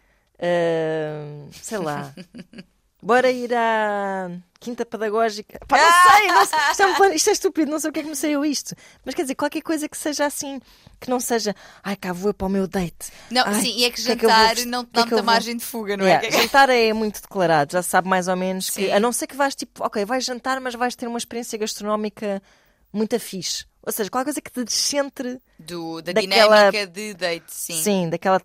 Hum, 0.42 1.50
sei 1.62 1.78
lá. 1.78 2.14
Bora 3.02 3.32
ir 3.32 3.54
à 3.54 4.30
quinta 4.60 4.86
pedagógica. 4.86 5.58
Pá, 5.68 5.78
não 5.78 6.12
sei, 6.18 6.28
não 6.28 6.46
sei. 6.46 6.60
Isto, 6.72 6.84
é 6.84 6.88
um 6.88 6.96
plano- 6.96 7.14
isto 7.14 7.30
é 7.30 7.34
estúpido, 7.34 7.72
não 7.72 7.80
sei 7.80 7.90
o 7.90 7.94
que 7.94 8.00
é 8.02 8.04
que 8.04 8.10
me 8.10 8.16
saiu 8.16 8.44
isto. 8.44 8.76
Mas 9.06 9.16
quer 9.16 9.22
dizer, 9.22 9.36
qualquer 9.36 9.62
coisa 9.62 9.88
que 9.88 9.98
seja 9.98 10.26
assim, 10.26 10.60
que 11.00 11.10
não 11.10 11.18
seja, 11.20 11.56
ai 11.82 11.96
cá 11.96 12.12
vou 12.12 12.32
eu 12.32 12.34
para 12.34 12.48
o 12.48 12.50
meu 12.50 12.68
date. 12.68 13.10
Não, 13.32 13.46
Ai, 13.46 13.54
sim, 13.62 13.78
e 13.78 13.86
é 13.86 13.90
que 13.90 14.02
o 14.02 14.04
que 14.06 14.12
é 14.12 14.16
que 14.18 14.28
jantar 14.28 14.66
não 14.66 14.82
o 14.82 14.84
te 14.84 14.92
que 14.92 15.00
é 15.00 15.02
dá 15.02 15.04
que 15.04 15.10
muita 15.12 15.16
vou- 15.16 15.24
margem 15.24 15.56
de 15.56 15.64
fuga, 15.64 15.96
não 15.96 16.06
Yeah, 16.06 16.28
é? 16.28 16.32
Jantar 16.32 16.70
é 16.70 16.92
muito 16.92 17.22
declarado, 17.22 17.72
já 17.72 17.82
sabe 17.82 18.10
mais 18.10 18.28
ou 18.28 18.36
menos 18.36 18.70
que, 18.70 18.88
Sim. 18.88 18.92
a 18.92 19.00
não 19.00 19.14
ser 19.14 19.28
que 19.28 19.36
vais 19.36 19.56
tipo, 19.56 19.82
ok, 19.86 20.04
vais 20.04 20.26
jantar, 20.26 20.60
mas 20.60 20.76
vais 20.76 20.94
ter 20.94 21.08
uma 21.08 21.18
experiência 21.18 21.58
gastronómica 21.58 22.44
muito 22.92 23.18
fixe. 23.18 23.66
Ou 23.82 23.94
seja, 23.94 24.10
qualquer 24.10 24.26
coisa 24.26 24.42
que 24.42 24.52
te 24.52 24.62
descentre, 24.66 25.40
Do, 25.58 26.02
da 26.02 26.12
Daquela- 26.12 26.70
dinâmica 26.70 26.86
de 26.88 27.14
date, 27.14 27.46
sim. 27.48 27.82
sim, 27.82 28.10
daquela 28.10 28.42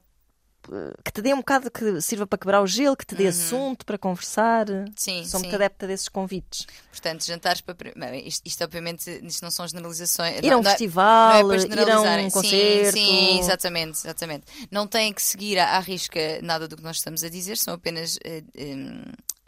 que 1.04 1.12
te 1.12 1.20
dê 1.22 1.32
um 1.34 1.38
bocado 1.38 1.70
que 1.70 2.00
sirva 2.00 2.26
para 2.26 2.38
quebrar 2.38 2.62
o 2.62 2.66
gelo, 2.66 2.96
que 2.96 3.04
te 3.06 3.14
dê 3.14 3.26
assunto 3.26 3.84
para 3.84 3.98
conversar. 3.98 4.68
Uhum. 4.70 4.84
Sim, 4.96 5.24
Sou 5.24 5.40
sim. 5.40 5.46
muito 5.46 5.54
adepta 5.56 5.86
desses 5.86 6.08
convites. 6.08 6.66
Portanto, 6.90 7.24
jantares 7.24 7.60
para. 7.60 7.76
Isto, 8.16 8.42
isto, 8.46 8.64
obviamente, 8.64 9.08
isto 9.24 9.42
não 9.42 9.50
são 9.50 9.66
generalizações. 9.68 10.40
Ir 10.42 10.52
a 10.52 10.56
um 10.56 10.62
não 10.62 10.68
é- 10.68 10.72
festival, 10.72 11.42
não 11.48 11.54
é 11.54 11.58
ir 11.58 11.90
a 11.90 12.00
um 12.00 12.24
Sim, 12.24 12.30
concerto. 12.30 12.98
Sim, 12.98 13.38
exatamente, 13.40 13.98
exatamente. 13.98 14.44
Não 14.70 14.86
têm 14.86 15.12
que 15.12 15.22
seguir 15.22 15.58
à, 15.58 15.76
à 15.76 15.80
risca 15.80 16.40
nada 16.42 16.66
do 16.68 16.76
que 16.76 16.82
nós 16.82 16.96
estamos 16.96 17.22
a 17.24 17.28
dizer, 17.28 17.56
são 17.56 17.74
apenas. 17.74 18.18
eh, 18.24 18.42
em, 18.56 19.02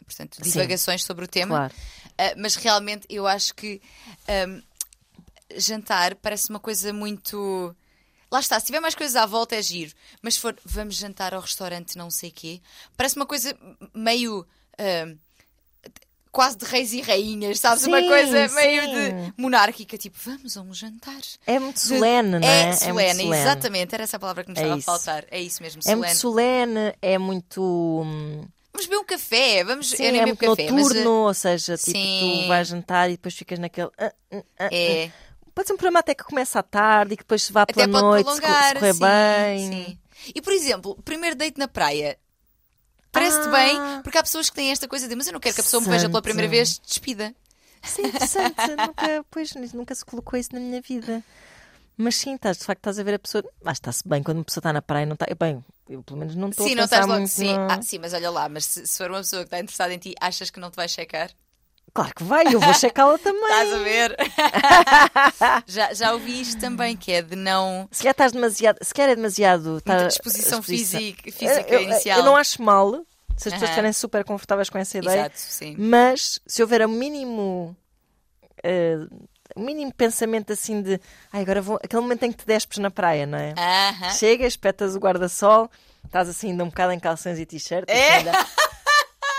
portanto, 0.05 0.37
Sim. 0.43 0.51
divagações 0.51 1.03
sobre 1.03 1.25
o 1.25 1.27
tema. 1.27 1.55
Claro. 1.55 1.73
Ah, 2.17 2.33
mas 2.37 2.55
realmente 2.55 3.05
eu 3.09 3.27
acho 3.27 3.53
que 3.53 3.81
ahm, 4.27 4.61
jantar 5.55 6.15
parece 6.15 6.49
uma 6.49 6.59
coisa 6.59 6.91
muito. 6.93 7.75
Lá 8.31 8.39
está, 8.39 8.59
se 8.59 8.65
tiver 8.65 8.79
mais 8.81 8.93
coisas 8.95 9.15
à 9.15 9.25
volta 9.25 9.55
é 9.55 9.61
giro, 9.61 9.93
mas 10.21 10.33
se 10.35 10.39
for 10.41 10.55
vamos 10.65 10.95
jantar 10.95 11.33
ao 11.33 11.41
restaurante 11.41 11.97
não 11.97 12.09
sei 12.11 12.29
quê, 12.31 12.61
parece 12.97 13.15
uma 13.15 13.25
coisa 13.25 13.57
meio. 13.93 14.45
ahm, 14.77 15.15
quase 16.29 16.57
de 16.57 16.65
reis 16.65 16.93
e 16.93 17.01
rainhas, 17.01 17.59
sabes? 17.59 17.85
uma 17.85 17.99
Sim, 17.99 18.07
coisa 18.07 18.47
meio 18.49 18.83
sim. 18.83 18.91
de 18.93 19.33
monárquica, 19.41 19.97
tipo, 19.97 20.17
vamos 20.23 20.55
a 20.55 20.61
um 20.61 20.71
jantar. 20.71 21.19
É 21.47 21.57
muito 21.57 21.79
solene, 21.79 22.37
não 22.37 22.47
é? 22.47 22.61
É 22.61 22.65
muito 22.67 22.79
solene, 22.83 23.23
exatamente, 23.35 23.95
era 23.95 24.03
essa 24.03 24.17
a 24.17 24.19
palavra 24.19 24.43
que 24.43 24.51
me 24.51 24.55
É 24.55 24.59
estava 24.59 24.75
a 24.75 24.77
isso. 24.77 24.85
faltar. 24.85 25.25
É 25.31 25.41
isso 25.41 25.63
mesmo, 25.63 25.79
É 25.79 25.83
solene. 25.83 26.01
muito 26.05 26.17
solene, 26.17 26.93
é 27.01 27.17
muito. 27.17 27.61
hum, 28.05 28.45
Vamos 28.71 28.85
beber 28.87 28.99
um 28.99 29.05
café, 29.05 29.63
vamos. 29.63 29.89
Sim, 29.89 30.03
eu 30.03 30.11
nem 30.11 30.21
é 30.21 30.25
bebo 30.25 30.37
muito 30.39 30.57
café, 30.57 30.71
mas. 30.71 30.83
noturno, 30.83 31.09
ou 31.25 31.33
seja, 31.33 31.75
tipo, 31.75 31.91
sim. 31.97 32.41
tu 32.43 32.47
vais 32.47 32.67
jantar 32.67 33.07
e 33.09 33.13
depois 33.13 33.33
ficas 33.33 33.57
naquele. 33.57 33.89
ah, 33.97 34.13
ah, 34.31 34.43
ah, 34.59 34.69
É. 34.71 35.11
Pode 35.57 35.67
ser 35.69 35.73
um 35.73 35.77
programa 35.77 35.99
até 36.01 36.13
que 36.13 36.23
começa 36.23 36.59
à 36.59 36.61
tarde 36.61 37.15
e 37.15 37.17
que 37.17 37.23
depois 37.23 37.41
se 37.41 37.51
vá 37.51 37.65
pela 37.65 37.87
Até 37.87 37.91
pode 37.91 38.03
noite, 38.03 38.25
co- 38.25 38.31
se 38.35 38.41
prolongar, 38.41 38.73
correr 38.75 38.93
sim, 38.93 38.99
bem. 38.99 39.67
sim. 39.71 39.99
E 40.35 40.39
por 40.39 40.53
exemplo, 40.53 40.95
primeiro 41.03 41.35
date 41.35 41.57
na 41.57 41.67
praia. 41.67 42.15
Parece-te 43.11 43.47
Ah. 43.47 43.51
bem, 43.51 43.79
porque 44.03 44.19
há 44.19 44.21
pessoas 44.21 44.51
que 44.51 44.55
têm 44.55 44.69
esta 44.69 44.87
coisa 44.87 45.07
de 45.07 45.15
mas 45.15 45.25
eu 45.25 45.33
não 45.33 45.39
quero 45.39 45.55
que 45.55 45.61
a 45.61 45.63
pessoa 45.63 45.81
me 45.81 45.87
veja 45.87 46.07
pela 46.09 46.21
primeira 46.21 46.47
vez 46.47 46.77
despida. 46.77 47.33
É 47.97 48.01
interessante, 48.05 48.67
nunca, 48.77 49.25
pois, 49.31 49.53
nunca 49.73 49.95
se 49.95 50.05
colocou 50.05 50.37
isso 50.37 50.49
na 50.53 50.59
minha 50.59 50.79
vida. 50.79 51.23
Mas 51.97 52.15
sim, 52.17 52.35
estás, 52.35 52.59
de 52.59 52.63
facto 52.63 52.81
estás 52.81 52.99
a 52.99 53.03
ver 53.03 53.15
a 53.15 53.19
pessoa. 53.19 53.43
Ah, 53.65 53.71
está-se 53.71 54.07
bem 54.07 54.21
quando 54.21 54.37
uma 54.37 54.43
pessoa 54.45 54.59
está 54.61 54.71
na 54.71 54.83
praia, 54.83 55.07
não 55.07 55.15
está. 55.15 55.25
Bem, 55.39 55.65
eu 55.89 56.03
pelo 56.03 56.19
menos 56.19 56.35
não 56.35 56.49
estou 56.49 56.67
Sim, 56.67 56.73
a 56.73 56.75
não 56.75 56.83
pensar 56.83 56.95
estás 56.97 57.07
logo. 57.07 57.19
muito 57.19 57.31
Sim. 57.31 57.53
no- 57.57 57.71
Ah, 57.71 57.81
sim, 57.81 57.97
mas 57.97 58.13
olha 58.13 58.29
lá, 58.29 58.47
mas 58.47 58.65
se, 58.65 58.85
se 58.85 58.95
for 58.99 59.09
uma 59.09 59.17
pessoa 59.21 59.41
que 59.41 59.47
está 59.47 59.59
interessada 59.59 59.91
em 59.91 59.97
ti, 59.97 60.13
achas 60.21 60.51
que 60.51 60.59
não 60.59 60.69
te 60.69 60.75
vai 60.75 60.87
checar? 60.87 61.31
Claro 61.97 62.13
que 62.15 62.23
vai, 62.23 62.43
eu 62.53 62.59
vou 62.59 62.73
checá-la 62.75 63.17
também. 63.19 63.41
Estás 63.43 63.73
a 63.73 63.77
ver? 63.79 64.15
já, 65.65 65.93
já 65.93 66.13
ouvi 66.13 66.41
isto 66.41 66.59
também, 66.59 66.95
que 66.95 67.11
é 67.11 67.21
de 67.23 67.35
não. 67.35 67.87
Se 67.91 67.99
calhar 68.03 68.11
estás 68.11 68.31
demasiado. 68.31 68.77
Se 68.83 68.93
calhar 68.93 69.11
é 69.11 69.15
demasiado. 69.15 69.81
tá- 69.81 70.05
disposição 70.07 70.61
física, 70.61 71.23
física 71.31 71.65
eu, 71.69 71.79
eu- 71.79 71.81
inicial. 71.81 72.19
Eu 72.19 72.25
não 72.25 72.35
acho 72.35 72.61
mal 72.61 72.91
se 73.35 73.47
as 73.49 73.53
pessoas 73.53 73.63
estiverem 73.71 73.93
super 73.93 74.23
confortáveis 74.23 74.69
com 74.69 74.77
essa 74.77 74.97
ideia. 74.99 75.21
Exato, 75.21 75.37
sim. 75.39 75.75
Mas 75.77 76.39
se 76.45 76.61
houver 76.61 76.85
o 76.85 76.89
mínimo. 76.89 77.75
eh, 78.63 78.97
o 79.55 79.59
mínimo 79.61 79.91
pensamento 79.91 80.53
assim 80.53 80.81
de. 80.83 80.99
Ai, 81.33 81.41
agora 81.41 81.61
vou. 81.63 81.77
Aquele 81.83 82.01
momento 82.03 82.21
em 82.23 82.31
que 82.31 82.37
te 82.37 82.45
despes 82.45 82.77
na 82.77 82.91
praia, 82.91 83.25
não 83.25 83.39
é? 83.39 83.53
Aham. 83.57 84.09
Chegas, 84.11 84.53
espetas 84.53 84.95
o 84.95 84.99
guarda-sol, 84.99 85.67
estás 86.05 86.29
assim 86.29 86.51
ainda 86.51 86.63
um 86.63 86.69
bocado 86.69 86.91
em 86.93 86.99
calções 86.99 87.39
e 87.39 87.45
t-shirt. 87.45 87.85
É? 87.89 88.17
Assim, 88.17 88.27
ainda- 88.27 88.45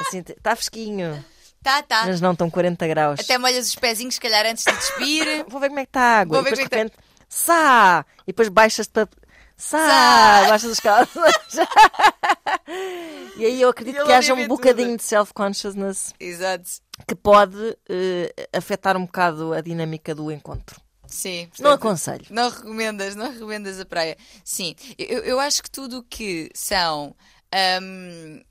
assim, 0.00 0.18
está 0.26 0.56
fresquinho, 0.56 1.24
Tá, 1.62 1.82
tá. 1.82 2.06
mas 2.06 2.20
não 2.20 2.32
estão 2.32 2.48
40 2.48 2.86
graus. 2.86 3.20
Até 3.20 3.36
molhas 3.36 3.68
os 3.68 3.74
pezinhos, 3.74 4.14
se 4.14 4.20
calhar, 4.20 4.46
antes 4.46 4.64
de 4.64 4.72
despir. 4.72 5.44
Vou 5.48 5.60
ver 5.60 5.68
como 5.68 5.80
é 5.80 5.84
que 5.84 5.90
está 5.90 6.00
a 6.00 6.18
água. 6.20 6.38
Vou 6.38 6.40
e 6.40 6.44
ver 6.44 6.50
depois 6.56 6.68
de 6.68 6.70
como 6.70 6.80
é 6.80 6.84
repente, 6.84 7.04
sá! 7.28 8.06
E 8.22 8.26
depois 8.26 8.48
baixas-te 8.48 8.92
para. 8.92 9.08
Sá! 9.56 9.78
Sá! 9.78 10.48
Baixas 10.48 10.70
os 10.70 10.80
calções. 10.80 11.34
e 13.36 13.44
aí 13.44 13.60
eu 13.60 13.68
acredito 13.70 13.96
Ele 13.96 14.04
que 14.06 14.12
haja 14.12 14.34
um 14.34 14.36
tudo. 14.36 14.48
bocadinho 14.48 14.96
de 14.96 15.02
self-consciousness 15.02 16.14
Exato. 16.20 16.70
que 17.06 17.14
pode 17.16 17.76
eh, 17.88 18.32
afetar 18.52 18.96
um 18.96 19.04
bocado 19.04 19.52
a 19.52 19.60
dinâmica 19.60 20.14
do 20.14 20.30
encontro. 20.30 20.80
Sim. 21.08 21.44
Não 21.58 21.70
portanto, 21.70 21.74
aconselho. 21.74 22.26
Não 22.30 22.50
recomendas, 22.50 23.16
não 23.16 23.32
recomendas 23.32 23.80
a 23.80 23.84
praia. 23.84 24.16
Sim, 24.44 24.76
eu, 24.96 25.24
eu 25.24 25.40
acho 25.40 25.62
que 25.62 25.70
tudo 25.70 25.98
o 25.98 26.02
que 26.02 26.50
são. 26.54 27.16
hum, 27.82 28.42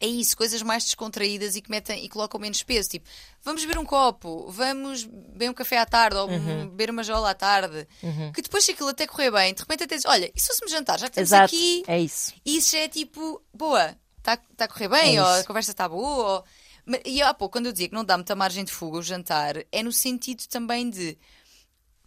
é 0.00 0.06
isso, 0.06 0.36
coisas 0.36 0.60
mais 0.62 0.84
descontraídas 0.84 1.56
e 1.56 1.60
que 1.62 1.70
metem 1.70 2.04
e 2.04 2.08
colocam 2.08 2.38
menos 2.40 2.62
peso. 2.62 2.88
Tipo, 2.90 3.08
vamos 3.42 3.62
beber 3.64 3.78
um 3.78 3.84
copo, 3.84 4.50
vamos 4.50 5.04
beber 5.04 5.50
um 5.50 5.54
café 5.54 5.78
à 5.78 5.86
tarde 5.86 6.16
ou 6.16 6.28
Uhum. 6.28 6.68
beber 6.68 6.90
uma 6.90 7.02
jola 7.02 7.30
à 7.30 7.34
tarde. 7.34 7.86
Que 8.34 8.42
depois, 8.42 8.64
se 8.64 8.72
aquilo 8.72 8.88
até 8.90 9.06
correr 9.06 9.30
bem, 9.30 9.54
de 9.54 9.60
repente 9.60 9.84
até 9.84 9.94
dizes: 9.96 10.08
Olha, 10.10 10.30
e 10.34 10.40
se 10.40 10.48
fôssemos 10.48 10.70
jantar? 10.72 10.98
Já 10.98 11.08
que 11.08 11.20
estamos 11.20 11.28
Exato. 11.30 11.54
aqui. 11.54 11.82
É 11.86 12.00
isso. 12.00 12.32
E 12.44 12.56
isso 12.58 12.72
já 12.72 12.80
é 12.80 12.88
tipo, 12.88 13.42
boa, 13.54 13.96
está 14.18 14.36
tá 14.56 14.64
a 14.66 14.68
correr 14.68 14.88
bem, 14.88 15.16
É 15.16 15.22
ou 15.22 15.28
a 15.28 15.44
conversa 15.44 15.70
está 15.70 15.88
boa. 15.88 16.34
Ou... 16.38 16.44
Mas- 16.84 17.00
E 17.04 17.20
há 17.22 17.32
pouco, 17.34 17.52
quando 17.54 17.66
eu 17.66 17.72
dizia 17.72 17.88
que 17.88 17.94
não 17.94 18.04
dá 18.04 18.16
muita 18.16 18.34
margem 18.36 18.64
de 18.64 18.70
fuga 18.72 18.98
o 18.98 19.02
jantar, 19.02 19.56
é 19.72 19.82
no 19.82 19.92
sentido 19.92 20.44
também 20.48 20.88
de. 20.90 21.18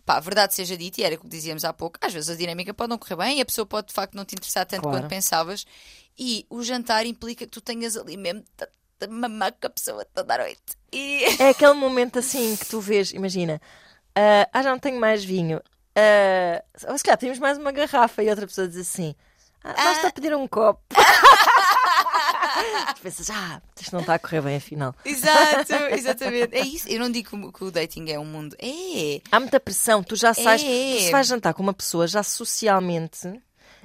Pá, 0.09 0.17
a 0.17 0.19
verdade 0.21 0.55
seja 0.55 0.75
dita, 0.75 0.99
e 0.99 1.03
era 1.03 1.13
o 1.13 1.19
que 1.19 1.27
dizíamos 1.27 1.63
há 1.63 1.71
pouco, 1.71 1.99
às 2.01 2.11
vezes 2.11 2.31
a 2.31 2.35
dinâmica 2.35 2.73
pode 2.73 2.89
não 2.89 2.97
correr 2.97 3.15
bem, 3.15 3.41
a 3.41 3.45
pessoa 3.45 3.63
pode 3.63 3.89
de 3.89 3.93
facto 3.93 4.15
não 4.15 4.25
te 4.25 4.33
interessar 4.33 4.65
tanto 4.65 4.81
Claro. 4.81 4.97
quanto 4.97 5.07
pensavas, 5.07 5.67
e 6.17 6.47
o 6.49 6.63
jantar 6.63 7.05
implica 7.05 7.45
que 7.45 7.51
tu 7.51 7.61
tenhas 7.61 7.95
ali 7.95 8.17
mesmo 8.17 8.43
de 8.99 9.07
mamar 9.07 9.53
com 9.61 9.67
a 9.67 9.69
pessoa 9.69 10.03
toda 10.05 10.33
a 10.33 10.37
noite. 10.39 10.59
E. 10.91 11.25
É 11.39 11.49
aquele 11.49 11.73
momento 11.73 12.17
assim 12.17 12.55
que 12.55 12.65
tu 12.65 12.81
vês, 12.81 13.11
imagina, 13.11 13.61
ah, 14.15 14.49
ah, 14.51 14.63
já 14.63 14.71
não 14.71 14.79
tenho 14.79 14.99
mais 14.99 15.23
vinho. 15.23 15.61
Ah, 15.95 16.63
ou 16.87 16.97
se 16.97 17.03
calhar 17.03 17.19
temos 17.19 17.37
mais 17.37 17.59
uma 17.59 17.71
garrafa 17.71 18.23
e 18.23 18.31
outra 18.31 18.47
pessoa 18.47 18.67
diz 18.67 18.77
assim: 18.77 19.13
ah, 19.63 19.73
basta 19.73 20.11
pedir 20.11 20.35
um 20.35 20.47
copo. 20.47 20.81
tu 22.95 23.01
pensas, 23.01 23.29
ah, 23.29 23.61
isto 23.79 23.93
não 23.93 24.01
está 24.01 24.15
a 24.15 24.19
correr 24.19 24.41
bem 24.41 24.55
afinal. 24.57 24.95
Exato, 25.05 25.73
exatamente. 25.91 26.55
É 26.55 26.61
isso. 26.61 26.87
Eu 26.89 26.99
não 26.99 27.11
digo 27.11 27.51
que 27.51 27.63
o- 27.63 27.71
dating 27.71 28.09
é 28.09 28.19
um 28.19 28.25
mundo. 28.25 28.55
É. 28.59 29.21
Há 29.31 29.39
muita 29.39 29.59
pressão, 29.59 30.03
tu 30.03 30.15
já 30.15 30.33
sais, 30.33 30.61
É. 30.63 30.65
tu 30.97 31.01
se 31.03 31.11
vais 31.11 31.27
jantar 31.27 31.53
com 31.53 31.63
uma 31.63 31.73
pessoa, 31.73 32.07
já 32.07 32.23
socialmente 32.23 33.41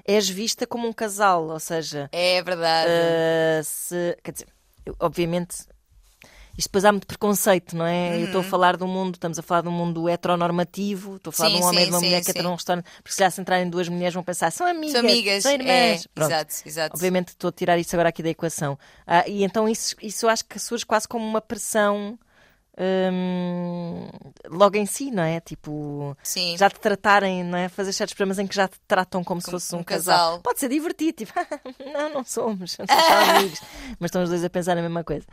és 0.07 0.29
vista 0.29 0.67
como 0.67 0.87
um 0.87 0.93
casal, 0.93 1.49
ou 1.49 1.59
seja, 1.61 2.09
É 2.13 2.43
verdade. 2.43 2.91
ah, 2.91 3.63
se, 3.65 4.17
quer 4.23 4.33
dizer, 4.33 4.49
obviamente. 5.01 5.57
Isto 6.57 6.69
depois 6.69 6.85
há 6.85 6.93
muito 6.93 7.07
preconceito, 7.07 7.77
não 7.77 7.85
é? 7.85 8.17
Eu 8.21 8.27
estou 8.27 8.41
a 8.41 8.45
falar 8.45 8.77
de 8.77 8.85
um 8.85 8.87
mundo, 8.87 9.15
estamos 9.15 9.39
a 9.39 9.43
falar 9.43 9.63
de 9.63 9.69
um 9.69 9.73
mundo 9.73 10.09
heteronormativo, 10.09 11.17
estou 11.17 11.31
a 11.31 11.33
falar 11.33 11.49
Sim, 11.51 11.57
de 11.57 11.63
um 11.63 11.67
homem 11.67 11.81
e 11.81 11.85
sim, 11.85 11.91
de 11.91 11.95
uma 11.95 12.01
sim, 12.01 12.07
mulher 12.07 12.25
que 12.25 12.31
entra 12.31 12.43
num 12.45 12.55
restaurante, 12.55 12.85
porque 13.03 13.13
se 13.13 13.19
já 13.19 13.31
se 13.31 13.41
entrarem 13.41 13.69
duas 13.69 13.89
mulheres 13.89 14.15
vão 14.15 14.23
pensar, 14.23 14.51
são 14.53 14.67
amigas, 14.67 14.93
São 14.93 15.01
amigas. 15.01 15.43
são 15.43 15.53
irmãs. 15.53 16.05
É, 16.05 16.09
Pronto. 16.15 16.31
exato, 16.31 16.55
exato. 16.65 16.95
Obviamente 16.97 17.29
estou 17.29 17.49
a 17.49 17.53
tirar 17.53 17.79
isso 17.79 17.95
agora 17.97 18.09
aqui 18.11 18.23
da 18.23 18.31
equação. 18.31 18.79
Ah, 19.07 19.25
e 19.29 19.43
então 19.43 19.69
isso, 19.69 19.97
isso 20.01 20.29
acho 20.29 20.45
que 20.45 20.59
surge 20.59 20.87
quase 20.87 21.09
como 21.09 21.27
uma 21.27 21.41
pressão 21.41 22.17
hum, 22.79 24.09
logo 24.51 24.77
em 24.77 24.87
si, 24.87 25.11
não 25.11 25.23
é? 25.23 25.41
Tipo, 25.41 26.17
Sim. 26.23 26.57
já 26.57 26.69
te 26.71 26.81
tratarem, 26.81 27.43
não 27.45 27.59
é? 27.59 27.69
Fazer 27.69 27.93
certos 27.93 28.15
programas 28.15 28.39
em 28.39 28.47
que 28.47 28.55
já 28.55 28.69
te 28.69 28.79
tratam 28.87 29.23
como, 29.23 29.41
se 29.41 29.51
fosse 29.51 29.75
um, 29.75 29.79
um 29.79 29.85
casal. 29.85 30.19
casal. 30.19 30.41
Pode 30.41 30.61
ser 30.61 30.69
divertido, 30.69 31.19
tipo, 31.25 31.33
não, 31.93 32.09
não 32.13 32.25
somos, 32.25 32.73
somos 32.73 32.91
amigos. 33.11 33.61
Mas 33.99 34.09
estão 34.09 34.23
os 34.23 34.29
dois 34.29 34.45
a 34.45 34.51
pensar 34.51 34.75
na 34.75 34.83
mesma 34.83 35.05
coisa. 35.05 35.27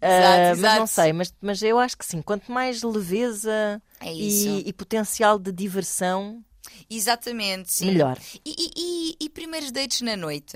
Ah, 0.00 0.48
Mas 0.50 0.58
exato. 0.58 0.78
não 0.78 0.86
sei, 0.86 1.12
mas, 1.12 1.34
mas 1.40 1.62
eu 1.62 1.78
acho 1.78 1.96
que 1.96 2.04
sim, 2.04 2.22
quanto 2.22 2.50
mais 2.50 2.82
leveza 2.82 3.80
É 4.00 4.12
e, 4.12 4.62
e 4.68 4.72
potencial 4.72 5.38
de 5.38 5.52
diversão, 5.52 6.42
Exatamente, 6.90 7.72
sim. 7.72 7.86
melhor. 7.86 8.18
E, 8.44 8.50
e- 8.58 8.70
e- 8.76 9.16
e 9.24 9.28
primeiros 9.30 9.70
dates 9.72 10.00
na 10.00 10.16
noite? 10.16 10.52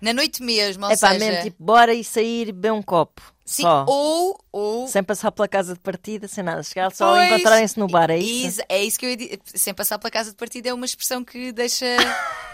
Na 0.00 0.12
noite 0.12 0.42
mesmo, 0.42 0.84
ou 0.84 0.90
É 0.92 0.96
seja... 0.96 1.18
mesmo, 1.18 1.42
tipo, 1.42 1.62
bora 1.62 1.94
e 1.94 2.02
sair, 2.04 2.46
beber 2.46 2.72
um 2.72 2.82
copo. 2.82 3.33
Sim, 3.44 3.62
só. 3.62 3.84
ou... 3.88 4.38
ou... 4.52 4.88
Sem 4.88 5.02
passar 5.02 5.30
pela 5.32 5.46
casa 5.48 5.74
de 5.74 5.80
partida, 5.80 6.26
sem 6.28 6.42
nada. 6.44 6.62
Chegar 6.62 6.92
só 6.94 7.12
Pois, 7.14 7.30
encontrarem-se 7.32 7.78
no 7.78 7.86
bar, 7.86 8.10
é 8.10 8.18
isso? 8.18 8.60
Is- 8.60 8.66
É 8.68 8.82
isso 8.84 8.98
que 8.98 9.06
eu 9.06 9.10
ia 9.10 9.16
dizer. 9.16 9.40
Sem 9.44 9.74
passar 9.74 9.98
pela 9.98 10.10
casa 10.10 10.30
de 10.30 10.36
partida 10.36 10.68
é 10.68 10.74
uma 10.74 10.84
expressão 10.86 11.24
que 11.24 11.52
deixa. 11.52 11.86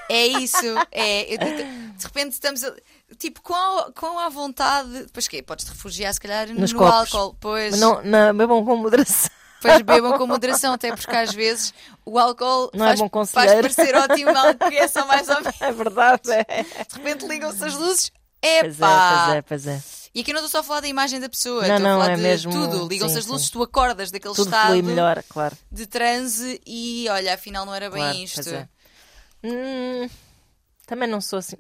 É 0.09 0.27
isso. 0.27 0.57
É, 0.91 1.37
de 1.37 2.05
repente 2.05 2.33
estamos. 2.33 2.65
a- 2.65 2.75
Tipo, 3.19 3.41
com 3.43 3.55
a, 3.55 3.93
com 3.93 4.19
a 4.19 4.29
vontade. 4.29 5.05
Depois 5.05 5.27
que 5.29 5.43
Podes-te 5.43 5.69
refugiar, 5.71 6.13
se 6.15 6.21
calhar, 6.21 6.49
Nos 6.49 6.73
no 6.73 6.79
copos. 6.79 7.15
álcool. 7.15 7.37
Pois, 7.41 7.73
Mas 7.73 7.81
não, 7.81 8.03
não, 8.03 8.37
bebam 8.37 8.65
com 8.65 8.77
moderação. 8.77 9.31
depois 9.61 9.83
bebam 9.83 10.17
com 10.17 10.27
moderação, 10.27 10.73
até 10.75 10.95
porque 10.95 11.15
às 11.15 11.35
vezes 11.35 11.75
o 12.07 12.19
álcool 12.19 12.71
Não 12.73 12.87
é 12.87 12.97
faz, 12.97 13.01
bom 13.01 13.27
faz 13.27 13.53
parecer 13.53 13.95
ótimo, 13.97 14.31
algo 14.37 14.59
que 14.71 14.77
é 14.77 14.89
só 14.89 15.05
mais 15.07 15.29
ou 15.29 15.35
menos. 15.43 15.61
É 15.61 15.73
verdade, 15.73 16.31
é. 16.33 16.45
De 16.89 16.97
repente 16.97 17.27
ligam-se 17.27 17.65
as 17.65 17.75
luzes. 17.75 18.13
Pois 18.41 18.81
é, 18.81 18.85
Epá! 18.85 19.25
pois 19.27 19.37
é, 19.37 19.43
pois 19.43 19.67
é. 19.67 19.83
E 20.15 20.21
aqui 20.23 20.33
não 20.33 20.41
estou 20.41 20.51
só 20.51 20.59
a 20.61 20.63
falar 20.63 20.81
da 20.81 20.89
imagem 20.89 21.21
da 21.21 21.29
pessoa, 21.29 21.67
Não, 21.69 21.77
estou 21.77 21.79
não, 21.89 21.97
a 22.01 22.03
falar 22.03 22.13
é 22.13 22.17
de 22.17 22.23
mesmo- 22.23 22.51
tudo. 22.53 22.89
Ligam-se 22.89 23.19
as 23.19 23.27
luzes, 23.27 23.47
sim. 23.47 23.53
tu 23.53 23.63
acordas 23.63 24.11
daquele 24.11 24.35
Tudo 24.35 24.47
estado 24.49 24.83
melhor, 24.83 25.23
claro. 25.29 25.57
de 25.71 25.87
transe 25.87 26.61
e 26.67 27.07
olha, 27.11 27.35
afinal 27.35 27.65
não 27.65 27.75
era 27.75 27.89
bem 27.91 28.01
claro 28.03 28.19
isto. 28.19 28.49
é. 28.49 28.69
Hum, 29.45 30.09
também 30.87 31.09
não 31.09 31.21
sou 31.21 31.39
assim. 31.39 31.57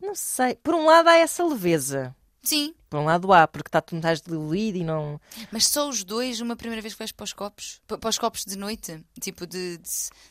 Não 0.00 0.14
sei. 0.14 0.56
Por 0.56 0.74
um 0.74 0.84
lado 0.86 1.08
há 1.08 1.16
essa 1.18 1.44
leveza. 1.44 2.14
Sim, 2.42 2.74
Por 2.90 2.98
um 2.98 3.04
lado 3.04 3.32
há, 3.32 3.46
porque 3.46 3.68
está 3.68 3.80
tu 3.80 3.94
estás 3.94 4.20
diluído 4.20 4.76
e 4.78 4.82
não. 4.82 5.20
mas 5.52 5.68
só 5.68 5.88
os 5.88 6.02
dois 6.02 6.40
uma 6.40 6.56
primeira 6.56 6.82
vez 6.82 6.92
que 6.94 6.98
vais 6.98 7.12
para 7.12 7.22
os 7.22 7.32
copos? 7.32 7.80
Pa- 7.86 7.96
Para 7.98 8.10
os 8.10 8.18
copos 8.18 8.44
de 8.44 8.58
noite? 8.58 9.00
Tipo 9.20 9.46
de, 9.46 9.78
de, 9.78 9.82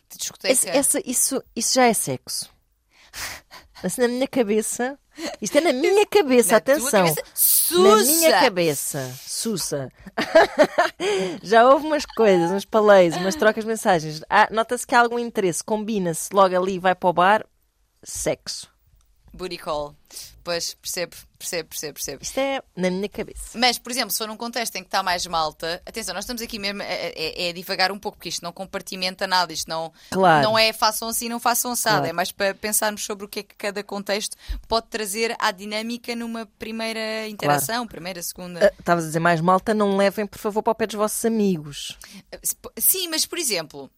de 0.09 0.17
discoteca? 0.17 0.51
Esse- 0.51 0.67
essa, 0.67 1.01
isso, 1.09 1.41
isso 1.55 1.75
já 1.75 1.85
é 1.85 1.93
sexo. 1.93 2.49
Assim, 3.83 4.01
na 4.01 4.07
minha 4.07 4.27
cabeça. 4.27 4.97
Isto 5.41 5.57
é 5.57 5.61
na 5.61 5.73
minha 5.73 6.05
cabeça, 6.05 6.51
Na 6.51 6.57
atenção. 6.57 6.89
cabeça, 6.91 7.23
Na 7.71 7.95
minha 8.03 8.39
cabeça, 8.39 9.13
Sussa. 9.25 9.91
Já 11.43 11.67
houve 11.67 11.85
umas 11.87 12.05
coisas, 12.05 12.51
uns 12.51 12.65
paleios, 12.65 13.15
umas 13.17 13.35
trocas 13.35 13.63
de 13.63 13.67
mensagens. 13.67 14.21
Ah, 14.29 14.47
Nota-se 14.51 14.85
que 14.85 14.95
há 14.95 14.99
algum 15.01 15.19
interesse, 15.19 15.63
combina-se 15.63 16.29
logo 16.33 16.55
ali 16.55 16.75
e 16.75 16.79
vai 16.79 16.95
para 16.95 17.09
o 17.09 17.13
bar. 17.13 17.45
Sexo. 18.03 18.69
Booty 19.33 19.57
call. 19.57 19.95
Pois, 20.43 20.73
percebo, 20.73 21.15
percebo, 21.37 21.69
percebo, 21.69 21.93
percebo. 21.93 22.23
Isto 22.23 22.37
é 22.39 22.61
na 22.75 22.89
minha 22.89 23.07
cabeça. 23.07 23.57
Mas, 23.57 23.77
por 23.77 23.91
exemplo, 23.91 24.11
se 24.11 24.17
for 24.17 24.27
num 24.27 24.35
contexto 24.35 24.75
em 24.75 24.81
que 24.81 24.87
está 24.87 25.03
mais 25.03 25.25
malta, 25.27 25.81
atenção, 25.85 26.13
nós 26.15 26.23
estamos 26.23 26.41
aqui 26.41 26.57
mesmo 26.57 26.81
a, 26.81 26.85
a- 26.85 27.49
a 27.49 27.53
divagar 27.53 27.91
um 27.91 27.99
pouco, 27.99 28.17
porque 28.17 28.29
isto 28.29 28.41
não 28.43 28.51
compartimenta 28.51 29.27
nada, 29.27 29.53
isto 29.53 29.69
não, 29.69 29.93
Claro. 30.09 30.43
não 30.43 30.57
é 30.57 30.73
façam 30.73 31.07
assim, 31.09 31.29
não 31.29 31.39
façam 31.39 31.71
assado, 31.71 31.97
Claro. 31.97 32.09
é 32.09 32.13
mais 32.13 32.31
para 32.31 32.55
pensarmos 32.55 33.05
sobre 33.05 33.25
o 33.25 33.27
que 33.29 33.39
é 33.39 33.43
que 33.43 33.55
cada 33.55 33.83
contexto 33.83 34.35
pode 34.67 34.87
trazer 34.87 35.35
à 35.39 35.51
dinâmica 35.51 36.15
numa 36.15 36.45
primeira 36.57 37.27
interação, 37.27 37.85
primeira, 37.87 38.21
segunda. 38.23 38.65
Ah, 38.67 38.73
Estavas 38.79 39.03
a 39.03 39.07
dizer 39.07 39.19
mais 39.19 39.39
malta, 39.41 39.73
não 39.75 39.95
levem, 39.95 40.25
por 40.25 40.39
favor, 40.39 40.63
para 40.63 40.71
o 40.71 40.75
pé 40.75 40.87
dos 40.87 40.95
vossos 40.95 41.23
amigos. 41.23 41.97
Sim, 42.79 43.07
mas 43.09 43.25
por 43.27 43.37
exemplo, 43.37 43.89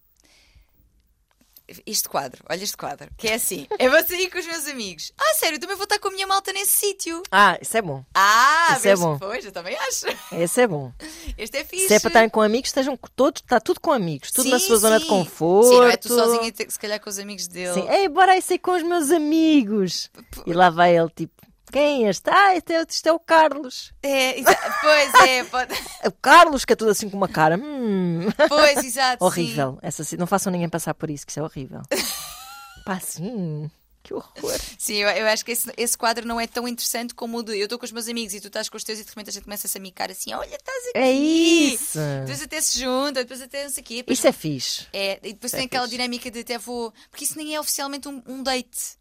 este 1.86 2.08
quadro, 2.08 2.42
olha 2.48 2.62
este 2.62 2.76
quadro, 2.76 3.08
que 3.16 3.28
é 3.28 3.34
assim: 3.34 3.66
eu 3.78 3.90
vou 3.90 4.04
sair 4.06 4.30
com 4.30 4.38
os 4.38 4.46
meus 4.46 4.66
amigos. 4.66 5.12
Ah, 5.18 5.34
sério, 5.34 5.56
eu 5.56 5.60
também 5.60 5.76
vou 5.76 5.84
estar 5.84 5.98
com 5.98 6.08
a 6.08 6.10
minha 6.10 6.26
malta 6.26 6.52
nesse 6.52 6.72
sítio. 6.72 7.22
Ah, 7.30 7.58
isso 7.60 7.76
é 7.76 7.82
bom. 7.82 8.04
Ah, 8.14 8.74
Isso 8.76 8.88
é 8.88 8.96
bom. 8.96 9.18
Pois, 9.18 9.44
eu 9.44 9.52
também 9.52 9.76
acho. 9.76 10.06
Esse 10.32 10.62
é 10.62 10.66
bom. 10.66 10.92
Este 11.38 11.58
é 11.58 11.64
fixe. 11.64 11.88
Se 11.88 11.94
é 11.94 12.00
para 12.00 12.08
estarem 12.08 12.28
com 12.28 12.40
amigos, 12.40 12.68
estejam 12.68 12.98
todos, 13.16 13.40
está 13.42 13.58
tudo 13.60 13.80
com 13.80 13.92
amigos, 13.92 14.30
tudo 14.30 14.50
na 14.50 14.58
Sim, 14.58 14.66
sua 14.66 14.76
zona 14.76 14.98
de 14.98 15.04
sim. 15.04 15.10
conforto. 15.10 15.68
Sim, 15.68 15.76
não 15.76 15.86
é 15.86 15.96
tu 15.96 16.08
sozinha, 16.08 16.52
se 16.68 16.78
calhar 16.78 17.00
com 17.00 17.08
os 17.10 17.18
amigos 17.18 17.46
dele. 17.46 17.74
Sim, 17.74 17.88
ei, 17.88 18.08
bora 18.08 18.32
aí 18.32 18.42
sair 18.42 18.58
com 18.58 18.72
os 18.72 18.82
meus 18.82 19.10
amigos. 19.10 20.10
E 20.46 20.52
lá 20.52 20.70
vai 20.70 20.96
ele, 20.96 21.10
tipo, 21.10 21.32
Quem 21.74 22.06
é 22.06 22.08
este? 22.10 22.30
Ah, 22.30 22.54
isto 22.54 22.70
é, 22.70 22.86
isto 22.88 23.06
é 23.08 23.12
o 23.12 23.18
Carlos. 23.18 23.92
É, 24.00 24.34
pois 24.80 25.14
é, 25.28 25.42
pode... 25.44 25.74
O 26.06 26.12
Carlos, 26.12 26.64
que 26.64 26.72
é 26.72 26.76
tudo 26.76 26.92
assim 26.92 27.10
com 27.10 27.16
uma 27.16 27.26
cara. 27.28 27.56
Hum. 27.56 28.28
pois, 28.48 28.78
exato. 28.84 29.18
sim. 29.18 29.24
horrível. 29.26 29.78
Essa, 29.82 30.04
si- 30.04 30.16
não 30.16 30.26
façam 30.28 30.52
ninguém 30.52 30.68
passar 30.68 30.94
por 30.94 31.10
isso, 31.10 31.26
que 31.26 31.32
isso 31.32 31.40
é 31.40 31.42
horrível. 31.42 31.82
Pá, 32.86 33.00
sim. 33.00 33.68
Que 34.04 34.12
horror. 34.14 34.60
Sim, 34.78 34.96
eu, 34.96 35.08
eu 35.08 35.26
acho 35.26 35.44
que 35.44 35.50
esse, 35.50 35.72
esse 35.76 35.96
quadro 35.98 36.28
não 36.28 36.38
é 36.38 36.46
tão 36.46 36.68
interessante 36.68 37.12
como 37.14 37.38
o 37.38 37.42
de 37.42 37.58
eu 37.58 37.64
estou 37.64 37.78
com 37.78 37.86
os 37.86 37.90
meus 37.90 38.06
amigos 38.06 38.34
e 38.34 38.40
tu 38.40 38.48
estás 38.48 38.68
com 38.68 38.76
os 38.76 38.84
teus 38.84 38.98
e 39.00 39.02
de 39.02 39.08
repente 39.08 39.30
a 39.30 39.32
gente 39.32 39.44
começa 39.44 39.66
a 39.66 39.70
se 39.70 39.78
amicar 39.78 40.10
assim: 40.10 40.32
olha, 40.34 40.54
estás 40.54 40.88
aqui. 40.90 40.98
É 40.98 41.10
isso. 41.10 41.98
Depois 42.20 42.42
até 42.42 42.60
se 42.60 42.78
junta, 42.78 43.22
depois 43.24 43.40
até 43.40 43.64
não 43.64 43.70
sei 43.70 43.82
o 43.82 43.86
quê. 43.86 43.96
Depois 43.96 44.18
Isso 44.18 44.28
é 44.28 44.32
fixe. 44.32 44.86
É, 44.92 45.14
e 45.22 45.32
depois 45.32 45.50
Isso 45.50 45.56
tem 45.56 45.62
é 45.62 45.66
aquela 45.66 45.84
fixe. 45.86 45.96
dinâmica 45.96 46.30
de 46.30 46.40
até 46.40 46.58
vou. 46.58 46.92
Porque 47.10 47.24
isso 47.24 47.36
nem 47.38 47.54
é 47.54 47.58
oficialmente 47.60 48.06
um, 48.06 48.22
um 48.26 48.42
date. 48.42 48.98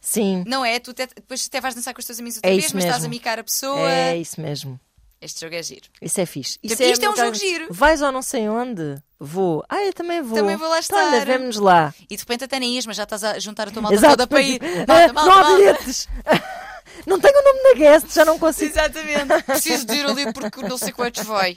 Sim. 0.00 0.44
Não 0.46 0.64
é? 0.64 0.78
Tu 0.78 0.90
até- 0.92 1.06
depois 1.06 1.46
até 1.46 1.60
vais 1.60 1.74
dançar 1.74 1.92
com 1.94 2.00
os 2.00 2.06
teus 2.06 2.18
amigos 2.18 2.36
outra 2.38 2.50
É 2.50 2.54
vez, 2.54 2.66
isso 2.66 2.74
mas 2.74 2.84
estás 2.84 2.98
a 3.04 3.08
mesmo. 3.08 3.10
micar 3.14 3.38
a 3.38 3.44
pessoa. 3.44 3.90
É 3.90 4.16
isso 4.16 4.40
mesmo. 4.40 4.78
Este 5.20 5.40
jogo 5.42 5.54
é 5.54 5.62
giro. 5.62 5.86
Isso 6.00 6.18
é 6.18 6.24
fixe. 6.24 6.58
Isto 6.62 6.82
é 6.82 6.88
um 6.88 6.92
aquela- 7.12 7.16
jogo 7.26 7.34
giro. 7.34 7.66
Vais 7.70 8.00
ou 8.00 8.10
não 8.10 8.22
sei 8.22 8.48
onde? 8.48 8.96
Vou. 9.18 9.62
Ah, 9.68 9.84
eu 9.84 9.92
também 9.92 10.22
vou. 10.22 10.38
Também 10.38 10.56
vou 10.56 10.66
lá 10.66 10.78
Então, 10.80 10.98
olha, 10.98 11.16
estar. 11.18 11.26
vemo-nos 11.26 11.56
lá. 11.58 11.94
E 12.08 12.16
de 12.16 12.22
repente 12.22 12.44
até 12.44 12.58
nem 12.58 12.74
ias, 12.74 12.86
mas 12.86 12.96
já 12.96 13.02
estás 13.02 13.22
a 13.22 13.38
juntar 13.38 13.68
a 13.68 13.70
tua 13.70 13.82
malta 13.82 13.96
Exato. 13.96 14.12
toda 14.16 14.26
para 14.26 14.40
ir. 14.40 14.58
Malta, 14.88 15.12
malta, 15.12 15.12
não 15.12 15.32
há 15.32 15.42
malta. 15.44 15.56
bilhetes. 15.58 16.08
não 17.06 17.20
tenho 17.20 17.38
o 17.38 17.44
nome 17.44 17.62
da 17.64 17.74
guest, 17.74 18.14
já 18.14 18.24
não 18.24 18.38
consigo. 18.38 18.70
Exatamente. 18.72 19.42
Preciso 19.44 19.86
de 19.86 19.94
ir 19.94 20.06
ali 20.06 20.32
porque 20.32 20.62
não 20.62 20.78
sei 20.78 20.90
quantos 20.92 21.22
vai. 21.26 21.54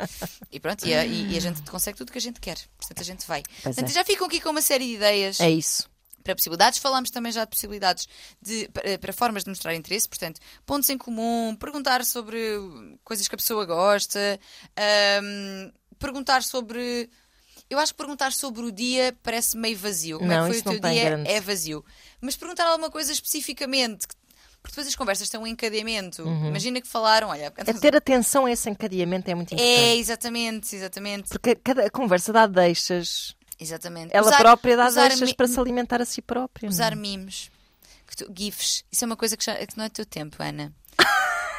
E 0.52 0.60
pronto, 0.60 0.86
e 0.86 0.94
a, 0.94 1.06
e 1.06 1.38
a 1.38 1.40
gente 1.40 1.62
consegue 1.72 1.98
tudo 1.98 2.10
o 2.10 2.12
que 2.12 2.18
a 2.18 2.22
gente 2.22 2.42
quer. 2.42 2.58
Portanto, 2.78 3.00
a 3.00 3.04
gente 3.06 3.26
vai. 3.26 3.44
Pois 3.64 3.76
Portanto, 3.76 3.92
é. 3.92 3.94
já 3.94 4.04
ficam 4.04 4.28
aqui 4.28 4.42
com 4.42 4.50
uma 4.50 4.62
série 4.62 4.88
de 4.88 4.96
ideias. 4.96 5.40
É 5.40 5.50
isso. 5.50 5.90
Para 6.24 6.36
possibilidades. 6.36 6.80
Falámos 6.80 7.10
também 7.12 7.32
já 7.32 7.44
de 7.46 7.50
possibilidades 7.52 8.08
de, 8.42 8.68
para, 8.70 8.98
para 8.98 9.14
formas 9.14 9.44
de 9.44 9.50
mostrar 9.50 9.76
interesse, 9.76 10.08
portanto, 10.08 10.40
pontos 10.66 10.90
em 10.90 10.98
comum, 10.98 11.56
perguntar 11.60 12.04
sobre 12.06 12.40
coisas 13.04 13.28
que 13.28 13.36
a 13.36 13.38
pessoa 13.38 13.66
gosta, 13.66 14.40
ahm, 14.78 15.72
perguntar 16.00 16.44
sobre. 16.44 17.10
Eu 17.70 17.80
acho 17.80 17.94
que 17.94 17.98
perguntar 17.98 18.32
sobre 18.32 18.62
o 18.62 18.72
dia 18.72 19.16
parece 19.24 19.58
meio 19.58 19.78
vazio. 19.78 20.20
Como 20.20 20.32
é 20.32 20.36
Não, 20.36 20.44
que 20.44 20.50
foi 20.50 20.58
isso 20.60 20.70
o 20.70 20.80
teu 20.80 20.92
dia? 20.92 21.04
grande- 21.06 21.30
É 21.30 21.40
vazio. 21.42 21.84
Mas 22.22 22.36
perguntar 22.36 22.66
alguma 22.68 22.90
coisa 22.92 23.12
especificamente. 23.12 24.08
que- 24.08 24.16
Porque 24.62 24.76
depois 24.76 24.88
as 24.88 24.96
conversas 24.96 25.28
têm 25.30 25.38
um 25.42 25.46
encadeamento. 25.48 26.22
Imagina 26.22 26.80
que 26.80 26.88
falaram, 26.88 27.28
olha, 27.28 27.52
É 27.58 27.74
ter 27.74 27.96
atenção 27.98 28.46
a 28.46 28.52
esse 28.52 28.70
encadeamento 28.70 29.30
é 29.30 29.36
muito 29.36 29.54
importante. 29.54 29.76
é 29.78 29.96
exatamente, 29.98 30.74
exatamente, 30.74 31.28
Porque 31.30 31.54
cada 31.56 31.90
conversa 31.90 32.32
dá 32.32 32.48
deixas. 32.48 33.36
Exatamente. 33.60 34.10
Ela 34.16 34.28
Usar- 34.28 34.38
própria 34.38 34.76
dá 34.78 34.88
usar 34.88 35.08
deixas 35.10 35.34
para 35.34 35.48
se 35.48 35.60
alimentar 35.60 36.02
a 36.02 36.06
si 36.06 36.22
própria. 36.22 36.68
não 36.68 36.72
é? 36.72 36.74
Usar 36.74 36.96
memes. 36.96 37.50
Que 38.08 38.18
tu- 38.18 38.32
GIFs. 38.38 38.84
Isso 38.92 39.04
é 39.04 39.08
uma 39.08 39.16
coisa 39.18 39.36
que, 39.38 39.44
já, 39.46 39.56
que 39.56 39.78
não 39.78 39.86
é 39.86 39.90
teu 39.90 40.06
tempo, 40.06 40.38
Ana. 40.42 40.72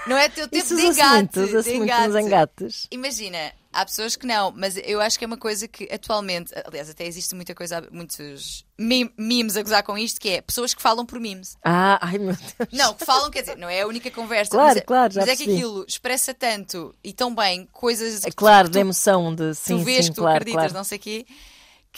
Não 0.07 0.19
é 0.19 0.29
teu 0.29 0.47
tempo 0.47 0.63
Isso 0.63 0.77
de 0.77 0.83
engate. 0.83 1.15
muito, 1.15 1.47
de 1.47 1.53
muito 1.55 1.71
engate. 1.73 2.09
nos 2.09 2.17
engates. 2.17 2.87
Imagina, 2.91 3.53
há 3.73 3.87
pessoas 3.87 4.17
que 4.17 4.27
não, 4.27 4.53
mas 4.55 4.77
eu 4.85 5.01
acho 5.01 5.19
que 5.19 5.25
é 5.25 5.27
uma 5.27 5.39
coisa 5.39 5.67
que 5.67 5.89
atualmente, 5.91 6.53
aliás, 6.67 6.91
até 6.91 7.07
existe 7.07 7.35
muita 7.35 7.55
coisa, 7.55 7.83
muitos 7.91 8.67
mem- 8.77 9.11
memes 9.17 9.57
a 9.57 9.63
gozar 9.63 9.83
com 9.83 9.97
isto, 9.97 10.21
que 10.21 10.29
é 10.29 10.43
pessoas 10.43 10.75
que 10.75 10.83
falam 10.83 11.07
por 11.07 11.19
memes. 11.19 11.57
Ah, 11.65 11.99
ai 12.03 12.19
meu 12.19 12.37
Deus. 12.37 12.69
Não, 12.71 12.93
que 12.93 13.03
falam, 13.07 13.31
quer 13.31 13.41
dizer, 13.41 13.57
não 13.57 13.67
é 13.67 13.81
a 13.81 13.87
única 13.87 14.11
conversa. 14.11 14.51
Claro, 14.51 14.69
mas 14.69 14.77
é, 14.77 14.81
claro, 14.83 15.11
já 15.15 15.21
Mas 15.23 15.31
é 15.31 15.33
que 15.37 15.45
percebi. 15.45 15.57
aquilo 15.65 15.85
expressa 15.89 16.35
tanto 16.35 16.95
e 17.03 17.11
tão 17.15 17.35
bem 17.35 17.67
coisas 17.73 18.27
É 18.27 18.31
claro, 18.31 18.69
tu, 18.69 18.73
da 18.75 18.81
emoção 18.81 19.35
de 19.35 19.53
tu 19.53 19.55
sim, 19.55 19.83
vês 19.85 20.05
sim, 20.05 20.11
que 20.11 20.17
tu 20.17 20.21
claro, 20.21 20.37
acreditas, 20.37 20.65
claro. 20.65 20.75
não 20.75 20.85
sei 20.85 20.99
o 20.99 21.01
quê, 21.01 21.27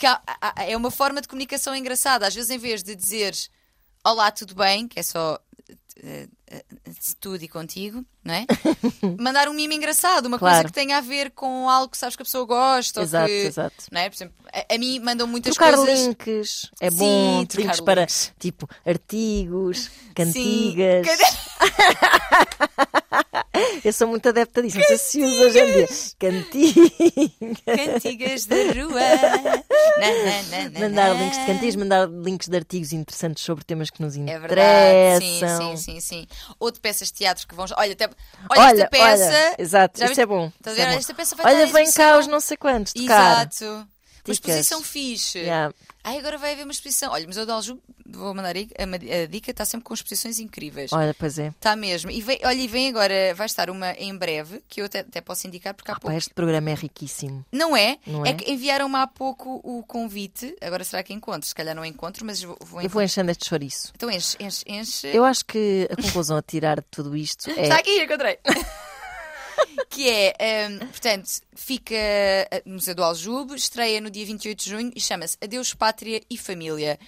há- 0.05 0.53
é 0.67 0.75
uma 0.77 0.91
forma 0.91 1.21
de 1.21 1.27
comunicação 1.27 1.75
engraçada. 1.75 2.27
Às 2.27 2.35
vezes, 2.35 2.49
em 2.51 2.57
vez 2.57 2.83
de 2.83 2.95
dizeres 2.95 3.49
Olá, 4.05 4.29
tudo 4.31 4.53
bem, 4.55 4.87
que 4.87 4.99
é 4.99 5.03
só 5.03 5.37
eh, 6.01 6.27
eh, 6.49 6.63
tudo 7.19 7.43
e 7.43 7.47
contigo, 7.47 8.05
não 8.23 8.33
é? 8.35 8.45
Mandar 9.19 9.49
um 9.49 9.53
mime 9.53 9.75
engraçado, 9.75 10.27
uma 10.27 10.39
coisa 10.39 10.53
Claro. 10.55 10.67
que 10.69 10.73
tenha 10.73 10.97
a 10.97 11.01
ver 11.01 11.31
com 11.31 11.67
algo 11.69 11.89
que 11.91 11.97
sabes 11.97 12.15
que 12.15 12.21
a 12.21 12.25
pessoa 12.25 12.45
gosta. 12.45 13.01
Exato, 13.01 13.23
ou 13.23 13.27
que, 13.27 13.47
exato. 13.47 13.75
Não 13.91 13.99
é? 13.99 14.09
Por 14.09 14.15
exemplo, 14.15 14.35
a, 14.53 14.75
a 14.75 14.77
mim 14.77 14.99
mandam 14.99 15.27
muitas 15.27 15.55
Trocar 15.55 15.75
coisas. 15.75 15.99
links 16.05 16.71
é 16.79 16.89
Sim, 16.91 16.97
bom, 16.97 17.45
trocar 17.45 17.63
links 17.63 17.81
para 17.81 18.01
links. 18.01 18.31
tipo 18.39 18.69
artigos, 18.85 19.89
cantigas. 20.15 21.07
Eu 23.83 23.91
sou 23.93 24.07
muito 24.07 24.29
adepta 24.29 24.61
disso, 24.61 24.77
não 24.77 24.85
sei 24.85 24.97
se 24.97 25.21
usa 25.23 25.45
hoje 25.47 25.59
em 25.59 25.73
dia. 25.73 25.87
Cantigas. 26.19 27.61
Cantigas 27.65 28.45
da 28.45 28.55
rua. 28.55 29.01
Na, 29.97 30.07
na, 30.63 30.69
na, 30.69 30.79
Mandar 30.79 31.13
links 31.15 31.37
de 31.39 31.45
cantigas, 31.45 31.75
mandar 31.75 32.09
links 32.09 32.47
de 32.47 32.55
artigos 32.57 32.93
interessantes 32.93 33.43
sobre 33.43 33.63
temas 33.63 33.89
que 33.89 34.01
nos 34.01 34.15
É 34.15 34.19
interessam. 34.19 34.47
verdade, 34.47 35.25
sim, 35.25 35.47
sim, 35.57 35.77
sim, 35.77 35.99
sim. 35.99 36.27
Ou 36.59 36.71
de 36.71 36.79
peças 36.79 37.07
de 37.07 37.13
teatro 37.15 37.47
que 37.47 37.55
vão. 37.55 37.65
Olha, 37.77 37.93
até... 37.93 38.05
olha, 38.05 38.61
Olha, 38.61 38.69
esta 38.73 38.89
peça. 38.89 39.23
olha, 39.25 39.55
exato, 39.57 39.99
Já 39.99 40.05
isso 40.11 40.21
é 40.21 40.25
bom. 40.25 40.51
A 40.65 40.71
isso 40.71 40.81
é 40.81 40.91
bom. 40.91 40.97
Esta 40.97 41.13
peça 41.13 41.35
vai 41.35 41.55
Olha, 41.55 41.67
vem 41.67 41.91
cá 41.91 42.17
os 42.19 42.27
não 42.27 42.39
sei 42.39 42.57
quantos, 42.57 42.93
tocar. 42.93 43.47
Exato. 43.53 43.87
Uma 44.27 44.33
exposição 44.33 44.83
fixe. 44.83 45.39
Yeah. 45.39 45.73
Ai, 46.03 46.19
agora 46.19 46.37
vai 46.37 46.53
haver 46.53 46.63
uma 46.63 46.71
exposição. 46.71 47.11
Olha, 47.11 47.25
o 47.25 47.27
Museu 47.27 47.45
de 47.45 47.51
Aljube, 47.51 47.81
vou 48.05 48.33
mandar 48.33 48.55
aí, 48.55 48.69
a, 48.77 49.25
dica, 49.25 49.51
está 49.51 49.65
sempre 49.65 49.83
com 49.83 49.93
exposições 49.93 50.39
incríveis. 50.39 50.93
Olha, 50.93 51.13
pois 51.13 51.37
é. 51.37 51.47
Está 51.47 51.75
mesmo. 51.75 52.09
E 52.09 52.21
vem, 52.21 52.39
olha, 52.43 52.61
e 52.61 52.67
vem 52.67 52.87
agora, 52.87 53.33
vai 53.35 53.45
estar 53.45 53.69
uma 53.69 53.91
em 53.91 54.15
breve, 54.15 54.63
que 54.69 54.79
eu 54.79 54.85
até, 54.85 54.99
até 54.99 55.19
posso 55.19 55.45
indicar, 55.47 55.73
porque 55.73 55.91
há 55.91 55.95
Pá, 55.95 55.99
pouco. 55.99 56.15
este 56.15 56.33
programa 56.33 56.69
é 56.69 56.75
riquíssimo. 56.75 57.45
Não 57.51 57.75
é? 57.75 57.97
Não 58.07 58.25
é? 58.25 58.29
é? 58.29 58.33
que 58.33 58.49
enviaram-me 58.49 58.95
há 58.95 59.05
pouco 59.05 59.59
o 59.63 59.83
convite. 59.83 60.55
Agora 60.61 60.85
será 60.85 61.03
que 61.03 61.13
encontro? 61.13 61.45
Se 61.45 61.53
calhar 61.53 61.75
não 61.75 61.83
encontro, 61.83 62.25
mas 62.25 62.41
vou, 62.41 62.57
vou 62.61 62.81
Eu 62.81 62.89
vou 62.89 63.01
enchendo 63.01 63.29
este 63.29 63.45
chouriço. 63.45 63.91
Então 63.93 64.09
enche, 64.09 64.37
enche, 64.39 64.63
enche. 64.65 65.07
Eu 65.07 65.25
acho 65.25 65.43
que 65.43 65.89
a 65.91 66.01
conclusão 66.01 66.37
a 66.37 66.41
tirar 66.41 66.77
de 66.77 66.87
tudo 66.89 67.17
isto 67.17 67.49
é. 67.51 67.63
Está 67.63 67.75
aqui, 67.75 68.01
encontrei. 68.01 68.39
Que 69.89 70.09
é, 70.09 70.67
hum, 70.69 70.79
portanto, 70.79 71.29
fica 71.55 71.95
no 72.65 72.75
Museu 72.75 72.95
do 72.95 73.03
Aljube, 73.03 73.55
estreia 73.55 74.01
no 74.01 74.09
dia 74.09 74.25
28 74.25 74.63
de 74.63 74.69
junho 74.69 74.91
e 74.95 74.99
chama-se 74.99 75.37
Adeus 75.41 75.73
Pátria 75.73 76.21
e 76.29 76.37
Família. 76.37 76.99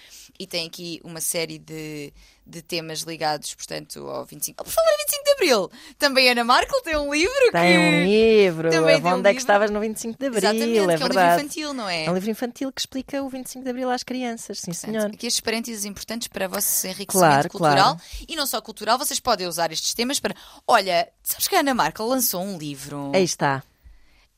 E 0.42 0.48
tem 0.48 0.66
aqui 0.68 1.02
uma 1.04 1.20
série 1.20 1.60
de, 1.60 2.14
de 2.48 2.62
temas 2.62 3.02
ligados, 3.02 3.54
portanto, 3.54 4.08
ao 4.08 4.26
25... 4.26 4.62
Oh, 4.62 4.64
por 4.64 4.72
favor, 4.72 4.90
25 5.00 5.24
de 5.26 5.32
Abril! 5.32 5.72
Também 5.98 6.30
Ana 6.30 6.46
Markel 6.46 6.82
tem 6.82 6.96
um 6.96 7.14
livro 7.14 7.34
que... 7.48 7.52
Tem 7.52 7.78
um 7.78 8.06
livro. 8.06 8.70
Também 8.72 9.02
tem 9.02 9.12
um 9.12 9.16
Onde 9.16 9.28
é 9.28 9.32
que 9.32 9.40
livro. 9.40 9.42
estavas 9.42 9.70
no 9.70 9.82
25 9.82 10.18
de 10.18 10.26
Abril? 10.28 10.40
Exatamente, 10.40 10.70
é 10.70 10.72
que 10.72 10.78
é 10.78 10.82
um 10.82 10.88
livro 10.92 11.04
verdade. 11.14 11.42
infantil, 11.42 11.74
não 11.74 11.90
é? 11.90 12.06
É 12.06 12.10
um 12.12 12.14
livro 12.14 12.30
infantil 12.32 12.72
que 12.72 12.80
explica 12.80 13.22
o 13.22 13.28
25 13.28 13.66
de 13.66 13.70
Abril 13.70 13.90
às 13.90 14.02
crianças, 14.02 14.60
sim 14.60 14.72
Portanto, 14.72 14.92
senhor. 14.94 15.06
Aqui 15.08 15.28
estes 15.28 15.42
parênteses 15.42 15.84
importantes 15.84 16.30
para 16.30 16.46
o 16.48 16.50
vosso 16.50 16.88
enriquecimento 16.88 17.20
Claro, 17.20 17.50
cultural. 17.50 17.96
claro. 17.98 18.02
E 18.26 18.36
não 18.38 18.46
só 18.48 18.62
cultural, 18.62 18.98
vocês 18.98 19.20
podem 19.20 19.46
usar 19.46 19.74
estes 19.74 19.94
temas 19.94 20.22
para. 20.22 20.34
Olha, 20.66 21.10
sabes 21.22 21.50
que 21.50 21.56
a 21.58 21.60
Ana 21.60 21.74
Markel 21.74 22.06
lançou 22.08 22.42
um 22.42 22.58
livro. 22.58 23.12
Aí 23.14 23.26
está. 23.26 23.62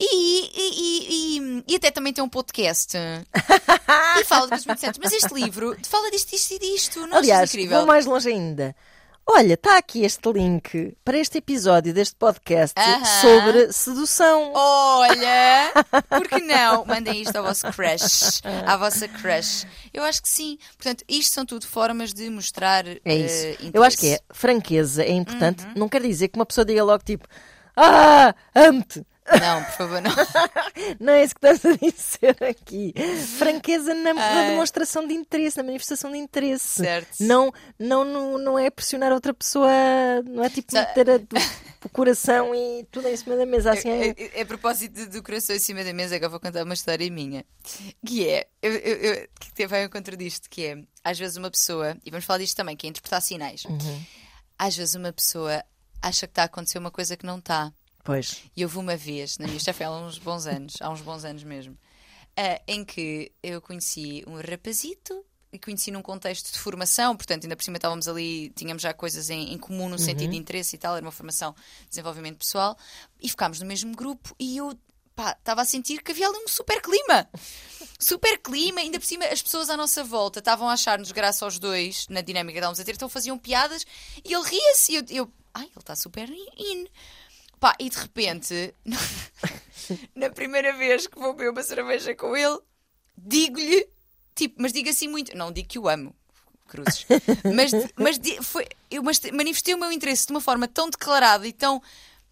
E, 0.04 0.49
e, 0.56 1.38
e, 1.38 1.64
e, 1.68 1.76
até 1.76 1.91
também 1.91 2.12
tem 2.12 2.24
um 2.24 2.30
podcast. 2.30 2.97
e 4.20 4.24
fala 4.26 4.43
de 4.43 4.49
coisas 4.49 4.66
muito 4.66 4.80
certas. 4.80 4.99
Mas 5.04 5.14
este 5.14 5.32
livro 5.34 5.78
fala 5.88 6.10
disto, 6.10 6.32
disto 6.32 6.52
e 6.56 6.60
disto. 6.60 7.06
Não 7.06 7.18
Aliás, 7.18 7.52
incrível? 7.54 7.78
vou 7.78 7.88
mais 7.88 8.08
longe 8.08 8.30
ainda. 8.30 8.76
Olha, 9.28 9.54
está 9.54 9.78
aqui 9.78 10.04
este 10.04 10.32
link 10.34 10.97
para 11.06 11.20
este 11.20 11.38
episódio 11.38 11.93
deste 11.93 12.16
podcast 12.16 12.74
Aham. 12.78 13.06
sobre 13.06 13.72
sedução. 13.72 14.52
Olha, 14.56 15.72
por 16.10 16.28
que 16.28 16.41
não? 16.41 16.84
Mandem 16.86 17.22
isto 17.22 17.36
ao 17.36 17.43
vosso 17.43 17.72
crush, 17.72 18.41
à 18.66 18.76
vossa 18.78 19.08
crush. 19.08 19.68
Eu 19.93 20.04
acho 20.04 20.24
que 20.24 20.28
sim. 20.28 20.58
Portanto, 20.76 21.04
isto 21.08 21.32
são 21.32 21.45
tudo 21.45 21.68
formas 21.68 22.12
de 22.12 22.28
mostrar. 22.32 22.86
É 22.88 23.16
isso. 23.16 23.45
interesse. 23.47 23.72
Eu 23.72 23.84
acho 23.84 23.97
que 23.97 24.08
é. 24.16 24.20
Franqueza 24.32 25.04
é 25.04 25.12
importante. 25.12 25.64
Uhum. 25.66 25.74
Não 25.76 25.88
quer 25.88 26.02
dizer 26.02 26.28
que 26.28 26.39
uma 26.39 26.45
pessoa 26.45 26.66
diga 26.66 26.84
logo 26.84 27.04
tipo 27.04 27.28
Ah, 27.76 28.34
amo-te. 28.56 29.06
Não, 29.39 29.63
por 29.63 29.72
favor, 29.74 30.01
não. 30.01 30.11
Não 30.99 31.13
é 31.13 31.24
isso 31.24 31.36
que 31.36 31.45
estás 31.47 31.63
a 31.65 31.78
dizer 31.78 32.43
aqui. 32.43 32.93
Franqueza 33.38 33.93
na, 33.93 34.13
na 34.13 34.22
Ah. 34.45 34.47
demonstração 34.49 35.07
de 35.07 35.13
interesse, 35.13 35.57
na 35.57 35.63
manifestação 35.63 36.11
de 36.11 36.17
interesse. 36.17 36.82
Certo. 36.84 37.17
Não, 37.19 37.51
não, 37.78 38.03
não, 38.03 38.38
não 38.38 38.59
é 38.59 38.69
pressionar 38.69 39.11
outra 39.11 39.34
pessoa, 39.34 39.69
não 40.28 40.43
é 40.43 40.49
tipo 40.49 40.74
meter 40.74 41.09
a- 41.09 41.19
o 41.86 41.89
coração 41.89 42.53
e 42.53 42.84
tudo 42.91 43.07
em 43.07 43.15
cima 43.15 43.36
da 43.36 43.45
mesa. 43.45 43.72
Assim, 43.74 43.89
é, 43.89 44.07
É, 44.09 44.39
é- 44.39 44.41
a 44.41 44.45
propósito 44.45 45.07
do 45.09 45.24
coração 45.24 45.55
em 45.55 45.59
cima 45.59 45.84
da 45.84 45.93
mesa, 45.93 46.17
que 46.19 46.26
eu 46.26 46.30
vou 46.30 46.39
contar 46.39 46.63
uma 46.63 46.74
história 46.74 47.09
minha. 47.09 47.45
Que 48.05 48.28
é, 48.28 48.47
eu, 48.61 48.74
eu, 48.74 48.95
eu- 48.97 49.28
que 49.39 49.53
teve 49.53 49.78
ao 49.78 49.84
encontro 49.84 50.17
disto, 50.17 50.49
que 50.49 50.65
é, 50.65 50.78
às 51.03 51.17
vezes 51.17 51.38
uma 51.38 51.51
pessoa, 51.51 51.95
e 52.03 52.09
vamos 52.09 52.26
falar 52.26 52.39
disto 52.39 52.55
também, 52.57 52.76
que 52.76 52.88
é 52.88 52.89
interpretar 52.89 53.22
sinais. 53.22 53.65
Uhum. 53.65 54.03
Às 54.57 54.76
vezes 54.76 54.95
uma 54.95 55.13
pessoa 55.13 55.63
acha 56.01 56.26
que 56.28 56.32
está 56.32 56.41
a 56.43 56.45
acontecer 56.45 56.80
uma 56.80 56.91
coisa 56.91 57.15
que 57.15 57.26
não 57.26 57.38
está. 57.38 57.72
Pois. 58.04 58.43
E 58.56 58.64
houve 58.64 58.78
uma 58.78 58.97
vez, 58.97 59.38
na 59.38 59.47
minha 59.47 59.60
já 59.60 59.74
foi 59.74 59.86
há 59.86 59.91
uns 59.91 60.18
bons 60.18 60.47
anos, 60.47 60.76
há 60.82 60.89
uns 60.89 61.02
bons 61.02 61.24
anos 61.24 61.43
mesmo, 61.43 61.78
ah, 62.36 62.62
em 62.68 62.84
que 62.84 63.32
eu 63.43 63.62
conheci 63.62 64.24
um 64.28 64.36
rapazito 64.36 65.26
e 65.54 65.60
conheci 65.60 65.91
num 65.91 66.02
contexto 66.02 66.52
de 66.52 66.60
formação, 66.60 67.16
portanto, 67.16 67.43
ainda 67.43 67.56
por 67.56 67.64
cima 67.64 67.78
estávamos 67.78 68.08
ali, 68.08 68.49
tínhamos 68.52 68.82
já 68.82 68.93
coisas 68.93 69.30
em, 69.30 69.54
em 69.54 69.58
comum 69.58 69.89
no 69.89 69.99
sentido 69.99 70.32
de 70.32 70.38
interesse 70.38 70.76
e 70.76 70.80
tal, 70.80 70.95
era 70.95 71.06
uma 71.06 71.12
formação 71.12 71.54
de 71.82 71.89
desenvolvimento 71.89 72.38
pessoal, 72.38 72.78
e 73.22 73.30
ficámos 73.30 73.60
no 73.60 73.66
mesmo 73.66 73.93
grupo 73.95 74.34
e 74.39 74.58
eu 74.58 74.72
estava 75.30 75.62
a 75.62 75.66
sentir 75.66 76.02
que 76.02 76.12
havia 76.12 76.28
ali 76.28 76.38
um 76.38 76.47
super 76.47 76.82
clima. 76.82 77.30
Super 77.99 78.39
clima, 78.39 78.80
ainda 78.80 78.99
por 78.99 79.06
cima 79.06 79.26
as 79.26 79.41
pessoas 79.41 79.70
à 79.70 79.78
nossa 79.78 80.04
volta 80.04 80.39
estavam 80.39 80.70
a 80.70 80.74
achar-nos 80.74 81.12
graça 81.12 81.45
aos 81.45 81.60
dois, 81.60 82.08
na 82.10 82.22
dinâmica 82.22 82.54
que 82.54 82.60
estávamos 82.60 82.80
a 82.80 82.84
ter, 82.84 82.95
então 82.95 83.10
faziam 83.10 83.38
piadas 83.38 83.86
e 84.24 84.34
ele 84.34 84.43
ria-se. 84.43 84.93
E 84.93 84.95
eu, 84.95 85.06
eu, 85.10 85.34
ai, 85.54 85.66
ele 85.66 85.74
está 85.78 85.95
super 85.95 86.30
in. 86.30 86.88
Pá, 87.62 87.76
e 87.80 87.91
de 87.91 87.97
repente, 87.99 88.74
na 90.16 90.32
primeira 90.32 90.74
vez 90.74 91.05
que 91.05 91.20
vou 91.20 91.34
beber 91.34 91.51
uma 91.51 91.62
cerveja 91.62 92.16
com 92.16 92.36
ele, 92.36 92.57
digo-lhe, 93.16 93.88
tipo, 94.34 94.55
mas 94.59 94.74
digo 94.74 94.89
assim 94.89 95.07
muito, 95.07 95.38
não 95.38 95.51
digo 95.51 95.70
que 95.70 95.78
o 95.78 95.88
amo, 95.88 96.16
cruzes, 96.68 97.05
mas, 97.55 97.72
mas, 97.95 98.20
foi, 98.41 98.68
eu 98.89 99.03
manifestei 99.32 99.76
o 99.76 99.78
meu 99.78 99.91
interesse 99.91 100.26
de 100.26 100.34
uma 100.34 100.41
forma 100.41 100.68
tão 100.68 100.89
declarada 100.89 101.47
e 101.47 101.53
tão 101.53 101.80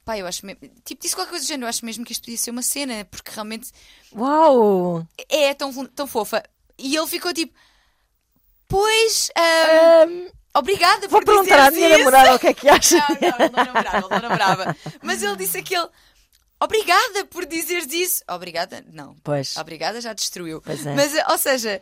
Pá, 0.04 0.18
eu 0.18 0.26
acho 0.26 0.44
mesmo. 0.44 0.62
Tipo, 0.84 1.04
disse 1.04 1.14
qualquer 1.14 1.30
coisa 1.30 1.46
do 1.46 1.48
género. 1.48 1.66
Eu 1.66 1.70
acho 1.70 1.86
mesmo 1.86 2.04
que 2.04 2.12
isto 2.12 2.24
podia 2.24 2.38
ser 2.38 2.50
uma 2.50 2.64
cena, 2.64 3.06
porque 3.06 3.30
realmente. 3.30 3.72
Uau! 4.12 5.08
É 5.30 5.54
tão, 5.54 5.72
tão 5.86 6.08
fofa. 6.08 6.44
E 6.80 6.96
ele 6.96 7.06
ficou 7.06 7.32
tipo. 7.32 7.54
Pois. 8.68 9.30
Um, 9.38 10.12
um, 10.12 10.30
obrigada 10.54 11.08
vou 11.08 11.20
por 11.20 11.26
perguntar 11.26 11.68
à 11.68 11.72
minha 11.72 11.90
isso. 11.90 11.98
namorada 12.00 12.36
o 12.36 12.40
que 12.40 12.48
é 12.48 12.54
que 12.54 12.68
acha. 12.70 12.98
Não, 12.98 13.08
não, 13.08 13.50
não 13.50 13.66
namorava, 13.66 14.10
não 14.10 14.20
namorava. 14.22 14.78
Mas 15.02 15.24
ele 15.24 15.36
disse 15.36 15.58
aquele. 15.58 15.88
Obrigada 16.62 17.26
por 17.26 17.46
dizeres 17.46 17.92
isso. 17.94 18.24
Obrigada? 18.30 18.84
Não. 18.92 19.16
Pois. 19.24 19.56
Obrigada 19.56 20.02
já 20.02 20.14
destruiu. 20.14 20.62
Pois 20.62 20.86
é. 20.86 20.94
Mas, 20.94 21.14
ou 21.30 21.38
seja, 21.38 21.82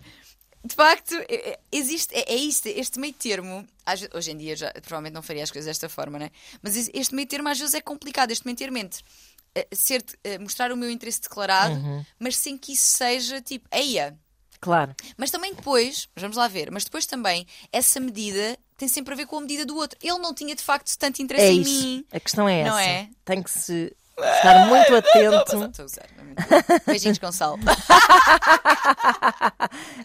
de 0.63 0.75
facto, 0.75 1.15
é, 1.29 1.51
é, 1.51 1.59
existe, 1.71 2.13
é, 2.13 2.33
é 2.33 2.35
isto, 2.35 2.67
este 2.67 2.99
meio 2.99 3.13
termo. 3.13 3.65
Hoje 4.13 4.31
em 4.31 4.37
dia 4.37 4.55
já 4.55 4.71
provavelmente 4.73 5.13
não 5.13 5.21
faria 5.21 5.43
as 5.43 5.51
coisas 5.51 5.65
desta 5.65 5.87
forma, 5.87 6.19
né? 6.19 6.29
Mas 6.61 6.75
este 6.93 7.15
meio 7.15 7.27
termo 7.27 7.47
às 7.49 7.57
vezes 7.57 7.73
é 7.73 7.81
complicado. 7.81 8.31
Este 8.31 8.45
meio 8.45 8.57
termo 8.57 8.77
entre 8.77 9.01
uh, 9.01 9.75
ser, 9.75 10.01
uh, 10.01 10.41
mostrar 10.41 10.71
o 10.71 10.77
meu 10.77 10.89
interesse 10.91 11.21
declarado, 11.21 11.73
uhum. 11.73 12.05
mas 12.19 12.37
sem 12.37 12.57
que 12.57 12.73
isso 12.73 12.97
seja 12.97 13.41
tipo, 13.41 13.67
eia. 13.71 14.17
Claro. 14.59 14.95
Mas 15.17 15.31
também 15.31 15.53
depois, 15.53 16.07
vamos 16.15 16.37
lá 16.37 16.47
ver, 16.47 16.71
mas 16.71 16.83
depois 16.83 17.05
também 17.05 17.45
essa 17.71 17.99
medida 17.99 18.57
tem 18.77 18.87
sempre 18.87 19.13
a 19.13 19.17
ver 19.17 19.25
com 19.25 19.37
a 19.37 19.41
medida 19.41 19.65
do 19.65 19.75
outro. 19.75 19.97
Ele 20.01 20.19
não 20.19 20.33
tinha 20.33 20.55
de 20.55 20.61
facto 20.61 20.95
tanto 20.97 21.21
interesse 21.21 21.45
é 21.45 21.51
em 21.51 21.61
isso. 21.61 21.83
mim. 21.83 22.05
A 22.11 22.19
questão 22.19 22.47
é 22.47 22.63
não 22.63 22.77
essa. 22.77 22.89
É? 22.89 23.09
Tem 23.25 23.41
que 23.41 23.51
se 23.51 23.95
estar 24.17 24.67
muito 24.67 24.93
atento. 24.95 25.65
Estou 25.65 25.83
a 25.83 25.85
usar, 25.85 26.07
Beijinhos 26.85 27.17
com 27.17 27.31
sal. 27.31 27.57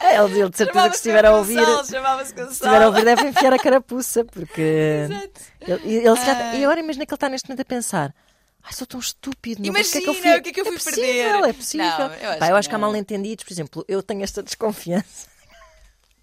É, 0.01 0.17
ele, 0.17 0.41
ele 0.41 0.51
de 0.51 0.57
certeza 0.57 0.89
que 0.91 0.97
estiver 0.97 1.25
a 1.25 1.37
ouvir. 1.37 1.65
Chamava-se 1.89 2.35
sal. 2.35 2.49
estiver 2.51 2.83
a 2.83 2.87
ouvir, 2.87 3.05
deve 3.05 3.29
enfiar 3.29 3.53
a 3.53 3.59
carapuça, 3.59 4.25
porque. 4.25 5.07
Exato. 5.09 5.41
Ele, 5.61 5.97
ele, 5.99 6.17
já, 6.17 6.55
e 6.55 6.65
agora 6.65 6.81
imagina 6.81 7.07
que 7.07 7.13
ele 7.13 7.17
está 7.17 7.29
neste 7.29 7.49
momento 7.49 7.61
a 7.61 7.65
pensar. 7.65 8.15
Ai, 8.65 8.73
sou 8.73 8.87
tão 8.87 9.01
estúpido. 9.01 9.61
Não, 9.61 9.69
Imagina, 9.69 9.91
que 9.93 9.99
é 9.99 10.01
que 10.03 10.09
eu 10.09 10.15
fui, 10.15 10.39
o 10.39 10.43
que 10.43 10.49
é 10.49 10.53
que 10.53 10.61
eu 10.61 10.65
fui 10.65 10.75
é 10.75 10.79
possível, 10.79 11.03
perder? 11.33 11.49
É 11.49 11.53
possível. 11.53 11.87
Não, 11.87 12.15
eu 12.15 12.31
acho 12.31 12.39
Pá, 12.39 12.49
eu 12.49 12.57
acho 12.57 12.69
que, 12.69 12.71
que 12.71 12.77
há 12.77 12.79
mal 12.79 12.95
entendidos. 12.97 13.45
Por 13.45 13.53
exemplo, 13.53 13.85
eu 13.89 14.03
tenho 14.03 14.23
esta 14.23 14.43
desconfiança. 14.43 15.31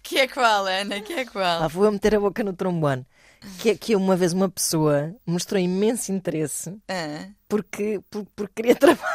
Que 0.02 0.18
é 0.20 0.26
qual, 0.26 0.66
Ana? 0.66 1.00
Que 1.02 1.12
é 1.12 1.24
qual? 1.26 1.60
Lá 1.60 1.68
vou 1.68 1.84
eu 1.84 1.92
meter 1.92 2.14
a 2.16 2.20
boca 2.20 2.42
no 2.42 2.54
trombone. 2.54 3.06
Que, 3.58 3.76
que 3.76 3.94
uma 3.94 4.16
vez 4.16 4.32
uma 4.32 4.48
pessoa 4.48 5.14
mostrou 5.26 5.60
imenso 5.60 6.10
interesse 6.10 6.74
Ah. 6.88 7.28
porque, 7.46 8.00
por, 8.10 8.24
porque 8.34 8.52
queria 8.62 8.74
trabalho. 8.80 9.06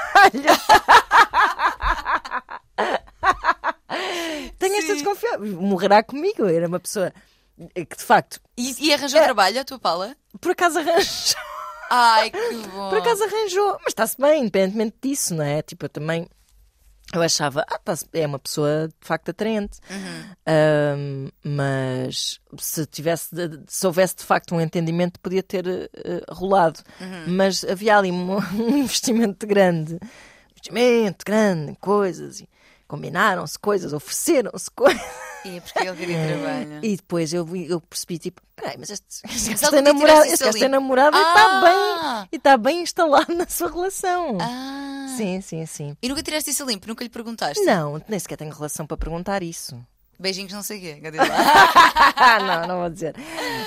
Tenho 4.60 4.76
esta 4.76 4.88
Sim. 4.88 4.94
desconfiança. 4.94 5.40
Morrerá 5.40 6.04
comigo. 6.04 6.46
Era 6.46 6.68
uma 6.68 6.80
pessoa 6.80 7.12
que, 7.74 7.96
de 7.98 8.04
facto, 8.04 8.40
E, 8.56 8.88
e 8.88 8.94
arranjou 8.94 9.22
trabalho 9.22 9.60
a 9.60 9.66
tua 9.66 9.80
Paula? 9.80 10.16
por 10.40 10.52
acaso 10.52 10.80
arranjou. 10.80 11.36
Ai, 11.90 12.32
que 12.32 12.68
bom. 12.68 12.90
Por 12.90 12.98
acaso 12.98 13.24
arranjou. 13.24 13.74
Mas 13.84 13.88
está-se 13.88 14.20
bem, 14.20 14.42
independentemente 14.42 14.96
disso, 15.02 15.36
não 15.36 15.44
é? 15.44 15.62
Tipo, 15.62 15.86
eu 15.86 15.90
também. 15.90 16.28
Eu 17.14 17.22
achava, 17.22 17.64
ah, 17.70 17.78
tá 17.78 17.94
é 18.14 18.26
uma 18.26 18.40
pessoa 18.40 18.88
de 18.88 19.08
facto 19.08 19.30
atraente. 19.30 19.80
Ahm, 20.46 21.30
mas 21.44 22.40
se 22.58 22.86
tivesse, 22.88 23.30
se 23.68 23.86
houvesse 23.86 24.16
de 24.16 24.24
facto 24.24 24.56
um 24.56 24.60
entendimento, 24.60 25.20
podia 25.20 25.44
ter 25.44 25.68
eh, 25.68 25.90
rolado. 26.30 26.80
Mas 27.28 27.64
havia 27.64 27.98
ali 27.98 28.12
um, 28.12 28.38
um 28.60 28.78
investimento 28.78 29.46
grande, 29.46 30.00
investimento 30.52 31.24
grande 31.24 31.72
em 31.72 31.76
coisas, 31.76 32.40
e 32.40 32.50
combinaram-se 32.88 33.58
coisas, 33.60 33.94
ofereceram-se 33.94 34.70
coisas. 34.72 35.02
E 35.46 35.58
é 35.58 35.62
porque 35.62 35.80
ele 35.88 35.98
queria 35.98 36.28
trabalho. 36.28 36.80
E 36.84 36.96
depois 36.98 37.32
eu, 37.34 37.48
eu 37.56 37.80
percebi, 37.82 38.18
tipo, 38.18 38.42
peraí, 38.56 38.78
mas 38.80 38.90
este, 38.90 39.06
este 39.26 39.70
tem 39.70 39.70
dia 39.70 39.82
namorado, 39.94 40.24
este 40.26 40.44
gajo 40.44 40.58
tem 40.60 40.70
namorado 40.70 41.16
e 41.16 41.20
está 41.20 41.44
Ah! 41.46 41.62
bem, 41.62 42.30
e 42.32 42.36
está 42.38 42.58
bem 42.58 42.82
instalado 42.82 43.34
na 43.36 43.48
sua 43.48 43.70
relação. 43.72 44.38
Ah. 44.42 45.14
Sim, 45.16 45.40
sim, 45.42 45.66
sim. 45.66 45.98
E 46.02 46.10
nunca 46.10 46.24
tiraste 46.24 46.50
isso 46.50 46.66
limpo? 46.66 46.88
Nunca 46.88 47.04
lhe 47.04 47.10
perguntaste? 47.10 47.64
Não, 47.64 48.02
nem 48.08 48.20
sequer 48.20 48.38
tenho 48.38 48.52
relação 48.54 48.88
para 48.88 48.98
perguntar 48.98 49.44
isso. 49.44 49.80
Beijinhos 50.20 50.54
não 50.54 50.64
sei 50.64 50.78
o 50.78 50.82
quê. 50.82 51.02
Não, 52.46 52.68
não 52.68 52.80
vou 52.82 52.90
dizer. 52.90 53.16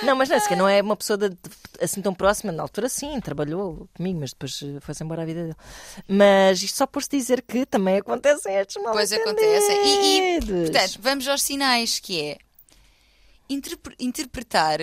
Não, 0.03 0.17
mas 0.17 0.29
sequer 0.29 0.57
não 0.57 0.69
é 0.69 0.81
uma 0.81 0.97
pessoa 0.97 1.17
de- 1.17 1.29
de- 1.31 1.37
assim 1.81 2.01
tão 2.01 2.15
próxima. 2.15 2.51
Na 2.53 2.63
altura, 2.63 2.89
sim, 2.89 3.21
trabalhou 3.21 3.89
comigo, 3.97 4.19
mas 4.21 4.31
depois 4.31 4.61
eh, 4.63 4.81
foi-se 4.81 5.03
embora 5.05 5.23
a 5.23 5.27
vida 5.27 5.43
dele. 5.43 5.57
Mas 6.09 6.63
isto 6.63 6.77
só 6.77 6.87
por 6.87 7.03
se 7.03 7.09
dizer 7.11 7.43
que 7.43 7.67
também 7.67 7.97
acontecem 7.99 8.55
estes 8.57 8.83
mal 8.83 8.93
Pois 8.93 9.13
acontecem. 9.13 9.77
E, 9.85 10.37
e, 10.39 10.41
portanto, 10.41 10.99
vamos 11.01 11.29
aos 11.29 11.43
sinais, 11.43 11.99
que 12.01 12.21
é 12.21 12.39
interpre- 13.49 13.97
interpretar 13.99 14.79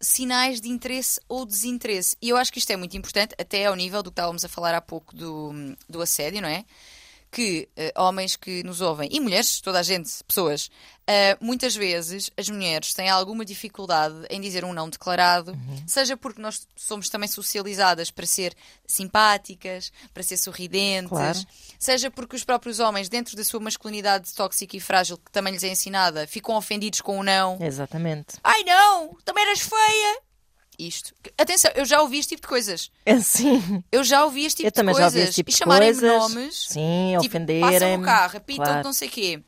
sinais 0.00 0.60
de 0.60 0.68
interesse 0.68 1.20
ou 1.28 1.44
desinteresse. 1.44 2.16
E 2.22 2.28
eu 2.28 2.36
acho 2.36 2.52
que 2.52 2.58
isto 2.58 2.70
é 2.70 2.76
muito 2.76 2.96
importante, 2.96 3.34
até 3.38 3.66
ao 3.66 3.74
nível 3.74 4.02
do 4.02 4.10
que 4.10 4.14
estávamos 4.14 4.44
a 4.44 4.48
falar 4.48 4.74
há 4.74 4.80
pouco 4.80 5.14
do, 5.16 5.52
do 5.88 6.00
assédio, 6.00 6.40
não 6.40 6.48
é? 6.48 6.64
Que 7.30 7.68
eh, 7.76 7.92
homens 7.96 8.36
que 8.36 8.62
nos 8.62 8.80
ouvem, 8.80 9.08
e 9.12 9.20
mulheres, 9.20 9.60
toda 9.60 9.78
a 9.80 9.82
gente, 9.82 10.10
pessoas, 10.26 10.70
eh, 11.06 11.36
muitas 11.40 11.76
vezes 11.76 12.30
as 12.36 12.48
mulheres 12.48 12.94
têm 12.94 13.10
alguma 13.10 13.44
dificuldade 13.44 14.14
em 14.30 14.40
dizer 14.40 14.64
um 14.64 14.72
não 14.72 14.88
declarado, 14.88 15.54
seja 15.86 16.16
porque 16.16 16.40
nós 16.40 16.66
somos 16.74 17.08
também 17.10 17.28
socializadas 17.28 18.10
para 18.10 18.24
ser 18.24 18.54
simpáticas, 18.86 19.92
para 20.12 20.22
ser 20.22 20.36
sorridentes, 20.36 21.08
Claro. 21.10 21.38
seja 21.78 22.10
porque 22.10 22.36
os 22.36 22.44
próprios 22.44 22.78
homens, 22.80 23.08
dentro 23.08 23.36
da 23.36 23.44
sua 23.44 23.60
masculinidade 23.60 24.32
tóxica 24.34 24.76
e 24.76 24.80
frágil, 24.80 25.16
que 25.18 25.30
também 25.30 25.52
lhes 25.52 25.62
é 25.64 25.68
ensinada, 25.68 26.26
ficam 26.26 26.56
ofendidos 26.56 27.00
com 27.00 27.18
o 27.18 27.22
não. 27.22 27.58
Exatamente. 27.60 28.36
Ai 28.42 28.62
não, 28.64 29.16
também 29.24 29.44
eras 29.44 29.60
feia. 29.60 30.20
Isto. 30.78 31.12
Atenção, 31.36 31.70
eu 31.74 31.84
já 31.84 32.00
ouvi 32.00 32.18
este 32.18 32.30
tipo 32.36 32.42
de 32.42 32.48
coisas. 32.48 32.90
É 33.04 33.12
assim. 33.14 33.82
Eu 33.90 34.04
já 34.04 34.24
ouvi 34.24 34.44
este 34.44 34.58
tipo 34.58 34.68
Eu 34.68 34.70
de 34.70 34.74
também 34.74 34.94
coisas. 34.94 35.12
já 35.12 35.18
ouvi 35.18 35.28
este 35.28 35.34
tipo 35.36 35.50
e 35.50 35.52
chamarem-me 35.52 36.00
nomes. 36.00 36.66
Sim, 36.68 37.16
tipo, 37.20 37.26
ofenderem. 37.36 37.60
Passam 37.62 37.94
o 38.00 38.02
carro, 38.04 38.36
apitam 38.36 38.64
Claro. 38.64 38.84
não 38.84 38.92
sei 38.92 39.08
o 39.08 39.10
quê. 39.10 39.42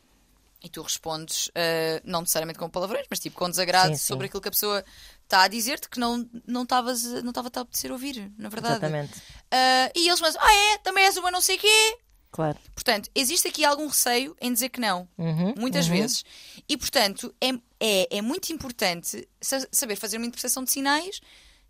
E 0.62 0.68
tu 0.68 0.82
respondes, 0.82 1.50
ah, 1.54 2.00
não 2.04 2.20
necessariamente 2.20 2.58
com 2.58 2.68
palavrões, 2.68 3.06
mas 3.08 3.18
tipo 3.20 3.38
com 3.38 3.48
desagrado 3.48 3.88
Sim, 3.92 3.94
sim. 3.96 4.06
sobre 4.06 4.26
aquilo 4.26 4.42
que 4.42 4.48
a 4.48 4.50
pessoa 4.50 4.84
está 5.22 5.42
a 5.42 5.48
dizer-te 5.48 5.88
que 5.88 5.98
não 6.00 6.28
não 6.46 6.64
estavas 6.64 7.02
não 7.22 7.30
estava 7.30 7.48
a 7.54 7.60
apetecer 7.60 7.90
ouvir, 7.92 8.30
na 8.36 8.48
verdade. 8.48 8.74
Exatamente. 8.74 9.22
Ah, 9.52 9.90
e 9.94 10.08
eles 10.08 10.20
mas 10.20 10.36
ah 10.36 10.52
é, 10.74 10.78
também 10.78 11.04
és 11.04 11.16
uma 11.16 11.30
não 11.30 11.40
sei 11.40 11.56
quê. 11.56 11.96
Claro. 12.30 12.56
Portanto, 12.74 13.10
existe 13.14 13.48
aqui 13.48 13.64
algum 13.64 13.86
receio 13.88 14.36
em 14.40 14.52
dizer 14.52 14.68
que 14.68 14.80
não, 14.80 15.08
Uhum, 15.18 15.54
muitas 15.58 15.86
uhum. 15.88 15.92
vezes. 15.96 16.24
E, 16.68 16.76
portanto, 16.76 17.34
é, 17.40 17.48
é, 17.80 18.18
é 18.18 18.22
muito 18.22 18.52
importante 18.52 19.28
sa- 19.40 19.66
saber 19.72 19.96
fazer 19.96 20.16
uma 20.16 20.26
interpretação 20.26 20.62
de 20.64 20.70
sinais 20.70 21.20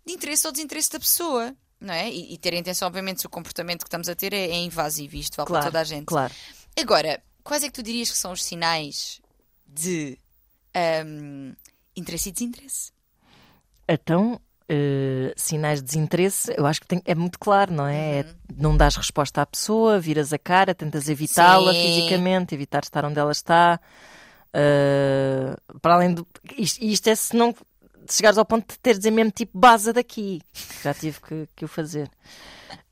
de 0.05 0.13
interesse 0.13 0.45
ou 0.47 0.51
desinteresse 0.53 0.91
da 0.91 0.99
pessoa. 0.99 1.55
Não 1.79 1.93
é? 1.95 2.11
E, 2.11 2.33
e 2.35 2.37
ter 2.37 2.53
a 2.53 2.57
intenção, 2.57 2.87
obviamente, 2.87 3.21
se 3.21 3.25
o 3.25 3.29
comportamento 3.29 3.79
que 3.79 3.87
estamos 3.87 4.07
a 4.07 4.13
ter 4.13 4.33
é, 4.33 4.51
é 4.51 4.57
invasivo, 4.57 5.15
isto 5.15 5.35
vale 5.35 5.47
Claro, 5.47 5.63
para 5.63 5.71
toda 5.71 5.81
a 5.81 5.83
gente. 5.83 6.05
claro. 6.05 6.31
Agora, 6.79 7.23
quais 7.43 7.63
é 7.63 7.67
que 7.67 7.73
tu 7.73 7.81
dirias 7.81 8.11
que 8.11 8.17
são 8.17 8.31
os 8.33 8.43
sinais 8.43 9.19
de 9.65 10.15
ahm, 10.75 11.53
interesse 11.95 12.29
e 12.29 12.31
desinteresse? 12.31 12.91
Então, 13.87 14.39
eh, 14.73 15.33
sinais 15.35 15.79
de 15.81 15.85
desinteresse, 15.87 16.53
eu 16.57 16.65
acho 16.65 16.79
que 16.79 16.87
tem- 16.87 17.01
é 17.05 17.13
muito 17.13 17.37
claro, 17.37 17.73
não 17.73 17.85
é? 17.85 18.19
É 18.19 18.25
Não 18.57 18.77
dás 18.77 18.95
resposta 18.95 19.41
à 19.41 19.45
pessoa, 19.45 19.99
viras 19.99 20.31
a 20.31 20.37
cara, 20.39 20.73
tentas 20.73 21.09
evitá-la 21.09 21.71
fisicamente, 21.73 22.55
evitar 22.55 22.81
estar 22.83 23.03
onde 23.03 23.19
ela 23.19 23.31
está. 23.33 23.79
Eh, 24.53 25.55
para 25.81 25.95
além 25.95 26.13
do. 26.13 26.25
Isto, 26.57 26.83
isto 26.83 27.07
é 27.09 27.15
se 27.15 27.35
não 27.35 27.53
chegares 28.15 28.37
ao 28.37 28.45
ponto 28.45 28.71
de 28.71 28.79
ter 28.79 28.97
dizer 28.97 29.11
mesmo 29.11 29.31
tipo 29.31 29.57
baza 29.57 29.91
daqui. 29.93 30.41
Já 30.83 30.93
tive 30.93 31.19
que, 31.21 31.49
que 31.55 31.65
o 31.65 31.67
fazer. 31.67 32.09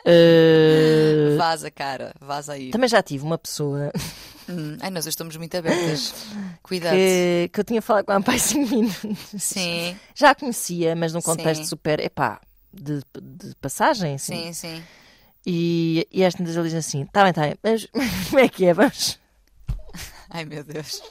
Eh, 0.05 1.35
Vaza, 1.37 1.69
cara, 1.69 2.13
vaza 2.21 2.53
aí. 2.53 2.71
também 2.71 2.87
já 2.87 3.03
tive 3.03 3.23
uma 3.25 3.37
pessoa 3.37 3.91
Hum, 4.49 4.77
Ai, 4.81 4.89
nós 4.89 5.05
estamos 5.05 5.35
muito 5.37 5.55
abertas. 5.55 6.13
Cuidado. 6.63 6.95
que, 6.95 7.49
que 7.53 7.59
eu 7.59 7.63
tinha 7.63 7.81
falado 7.81 8.05
com 8.05 8.13
há 8.13 8.21
pai 8.21 8.39
5 8.39 8.67
minutos. 8.75 9.43
Sim, 9.43 9.95
Já 10.15 10.31
a 10.31 10.35
conhecia, 10.35 10.95
mas 10.95 11.13
num 11.13 11.21
contexto 11.21 11.61
Sim. 11.63 11.67
super, 11.67 11.99
epá, 11.99 12.41
de, 12.73 13.01
de 13.21 13.55
passagem, 13.61 14.15
assim. 14.15 14.51
sim, 14.51 14.53
sim. 14.53 14.83
E, 15.45 16.07
e 16.11 16.21
tantas 16.31 16.55
ele 16.55 16.69
diz 16.69 16.73
assim: 16.77 17.05
tá 17.05 17.23
bem, 17.23 17.33
tá 17.33 17.41
bem, 17.41 17.55
mas 17.61 17.85
como 18.29 18.39
é 18.39 18.49
que 18.49 18.65
é? 18.65 18.73
Vamos, 18.73 19.19
Ai, 20.29 20.45
meu 20.45 20.63
Deus. 20.63 21.01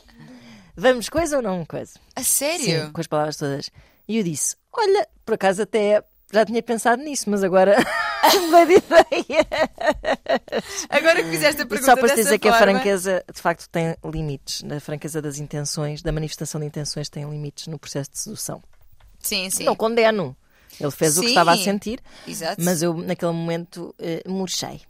vamos 0.76 1.08
coisa 1.08 1.36
ou 1.36 1.42
não 1.42 1.64
coisa? 1.64 1.92
A 2.16 2.22
sério? 2.24 2.86
Sim, 2.86 2.92
com 2.92 3.00
as 3.00 3.06
palavras 3.06 3.36
todas. 3.36 3.70
E 4.08 4.16
eu 4.18 4.22
disse: 4.24 4.56
olha, 4.72 5.06
por 5.24 5.34
acaso 5.34 5.62
até 5.62 6.02
já 6.32 6.44
tinha 6.44 6.62
pensado 6.62 7.02
nisso, 7.02 7.28
mas 7.30 7.42
agora 7.44 7.76
de 8.66 8.74
ideia. 8.74 9.46
Agora 10.90 11.22
que 11.22 11.30
fizeste 11.30 11.62
a 11.62 11.64
E 11.64 11.68
pergunta 11.68 11.90
só 11.92 11.96
para 11.96 12.14
dizer 12.14 12.38
que 12.38 12.48
a 12.48 12.52
forma- 12.58 12.72
franqueza, 12.74 13.24
de 13.32 13.40
facto, 13.40 13.68
tem 13.68 13.96
limites. 14.04 14.62
A 14.70 14.80
franqueza 14.80 15.22
das 15.22 15.38
intenções, 15.38 16.02
da 16.02 16.12
manifestação 16.12 16.60
de 16.60 16.66
intenções, 16.66 17.08
tem 17.08 17.28
limites 17.28 17.66
no 17.66 17.78
processo 17.78 18.10
de 18.10 18.18
sedução. 18.18 18.62
Sim, 19.20 19.48
sim. 19.50 19.64
Não 19.64 19.74
condeno. 19.76 20.36
Ele 20.80 20.90
fez 20.90 21.16
o 21.18 21.20
que 21.22 21.26
Sim. 21.28 21.32
estava 21.32 21.52
a 21.52 21.56
sentir, 21.56 21.98
Exato. 22.26 22.62
mas 22.62 22.82
eu, 22.82 22.94
naquele 22.94 23.32
momento, 23.32 23.92
eh, 23.98 24.22
murchei. 24.28 24.80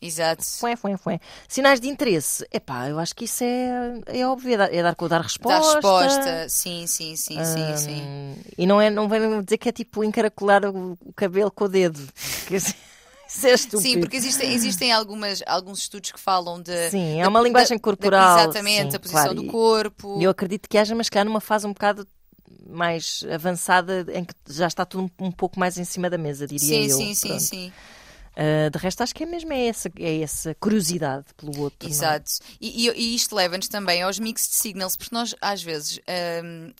Exato. 0.00 0.44
Foi, 0.44 0.76
foi, 0.76 0.96
foi. 0.96 1.20
Sinais 1.48 1.80
de 1.80 1.88
interesse. 1.88 2.46
Epá, 2.52 2.88
eu 2.88 2.98
acho 2.98 3.14
que 3.14 3.24
isso 3.24 3.44
é, 3.44 4.00
é 4.06 4.26
óbvio. 4.26 4.54
É 4.54 4.56
dar, 4.56 4.74
é 4.74 4.82
dar 4.82 4.94
com 4.94 5.08
dar 5.08 5.20
resposta. 5.20 5.74
Resposta. 5.76 6.48
Sim, 6.48 6.86
sim, 6.86 7.16
sim, 7.16 7.44
sim, 7.44 7.76
sim. 7.76 8.02
Hum, 8.02 8.34
E 8.56 8.66
não, 8.66 8.80
é, 8.80 8.90
não 8.90 9.08
vem 9.08 9.42
dizer 9.42 9.58
que 9.58 9.68
é 9.68 9.72
tipo 9.72 10.02
encaracolar 10.04 10.64
o, 10.64 10.98
o 11.04 11.12
cabelo 11.12 11.50
com 11.50 11.64
o 11.64 11.68
dedo. 11.68 12.00
Que 12.46 12.56
é 13.46 13.52
estúpido. 13.52 13.80
Sim, 13.82 14.00
porque 14.00 14.16
existem, 14.16 14.52
existem 14.52 14.92
algumas, 14.92 15.42
alguns 15.46 15.80
estudos 15.80 16.10
que 16.12 16.20
falam 16.20 16.60
de. 16.60 16.90
Sim, 16.90 17.20
é 17.20 17.22
da- 17.22 17.28
uma 17.28 17.40
linguagem 17.40 17.76
da- 17.76 17.82
corporal, 17.82 18.36
da- 18.36 18.42
exatamente, 18.42 18.90
sim, 18.90 18.96
a 18.96 19.00
posição 19.00 19.22
claro, 19.24 19.34
do 19.34 19.44
corpo. 19.44 20.18
E 20.20 20.24
eu 20.24 20.30
acredito 20.30 20.68
que 20.68 20.78
haja, 20.78 20.94
mas 20.94 21.08
calhar 21.08 21.26
numa 21.26 21.40
fase 21.40 21.66
um 21.66 21.72
bocado 21.72 22.06
mais 22.66 23.24
avançada 23.32 24.06
em 24.12 24.24
que 24.24 24.34
já 24.48 24.66
está 24.66 24.84
tudo 24.84 25.10
um, 25.20 25.26
um 25.26 25.32
pouco 25.32 25.58
mais 25.58 25.78
em 25.78 25.84
cima 25.84 26.08
da 26.10 26.18
mesa, 26.18 26.46
diria 26.46 26.68
Sim, 26.68 26.88
eu. 26.88 26.98
sim, 26.98 27.14
sim, 27.14 27.28
Pronto. 27.28 27.42
sim. 27.42 27.72
Ah, 28.40 28.68
de 28.70 28.78
resto, 28.78 29.02
acho 29.02 29.12
que 29.14 29.24
é 29.24 29.26
mesmo 29.26 29.52
é 29.52 29.66
essa, 29.66 29.90
é 29.98 30.20
essa 30.20 30.54
curiosidade 30.54 31.26
pelo 31.36 31.58
outro. 31.60 31.88
é? 31.88 31.90
Exato. 31.90 32.30
E, 32.60 32.86
e- 32.88 32.92
e 32.92 33.14
isto 33.16 33.34
leva-nos 33.34 33.66
também 33.66 34.00
aos 34.02 34.18
mixed 34.20 34.54
signals, 34.54 34.96
porque 34.96 35.12
nós, 35.14 35.34
às 35.40 35.60
vezes, 35.60 35.98
hum, 36.44 36.72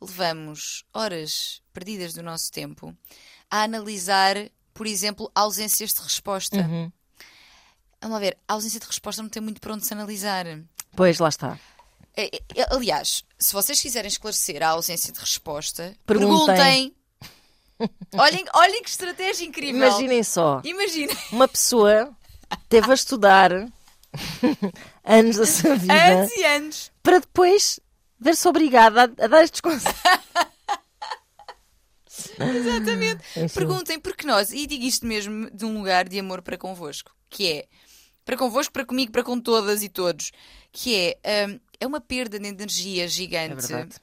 levamos 0.00 0.84
horas 0.94 1.60
perdidas 1.72 2.14
do 2.14 2.22
nosso 2.22 2.50
tempo 2.50 2.96
a 3.50 3.62
analisar, 3.64 4.36
por 4.72 4.86
exemplo, 4.86 5.30
ausências 5.34 5.92
de 5.92 6.00
resposta. 6.00 6.56
Uhum. 6.56 6.90
Vamos 8.00 8.14
lá 8.14 8.20
ver, 8.20 8.36
a 8.48 8.52
ausência 8.54 8.80
de 8.80 8.86
resposta 8.86 9.22
não 9.22 9.28
tem 9.28 9.42
muito 9.42 9.60
para 9.60 9.74
onde 9.74 9.86
se 9.86 9.92
analisar. 9.94 10.46
Pois, 10.96 11.18
lá 11.18 11.28
está. 11.28 11.58
É, 12.16 12.26
é, 12.54 12.66
Aliás, 12.74 13.24
se 13.38 13.52
vocês 13.52 13.80
quiserem 13.80 14.08
esclarecer 14.08 14.62
a 14.62 14.68
ausência 14.68 15.12
de 15.12 15.18
resposta, 15.18 15.94
Perguntem. 16.06 16.46
perguntem. 16.56 16.94
Olhem, 18.16 18.44
olhem 18.54 18.82
que 18.82 18.90
estratégia 18.90 19.44
incrível. 19.46 19.76
Imaginem 19.76 20.22
só, 20.22 20.60
Imaginem. 20.64 21.16
uma 21.32 21.48
pessoa 21.48 22.14
teve 22.68 22.90
a 22.90 22.94
estudar 22.94 23.50
anos 25.04 25.36
da 25.36 25.46
sua 25.46 25.74
vida 25.76 25.92
Anos 25.92 26.30
e 26.36 26.44
anos. 26.44 26.92
para 27.02 27.18
depois 27.20 27.80
ver-se 28.18 28.46
obrigada 28.48 29.00
a, 29.02 29.24
a 29.24 29.26
dar 29.28 29.42
estes 29.44 29.60
conselhos. 29.60 29.94
Exatamente. 32.38 33.22
Enfim. 33.36 33.54
Perguntem, 33.54 33.98
porque 34.00 34.26
nós, 34.26 34.52
e 34.52 34.66
digo 34.66 34.84
isto 34.84 35.06
mesmo 35.06 35.50
de 35.50 35.64
um 35.64 35.76
lugar 35.78 36.08
de 36.08 36.18
amor 36.18 36.42
para 36.42 36.56
convosco, 36.56 37.14
que 37.28 37.50
é 37.50 37.66
para 38.24 38.36
convosco, 38.36 38.72
para 38.72 38.84
comigo, 38.86 39.12
para 39.12 39.22
com 39.22 39.38
todas 39.38 39.82
e 39.82 39.88
todos, 39.88 40.30
que 40.72 41.16
é, 41.22 41.46
hum, 41.48 41.60
é 41.80 41.86
uma 41.86 42.00
perda 42.00 42.38
de 42.38 42.46
energia 42.48 43.04
É 43.04 43.08
gigante. 43.08 43.66
verdade. 43.66 43.96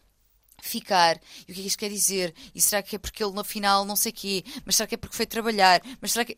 Ficar. 0.68 1.18
E 1.48 1.52
o 1.52 1.54
que 1.56 1.60
é 1.60 1.64
que 1.64 1.68
isto 1.68 1.80
quer 1.80 1.90
dizer? 1.90 2.34
E 2.56 2.62
será 2.62 2.82
que 2.82 2.96
é 2.96 3.00
porque 3.00 3.24
ele 3.24 3.34
no 3.34 3.44
final 3.44 3.84
não 3.86 3.96
sei 3.96 4.12
quê? 4.12 4.44
Mas 4.66 4.76
será 4.76 4.88
que 4.88 4.96
é 4.96 4.98
porque 4.98 5.16
foi 5.16 5.26
trabalhar? 5.26 5.82
Mas 6.02 6.12
será 6.14 6.26
que. 6.26 6.38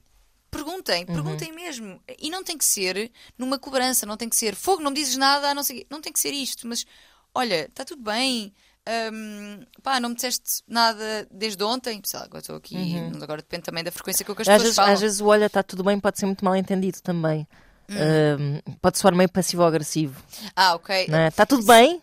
Perguntem, 0.51 1.03
Uhum. 1.09 1.13
perguntem 1.15 1.51
mesmo. 1.51 1.99
E 2.19 2.29
não 2.29 2.43
tem 2.43 2.55
que 2.57 2.63
ser 2.65 3.11
numa 3.37 3.57
cobrança, 3.57 4.05
não 4.05 4.15
tem 4.15 4.29
que 4.29 4.35
ser 4.35 4.53
fogo, 4.55 4.83
não 4.83 4.91
me 4.91 4.97
dizes 4.97 5.17
nada, 5.17 5.51
não 5.53 5.63
sei 5.63 5.79
quê. 5.79 5.87
Não 5.89 5.99
tem 5.99 6.13
que 6.13 6.19
ser 6.19 6.31
isto, 6.31 6.67
mas 6.67 6.85
olha, 7.33 7.65
está 7.65 7.83
tudo 7.83 8.03
bem. 8.03 8.53
hum, 9.11 9.65
pá, 9.81 9.99
não 9.99 10.09
me 10.09 10.15
disseste 10.15 10.61
nada 10.67 11.27
desde 11.31 11.63
ontem. 11.63 11.99
Lá, 12.13 12.23
agora 12.25 12.39
estou 12.41 12.55
aqui. 12.57 12.75
Agora 13.21 13.41
depende 13.41 13.63
também 13.63 13.83
da 13.83 13.91
frequência 13.91 14.23
com 14.25 14.35
que 14.35 14.41
as 14.43 14.47
Uhum. 14.47 14.53
Às 14.53 14.57
pessoas 14.61 14.63
vezes, 14.63 14.75
falam. 14.75 14.93
às 14.93 14.99
vezes 15.01 15.21
o 15.21 15.25
olha, 15.25 15.45
está 15.45 15.63
tudo 15.63 15.83
bem, 15.83 15.99
pode 15.99 16.19
ser 16.19 16.25
muito 16.27 16.45
mal 16.45 16.55
entendido 16.55 17.01
também. 17.01 17.47
Hum. 17.89 17.95
Ahm, 17.95 18.75
pode 18.81 18.97
soar 18.99 19.15
meio 19.15 19.29
passivo-agressivo. 19.29 20.21
Ah, 20.55 20.75
ok. 20.75 21.07
é? 21.11 21.27
Está 21.29 21.45
tudo 21.47 21.65
bem? 21.65 21.99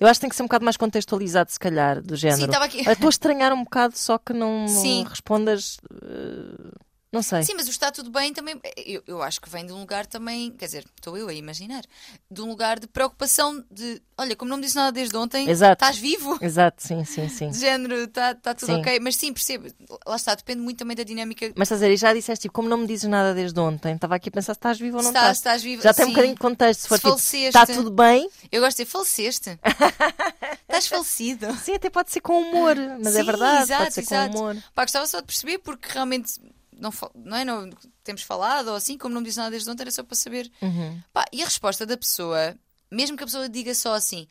Eu 0.00 0.08
acho 0.08 0.18
que 0.18 0.22
tem 0.22 0.30
que 0.30 0.36
ser 0.36 0.42
um 0.42 0.46
bocado 0.46 0.64
mais 0.64 0.76
contextualizado, 0.76 1.50
se 1.50 1.58
calhar, 1.58 2.00
do 2.02 2.16
género. 2.16 2.46
estava 2.46 2.64
aqui- 2.64 2.80
Estou 2.88 3.06
a 3.06 3.10
estranhar 3.10 3.52
um 3.52 3.62
bocado, 3.64 3.96
só 3.96 4.18
que 4.18 4.32
não, 4.32 4.66
Sim. 4.68 5.04
respondas. 5.08 5.78
eh, 6.02 6.72
não 7.14 7.22
sei. 7.22 7.42
Sim, 7.44 7.54
mas 7.54 7.66
o 7.66 7.70
está 7.70 7.90
tudo 7.90 8.10
bem 8.10 8.32
também. 8.32 8.60
Eu, 8.76 9.02
eu 9.06 9.22
acho 9.22 9.40
que 9.40 9.48
vem 9.48 9.64
de 9.64 9.72
um 9.72 9.78
lugar 9.78 10.04
também. 10.06 10.50
Quer 10.50 10.66
dizer, 10.66 10.84
estou 10.96 11.16
eu 11.16 11.28
a 11.28 11.32
imaginar. 11.32 11.84
De 12.30 12.42
um 12.42 12.46
lugar 12.48 12.78
de 12.80 12.86
preocupação 12.86 13.64
de. 13.70 14.02
Olha, 14.18 14.36
como 14.36 14.48
não 14.48 14.56
me 14.58 14.62
disse 14.64 14.76
nada 14.76 14.92
desde 14.92 15.16
ontem, 15.16 15.48
Exato. 15.48 15.72
estás 15.84 15.96
vivo? 15.98 16.38
Exato, 16.40 16.82
sim, 16.86 17.04
sim, 17.04 17.28
sim. 17.28 17.50
De 17.54 17.58
género, 17.58 17.94
está 18.04 18.34
tá 18.34 18.54
tudo 18.54 18.72
Sim. 18.74 18.80
ok. 18.80 19.00
Mas 19.00 19.16
sim, 19.16 19.32
percebo. 19.32 19.68
Lá 20.06 20.16
está, 20.16 20.34
depende 20.34 20.60
muito 20.60 20.78
também 20.78 20.96
da 20.96 21.02
dinâmica. 21.02 21.52
Mas 21.56 21.66
estás 21.66 21.82
a 21.82 21.84
dizer, 21.86 21.94
e 21.94 21.96
já 21.96 22.12
disseste, 22.12 22.42
tipo, 22.42 22.54
como 22.54 22.68
não 22.68 22.78
me 22.78 22.86
dizes 22.86 23.08
nada 23.08 23.32
desde 23.34 23.58
ontem, 23.58 23.94
estava 23.94 24.14
aqui 24.16 24.28
a 24.28 24.32
pensar 24.32 24.54
se 24.54 24.58
estás 24.58 24.78
vivo 24.78 24.96
ou 24.98 25.02
não 25.02 25.10
estás, 25.10 25.38
estás. 25.38 25.56
estás 25.56 25.62
vivo. 25.62 25.82
Já 25.82 25.94
tem 25.94 26.04
um 26.04 26.08
sim. 26.08 26.14
bocadinho 26.14 26.34
de 26.34 26.40
contexto. 26.40 26.80
Se 26.82 26.88
for 26.88 26.96
Se 26.96 27.00
tipo, 27.02 27.10
faleceste. 27.12 27.46
está 27.46 27.66
tudo 27.66 27.90
bem, 27.90 28.28
Eu 28.50 28.60
gosto 28.60 28.76
de 28.78 28.84
dizer, 28.84 28.92
faleceste. 28.92 29.58
estás 30.62 30.86
falecido. 30.86 31.54
sim, 31.62 31.74
até 31.74 31.90
pode 31.90 32.10
ser 32.10 32.20
com 32.20 32.40
humor, 32.40 32.76
mas 33.02 33.14
é 33.14 33.20
Sim, 33.20 33.26
verdade, 33.26 33.62
exato, 33.64 33.82
pode 33.82 33.94
ser 33.94 34.00
exato. 34.02 34.32
com 34.32 34.38
humor. 34.40 34.56
Pá, 34.74 34.82
gostava 34.82 35.06
só 35.06 35.20
de 35.20 35.26
perceber 35.26 35.58
porque 35.58 35.88
realmente 35.90 36.40
não, 36.78 36.90
não 37.14 37.36
é? 37.36 37.44
Não, 37.44 37.70
temos 38.02 38.22
falado 38.22 38.68
ou 38.68 38.74
assim, 38.76 38.96
como 38.98 39.14
não 39.14 39.20
me 39.20 39.26
disse 39.26 39.38
nada 39.38 39.50
desde 39.50 39.70
ontem, 39.70 39.82
era 39.82 39.90
só 39.90 40.02
para 40.02 40.16
saber. 40.16 40.50
Uhum. 40.62 41.00
Pá, 41.12 41.24
e 41.32 41.42
a 41.42 41.44
resposta 41.44 41.84
da 41.86 41.96
pessoa, 41.96 42.54
mesmo 42.90 43.16
que 43.16 43.22
a 43.22 43.26
pessoa 43.26 43.48
diga 43.48 43.74
só 43.74 43.94
assim: 43.94 44.26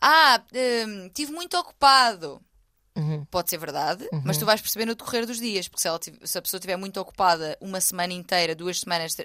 Ah, 0.00 0.40
hum, 0.86 1.06
estive 1.06 1.32
muito 1.32 1.56
ocupado. 1.56 2.40
Uhum. 2.96 3.24
Pode 3.24 3.50
ser 3.50 3.58
verdade, 3.58 4.08
mas 4.24 4.38
tu 4.38 4.46
vais 4.46 4.60
perceber 4.60 4.86
no 4.86 4.94
decorrer 4.94 5.26
dos 5.26 5.38
dias, 5.40 5.66
porque 5.66 5.82
se, 5.82 5.88
ela 5.88 5.98
se 6.22 6.38
a 6.38 6.42
pessoa 6.42 6.58
estiver 6.58 6.76
muito 6.76 7.00
ocupada 7.00 7.58
uma 7.60 7.80
semana 7.80 8.12
inteira, 8.12 8.54
duas 8.54 8.78
semanas, 8.78 9.16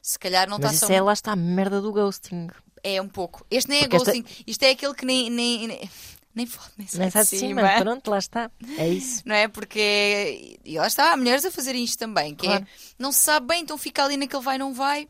se 0.00 0.18
calhar 0.18 0.48
não 0.48 0.56
Mas 0.58 0.72
está 0.72 0.76
isso 0.76 0.86
só. 0.86 0.92
é, 0.94 1.02
lá 1.02 1.12
está, 1.12 1.32
a 1.32 1.36
merda 1.36 1.82
do 1.82 1.92
ghosting. 1.92 2.48
É 2.82 3.00
um 3.02 3.08
pouco. 3.08 3.44
Este 3.50 3.68
nem 3.68 3.80
é 3.80 3.82
Porque 3.82 3.96
esta- 3.96 4.12
ghosting, 4.12 4.42
isto 4.46 4.62
é 4.62 4.70
aquele 4.70 4.94
que 4.94 5.04
nem. 5.04 5.28
nem, 5.28 5.66
nem... 5.68 5.90
Nem 6.34 6.48
nem 6.78 6.86
sai 6.86 7.00
Nem 7.00 7.08
de 7.08 7.18
de 7.20 7.24
cima. 7.26 7.60
cima. 7.68 7.80
Pronto, 7.80 8.10
lá 8.10 8.18
está. 8.18 8.50
É 8.78 8.88
isso. 8.88 9.22
Não 9.26 9.34
é? 9.34 9.48
Porque. 9.48 10.58
E 10.64 10.78
lá 10.78 10.86
está, 10.86 11.12
há 11.12 11.16
mulheres 11.16 11.44
a 11.44 11.50
fazerem 11.50 11.82
isto 11.82 11.98
também, 11.98 12.34
que 12.34 12.46
Claro. 12.46 12.62
é. 12.64 12.66
Não 12.98 13.10
se 13.10 13.18
sabe 13.20 13.46
bem, 13.48 13.62
então 13.62 13.76
fica 13.76 14.04
ali 14.04 14.16
naquele 14.16 14.42
vai, 14.42 14.56
não 14.56 14.72
vai. 14.72 15.08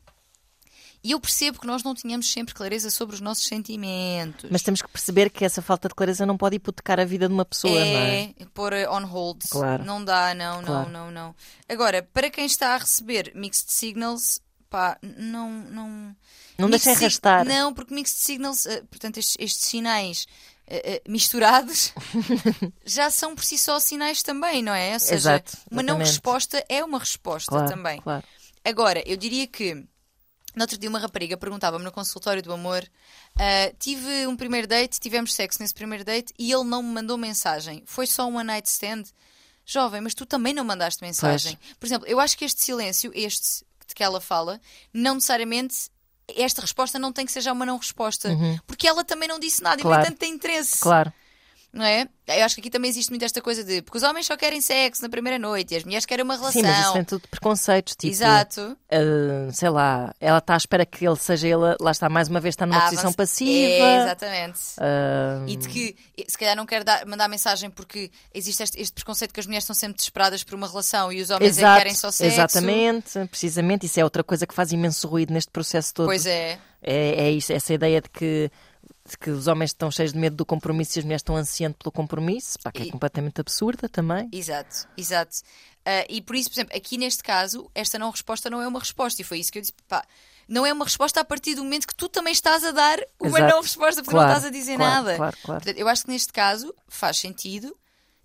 E 1.03 1.13
eu 1.13 1.21
percebo 1.21 1.59
que 1.59 1.67
nós 1.67 1.83
não 1.83 1.95
tínhamos 1.95 2.31
sempre 2.31 2.53
clareza 2.55 2.91
sobre 2.91 3.15
os 3.15 3.23
nossos 3.23 3.47
sentimentos. 3.47 4.51
Mas 4.51 4.61
temos 4.63 4.83
que 4.83 4.89
perceber 4.89 5.31
que 5.31 5.45
essa 5.45 5.63
falta 5.63 5.89
de 5.89 5.95
clareza 5.95 6.27
não 6.27 6.37
pode 6.37 6.57
hipotecar 6.57 7.01
a 7.01 7.07
vida 7.07 7.27
de 7.27 7.33
uma 7.33 7.45
pessoa, 7.45 7.73
não 7.73 7.81
é? 7.81 8.35
é 8.39 8.45
pôr 8.53 8.75
on 8.91 9.07
hold. 9.07 9.43
Claro. 9.51 9.83
Não 9.85 10.05
dá, 10.05 10.35
não, 10.35 10.63
Claro. 10.63 10.91
não, 10.91 11.07
não, 11.07 11.11
não. 11.11 11.35
Agora, 11.69 12.03
para 12.13 12.29
quem 12.29 12.45
está 12.45 12.75
a 12.75 12.79
receber 12.79 13.33
mixed 13.35 13.73
signals, 13.73 14.41
pá, 14.69 14.99
não. 15.03 15.51
Não, 15.51 16.17
Não 16.59 16.69
Mixed 16.69 16.85
deixem 16.85 16.93
arrastar. 17.07 17.47
Não, 17.47 17.73
porque 17.73 17.95
mixed 17.95 18.19
signals, 18.21 18.67
eh, 18.67 18.83
portanto, 18.91 19.17
estes, 19.17 19.37
estes 19.41 19.69
sinais 19.71 20.27
eh, 20.71 20.83
eh, 20.95 21.03
misturados 21.09 21.93
já 22.87 23.11
são 23.11 23.35
por 23.35 23.45
si 23.45 23.59
só 23.59 23.79
sinais 23.81 24.23
também, 24.23 24.63
não 24.63 24.73
é? 24.75 24.95
Ou 24.95 25.01
seja, 25.01 25.15
Exato, 25.15 25.59
uma 25.71 25.83
não 25.83 25.99
resposta 25.99 26.65
é 26.69 26.85
uma 26.85 26.99
resposta 26.99 27.51
Claro, 27.51 27.69
também. 27.69 28.01
claro. 28.01 28.25
Agora, 28.65 29.03
eu 29.07 29.17
diria 29.17 29.47
que 29.47 29.75
no 30.55 30.63
outro 30.63 30.77
dia 30.79 30.89
uma 30.89 30.99
rapariga 30.99 31.37
perguntava-me 31.37 31.85
no 31.85 31.93
consultório 31.93 32.43
do 32.43 32.53
amor: 32.53 32.87
ah, 33.37 33.73
tive 33.79 34.27
um 34.27 34.37
primeiro 34.37 34.67
date, 34.67 35.01
tivemos 35.01 35.35
sexo 35.35 35.61
nesse 35.63 35.75
primeiro 35.75 36.05
date 36.05 36.33
e 36.39 36.53
ele 36.53 36.65
não 36.65 36.83
me 36.83 36.93
mandou 36.93 37.17
mensagem. 37.17 37.83
Foi 37.87 38.07
só 38.07 38.27
um 38.27 38.37
one 38.37 38.45
night 38.45 38.69
stand? 38.69 39.05
Jovem, 39.65 40.01
mas 40.01 40.15
tu 40.15 40.27
também 40.27 40.53
não 40.53 40.65
mandaste 40.65 41.03
mensagem. 41.03 41.57
Por 41.79 41.87
exemplo, 41.87 42.07
eu 42.09 42.19
acho 42.19 42.37
que 42.37 42.45
este 42.45 42.61
silêncio, 42.63 43.13
este 43.15 43.65
de 43.87 43.95
que 43.95 44.03
ela 44.03 44.21
fala, 44.21 44.61
não 44.93 45.15
necessariamente. 45.15 45.89
Esta 46.37 46.61
resposta 46.63 46.99
não 46.99 47.13
tem 47.13 47.27
que 47.27 47.33
ser 47.33 47.41
já 47.41 47.53
uma 47.53 47.67
não 47.67 47.77
resposta. 47.77 48.29
Porque 48.67 48.87
ela 48.87 49.05
também 49.05 49.29
não 49.29 49.39
disse 49.39 49.63
nada 49.63 49.81
e, 49.81 49.85
Uhum. 49.85 49.91
Claro. 49.91 50.03
entanto, 50.03 50.19
tem 50.19 50.33
interesse. 50.35 50.79
Claro. 50.81 51.13
Não 51.73 51.85
é? 51.85 52.09
Eu 52.27 52.45
acho 52.45 52.57
que 52.57 52.61
aqui 52.63 52.71
também 52.71 52.91
existe 52.91 53.11
muito 53.11 53.25
esta 53.25 53.41
coisa 53.41 53.63
de. 53.63 53.81
Porque 53.83 53.97
os 53.99 54.03
homens 54.03 54.27
só 54.27 54.37
querem 54.37 54.61
sexo 54.61 55.03
na 55.03 55.09
primeira 55.09 55.39
noite 55.39 55.73
e 55.73 55.77
as 55.77 55.85
mulheres 55.85 56.05
querem 56.05 56.25
uma 56.25 56.35
relação. 56.35 56.61
Sim, 56.61 56.67
mas 56.67 56.81
isso 56.81 56.93
tem 56.95 57.05
tudo 57.05 57.29
preconceitos. 57.29 57.95
Tipo, 57.95 58.13
Exato. 58.13 58.77
ah, 58.91 59.53
sei 59.53 59.71
lá, 59.71 60.13
ela 60.21 60.39
está 60.39 60.55
à 60.55 60.57
espera 60.57 60.85
que 60.85 61.07
ele 61.07 61.15
seja 61.17 61.47
ele, 61.47 61.77
lá 61.81 61.93
está, 61.93 62.09
mais 62.09 62.29
uma 62.29 62.41
vez, 62.41 62.55
está 62.55 62.67
numa 62.67 62.79
Ah, 62.79 62.89
posição 62.91 63.13
passiva. 63.13 63.85
É, 63.85 64.03
exatamente. 64.03 64.59
Ah, 64.79 65.45
E 65.47 65.57
de 65.57 65.69
que 65.69 65.97
se 66.29 66.37
calhar 66.37 66.57
não 66.57 66.67
quer 66.67 66.83
dar- 66.83 67.07
mandar 67.07 67.29
mensagem 67.29 67.71
porque 67.71 68.11
existe 68.35 68.63
este, 68.65 68.81
este 68.81 68.93
preconceito 68.95 69.33
que 69.33 69.39
as 69.39 69.47
mulheres 69.47 69.63
estão 69.65 69.75
sempre 69.75 69.97
desesperadas 69.97 70.43
por 70.43 70.55
uma 70.57 70.67
relação 70.67 71.13
e 71.13 71.21
os 71.23 71.31
homens 71.31 71.53
é 71.53 71.55
que 71.55 71.61
Exato, 71.61 71.79
querem 71.79 71.95
só 71.95 72.11
sexo. 72.11 72.35
exatamente, 72.35 73.27
precisamente. 73.29 73.87
Isso 73.87 74.01
é 74.01 74.05
outra 74.05 74.25
coisa 74.25 74.45
que 74.45 74.55
faz 74.55 74.73
imenso 74.73 75.07
ruído 75.07 75.33
neste 75.33 75.51
processo 75.53 75.95
todo. 75.95 76.07
Pois 76.07 76.27
é. 76.27 76.59
É, 76.83 77.27
é 77.27 77.31
isso, 77.31 77.53
essa 77.53 77.75
ideia 77.75 78.01
de 78.01 78.09
que, 78.09 78.51
que 79.19 79.31
os 79.31 79.47
homens 79.47 79.71
estão 79.71 79.91
cheios 79.91 80.13
de 80.13 80.19
medo 80.19 80.37
do 80.37 80.45
compromisso 80.47 80.97
e 80.97 81.01
as 81.01 81.05
mulheres 81.05 81.21
estão 81.21 81.37
ansiando 81.37 81.77
pelo 81.77 81.93
compromisso, 81.93 82.59
pá, 82.63 82.71
que 82.73 82.83
é 82.83 82.87
E- 82.87 82.91
completamente 82.91 83.41
absurda 83.41 83.89
também. 83.89 84.29
Exato, 84.33 84.89
exato. 84.97 85.37
Ah, 85.85 86.05
e 86.09 86.21
por 86.21 86.37
isso, 86.37 86.51
por 86.51 86.55
exemplo, 86.55 86.77
aqui 86.77 86.99
neste 86.99 87.23
caso, 87.23 87.71
esta 87.75 87.99
não 87.99 88.11
resposta 88.11 88.51
não 88.51 88.61
é 88.63 88.69
uma 88.69 88.79
resposta. 88.81 89.21
E 89.23 89.25
foi 89.25 89.39
isso 89.39 89.51
que 89.51 89.59
eu 89.59 89.63
disse. 89.63 89.73
Pá, 89.89 90.05
não 90.49 90.67
é 90.67 90.73
uma 90.73 90.85
resposta 90.85 91.21
a 91.21 91.25
partir 91.25 91.55
do 91.55 91.63
momento 91.65 91.87
que 91.87 91.95
tu 91.95 92.09
também 92.09 92.33
estás 92.33 92.65
a 92.65 92.71
dar 92.73 92.99
uma 93.21 93.39
Exato. 93.39 93.55
não 93.55 93.63
resposta 93.63 94.03
porque 94.03 94.11
Claro, 94.17 94.29
não 94.31 94.37
estás 94.37 94.45
a 94.45 94.51
dizer 94.59 94.77
claro, 94.77 94.93
nada. 94.95 95.17
claro, 95.17 95.37
claro. 95.43 95.61
Portanto, 95.63 95.79
eu 95.81 95.89
acho 95.89 96.05
que 96.05 96.11
neste 96.11 96.33
caso 96.33 96.75
faz 96.89 97.19
sentido 97.19 97.77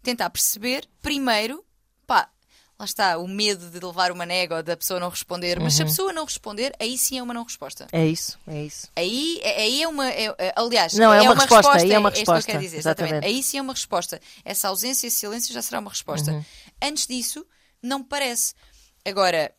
tentar 0.03 0.29
perceber 0.29 0.87
primeiro, 1.01 1.63
pá, 2.05 2.29
lá 2.77 2.85
está, 2.85 3.17
o 3.17 3.27
medo 3.27 3.69
de 3.69 3.79
levar 3.85 4.11
uma 4.11 4.25
nega 4.25 4.57
ou 4.57 4.63
da 4.63 4.75
pessoa 4.75 4.99
não 4.99 5.09
responder. 5.09 5.59
Mas 5.59 5.73
se 5.75 5.81
Uhum. 5.81 5.87
a 5.87 5.89
pessoa 5.89 6.13
não 6.13 6.25
responder, 6.25 6.73
aí 6.79 6.97
sim 6.97 7.17
é 7.17 7.23
uma 7.23 7.33
não 7.33 7.43
resposta. 7.43 7.87
É 7.91 8.05
isso, 8.05 8.37
é 8.47 8.63
isso. 8.63 8.87
Aí, 8.95 9.41
aí 9.43 9.81
é 9.83 9.87
uma. 9.87 10.09
é- 10.09 10.35
é- 10.37 10.53
aliás, 10.55 10.93
Não, 10.93 11.13
é 11.13 11.21
uma 11.21 11.35
resposta, 11.35 11.77
aí 11.77 11.91
é 11.91 11.97
uma 11.99 12.09
isto 12.09 12.23
que 12.23 12.29
eu 12.29 12.33
resposta, 12.33 12.51
quero 12.51 12.63
dizer, 12.63 12.77
exatamente. 12.77 13.25
Aí 13.25 13.41
sim 13.41 13.57
é 13.57 13.61
uma 13.61 13.73
resposta. 13.73 14.19
Essa 14.43 14.67
ausência, 14.67 15.07
esse 15.07 15.17
silêncio 15.17 15.53
já 15.53 15.61
será 15.61 15.79
uma 15.79 15.89
resposta. 15.89 16.31
Uhum. 16.31 16.43
Antes 16.83 17.07
disso, 17.07 17.45
não 17.81 17.99
me 17.99 18.05
parece. 18.05 18.53
Agora, 19.05 19.53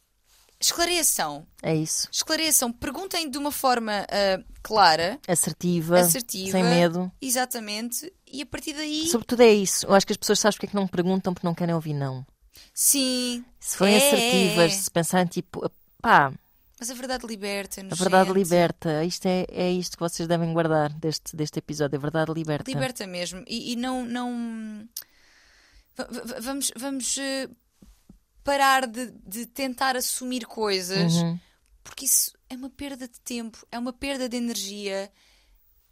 esclareçam. 0.61 1.47
É 1.63 1.75
isso. 1.75 2.09
Esclareçam. 2.11 2.73
Perguntem 2.73 3.31
de 3.31 3.39
uma 3.39 3.53
forma 3.53 4.07
ah, 4.11 4.43
clara, 4.63 5.19
Assertiva, 5.29 6.01
assertiva. 6.01 6.51
sem 6.53 6.65
medo. 6.65 7.11
Exatamente. 7.21 8.13
E 8.27 8.43
a 8.43 8.47
partir 8.47 8.73
daí. 8.75 9.07
Sobretudo 9.09 9.43
é 9.43 9.53
isso. 9.53 9.87
Eu 9.87 9.95
acho 9.95 10.07
que 10.07 10.13
as 10.13 10.17
pessoas 10.17 10.39
sabem 10.39 10.55
porque 10.57 10.67
é 10.67 10.69
que 10.71 10.75
não 10.75 10.87
perguntam 10.87 11.33
porque 11.33 11.47
não 11.47 11.55
querem 11.55 11.75
ouvir 11.75 11.95
não. 11.95 12.27
Sim. 12.79 13.43
Se 13.59 13.79
forem 13.79 13.95
É, 13.95 13.97
assertivas, 13.97 14.73
é. 14.73 14.77
se 14.77 14.91
pensarem 14.91 15.27
tipo, 15.27 15.67
pá, 16.03 16.31
Mas 16.79 16.91
a 16.91 16.95
verdade 16.95 17.27
liberta-nos. 17.27 17.91
a 17.93 17.97
verdade 17.97 18.27
gente. 18.29 18.37
liberta. 18.37 19.03
Isto 19.03 19.27
é, 19.27 19.47
é 19.49 19.73
isto 19.73 19.97
que 19.97 20.03
vocês 20.03 20.29
devem 20.29 20.53
guardar 20.53 20.93
deste, 20.93 21.35
deste 21.35 21.59
episódio. 21.59 21.97
A 21.99 22.03
verdade 22.03 22.31
liberta. 22.35 22.71
Liberta 22.71 23.07
mesmo. 23.07 23.43
E, 23.49 23.73
e 23.73 23.77
não. 23.77 24.05
não... 24.05 24.87
va- 25.97 26.05
va- 26.05 26.41
Vamos, 26.41 26.71
vamos 26.77 27.17
eh, 27.17 27.49
parar 28.45 28.87
de, 28.87 29.11
de 29.27 29.47
tentar 29.47 29.97
assumir 29.97 30.45
coisas, 30.45 31.15
Uhum. 31.15 31.41
porque 31.83 32.05
isso 32.05 32.33
é 32.51 32.57
uma 32.57 32.69
perda 32.69 33.09
de 33.09 33.19
tempo, 33.21 33.67
é 33.73 33.79
uma 33.79 33.93
perda 33.95 34.29
de 34.29 34.37
energia. 34.37 35.11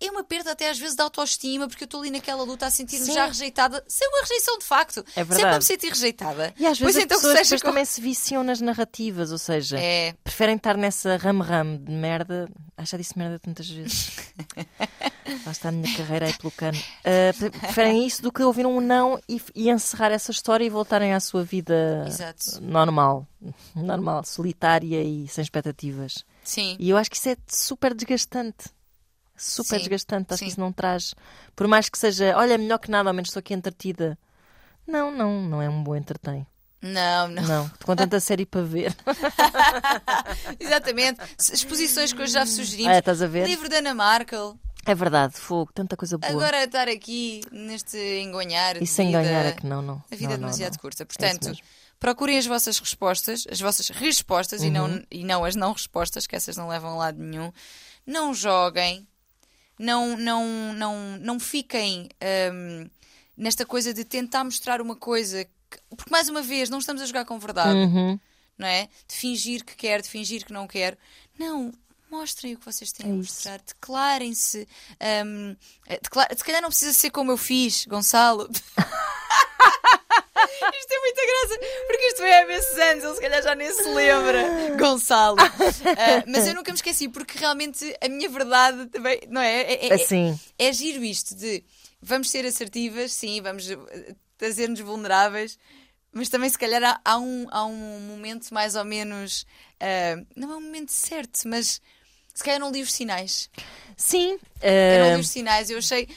É 0.07 0.11
uma 0.11 0.23
perda 0.25 0.53
até 0.53 0.69
às 0.71 0.79
vezes 0.79 0.95
de 0.97 1.03
autoestima, 1.03 1.67
porque 1.69 1.85
eu 1.85 1.87
estou 1.87 2.01
ali 2.01 2.11
naquela 2.11 2.43
luta 2.43 2.67
a 2.67 2.71
sentir-me 2.71 3.07
já 3.07 3.27
rejeitada, 3.27 3.83
sem 3.89 4.07
uma 4.09 4.21
rejeição 4.23 4.59
de 4.59 4.65
facto. 4.65 5.05
É 5.17 5.21
é 5.21 5.25
verdade. 5.25 5.57
me 5.59 5.63
sentir 5.63 5.89
rejeitada. 5.89 6.55
E 6.59 6.67
às 6.67 6.79
vezes 6.79 6.95
pois 6.95 6.97
então 6.97 7.19
pessoas 7.19 7.39
seja 7.49 7.63
com- 7.63 7.69
também 7.69 7.85
se 7.85 8.01
viciam 8.01 8.43
nas 8.45 8.61
narrativas, 8.61 9.33
ou 9.33 9.39
seja, 9.39 9.79
É, 9.79 10.15
preferem 10.25 10.57
estar 10.57 10.77
nessa 10.77 11.17
ram-ram 11.17 11.77
de 11.77 11.93
merda. 11.93 12.49
Ah, 12.77 12.85
já 12.85 12.99
disse 12.99 13.17
merda 13.19 13.39
tantas 13.39 13.69
vezes. 13.69 14.11
Lá 15.47 15.53
está 15.53 15.69
a 15.69 15.73
minha 15.73 15.97
carreira 15.97 16.27
aí 16.27 16.33
pelo 16.35 16.51
cano. 16.51 16.79
Pre- 17.39 17.51
preferem 17.51 18.07
isso 18.07 18.21
do 18.23 18.31
que 18.33 18.43
ouvir 18.43 18.67
um 18.67 18.81
não 18.81 19.19
e, 19.29 19.41
e 19.55 19.71
encerrar 19.71 20.11
essa 20.13 20.31
história 20.31 20.65
e 20.65 20.69
voltarem 20.71 21.15
à 21.15 21.21
sua 21.21 21.43
vida 21.45 22.05
Exato. 22.07 22.61
normal. 22.63 23.27
Normal, 23.75 24.25
solitária 24.25 25.03
e 25.03 25.27
sem 25.29 25.43
expectativas. 25.43 26.25
sim. 26.43 26.77
E 26.79 26.91
eu 26.91 26.97
acho 26.97 27.11
que 27.11 27.17
isso 27.17 27.29
é 27.29 27.37
super 27.47 27.95
desgastante. 27.95 28.71
Super 29.37 29.76
Sim, 29.76 29.78
desgastante. 29.78 30.32
Acho 30.35 30.39
sim. 30.39 30.45
que 30.47 30.51
isso 30.53 30.61
não 30.61 30.72
traz. 30.72 31.14
Por 31.57 31.66
mais 31.66 31.89
que 31.89 31.99
seja, 31.99 32.37
olha, 32.37 32.57
melhor 32.59 32.78
que 32.78 32.91
nada, 32.91 33.11
ao 33.11 33.14
menos 33.14 33.28
estou 33.30 33.41
aqui 33.41 33.53
entretida. 33.55 34.18
Não, 34.87 35.11
não, 35.11 35.43
não 35.43 35.62
é 35.62 35.68
um 35.68 35.82
bom 35.82 35.97
entretém. 35.97 36.47
Não, 36.80 37.28
não. 37.28 37.43
Não, 37.43 37.70
com 37.85 37.97
tanta 37.97 38.20
série 38.20 38.45
para 38.47 38.62
ver. 38.62 38.95
Exatamente. 40.61 41.20
Exposições 41.53 42.12
que 42.12 42.22
hoje 42.22 42.32
já 42.32 42.47
sugerimos. 42.47 42.93
Ah, 42.95 42.99
estás 42.99 43.22
a 43.22 43.26
ver? 43.26 43.47
Livro 43.47 43.68
da 43.68 43.78
Ana 43.78 43.95
Markel. 43.95 44.59
É 44.87 44.95
verdade, 44.95 45.35
fogo, 45.35 45.72
tanta 45.72 45.97
coisa 45.97 46.18
boa. 46.18 46.30
Agora 46.30 46.62
estar 46.64 46.89
aqui 46.89 47.41
neste 47.51 47.97
engonhar. 48.20 48.80
e 48.82 48.87
sem 48.87 49.07
vida, 49.07 49.22
ganhar 49.22 49.47
é 49.47 49.53
que 49.53 49.66
não, 49.66 49.80
não. 49.80 50.03
A 50.11 50.14
vida 50.14 50.24
não, 50.28 50.35
é 50.35 50.37
não, 50.37 50.41
demasiado 50.43 50.72
não. 50.74 50.78
curta. 50.78 51.03
É 51.05 51.07
Portanto, 51.07 51.49
mesmo. 51.49 51.62
procurem 51.99 52.37
as 52.37 52.45
vossas 52.45 52.78
respostas, 52.78 53.45
as 53.51 53.59
vossas 53.61 53.89
respostas 53.89 54.62
e, 54.62 54.66
Uhum. 54.66 54.72
não, 54.72 55.03
e 55.11 55.24
não 55.24 55.43
as 55.45 55.57
não 55.57 55.72
respostas, 55.72 56.26
que 56.26 56.37
essas 56.37 56.59
não 56.59 56.68
levam 56.68 56.91
a 56.93 56.97
lado 56.97 57.18
nenhum. 57.18 57.51
Não 58.07 58.35
joguem. 58.35 59.09
Não, 59.79 60.16
não, 60.16 60.72
não, 60.75 61.18
não 61.18 61.41
fiquem 61.41 62.09
hum, 62.53 62.89
nesta 63.37 63.66
coisa 63.66 63.93
de 63.93 64.05
tentar 64.05 64.45
mostrar 64.45 64.81
uma 64.81 64.95
coisa. 64.97 65.45
que- 65.45 65.51
porque, 65.97 66.11
mais 66.11 66.29
uma 66.29 66.41
vez, 66.43 66.70
não 66.70 66.79
estamos 66.79 67.03
a 67.03 67.07
jogar 67.07 67.25
com 67.25 67.39
verdade 67.39 67.77
Uhum. 67.79 68.18
não 68.57 68.68
é? 68.68 68.89
De 69.09 69.14
fingir 69.16 69.64
que 69.64 69.75
quer, 69.75 70.01
de 70.01 70.09
fingir 70.09 70.45
que 70.45 70.53
não 70.53 70.68
quer. 70.68 70.97
Não, 71.37 71.72
mostrem 72.11 72.55
o 72.55 72.59
que 72.59 72.64
vocês 72.64 72.93
têm 72.93 73.09
É 73.09 73.12
a 73.12 73.14
mostrar, 73.16 73.59
declarem-se. 73.61 74.68
hum, 75.27 75.57
eh, 75.87 75.99
decla- 76.01 76.29
Se 76.37 76.45
calhar 76.45 76.62
não 76.62 76.68
precisa 76.68 76.93
ser 76.93 77.11
como 77.11 77.33
eu 77.33 77.37
fiz, 77.37 77.85
Gonçalo. 77.87 78.49
Isto 80.78 80.92
é 80.92 80.99
muita 81.01 81.26
graça, 81.26 81.61
porque 81.86 82.05
isto 82.07 82.16
foi 82.18 82.32
há 82.34 82.47
meses 82.47 82.78
anos, 82.78 83.05
ele 83.05 83.14
se 83.14 83.20
calhar 83.20 83.42
já 83.42 83.55
nem 83.55 83.70
se 83.72 83.88
lembra, 83.88 84.76
Gonçalo. 84.78 85.36
Ah, 85.97 86.24
mas 86.26 86.47
eu 86.47 86.55
nunca 86.55 86.70
me 86.72 86.76
esqueci, 86.76 87.09
porque 87.09 87.38
realmente 87.38 87.95
a 88.01 88.09
minha 88.09 88.28
verdade 88.28 88.86
também, 88.86 89.20
não 89.28 89.40
é? 89.40 89.61
É, 89.62 89.86
é- 89.86 89.88
é- 89.88 89.95
Assim, 89.95 90.38
é 90.59 90.72
giro 90.72 91.05
isto 91.05 91.34
de 91.34 91.62
vamos 92.01 92.30
ser 92.30 92.45
assertivas, 92.45 93.12
sim, 93.12 93.40
vamos 93.40 93.70
eh, 93.70 94.14
trazer-nos 94.36 94.80
vulneráveis, 94.80 95.59
mas 96.12 96.28
também 96.28 96.49
se 96.51 96.59
calhar 96.59 96.82
há, 96.82 97.01
há 97.05 97.18
um, 97.18 97.47
há 97.51 97.64
um 97.64 98.01
momento 98.01 98.53
mais 98.53 98.74
ou 98.76 98.84
menos. 98.84 99.47
ah, 99.80 100.22
não 100.36 100.53
é 100.53 100.57
um 100.57 100.61
momento 100.61 100.90
certo, 100.92 101.40
mas 101.47 101.80
se 102.34 102.42
calhar 102.42 102.59
não 102.61 102.70
li 102.72 102.82
os 102.82 102.92
sinais. 102.92 103.49
sim. 103.97 104.38
Eu 104.62 104.99
não 105.01 105.14
li 105.14 105.20
os 105.20 105.28
sinais, 105.28 105.70
eu 105.70 105.78
achei. 105.78 106.09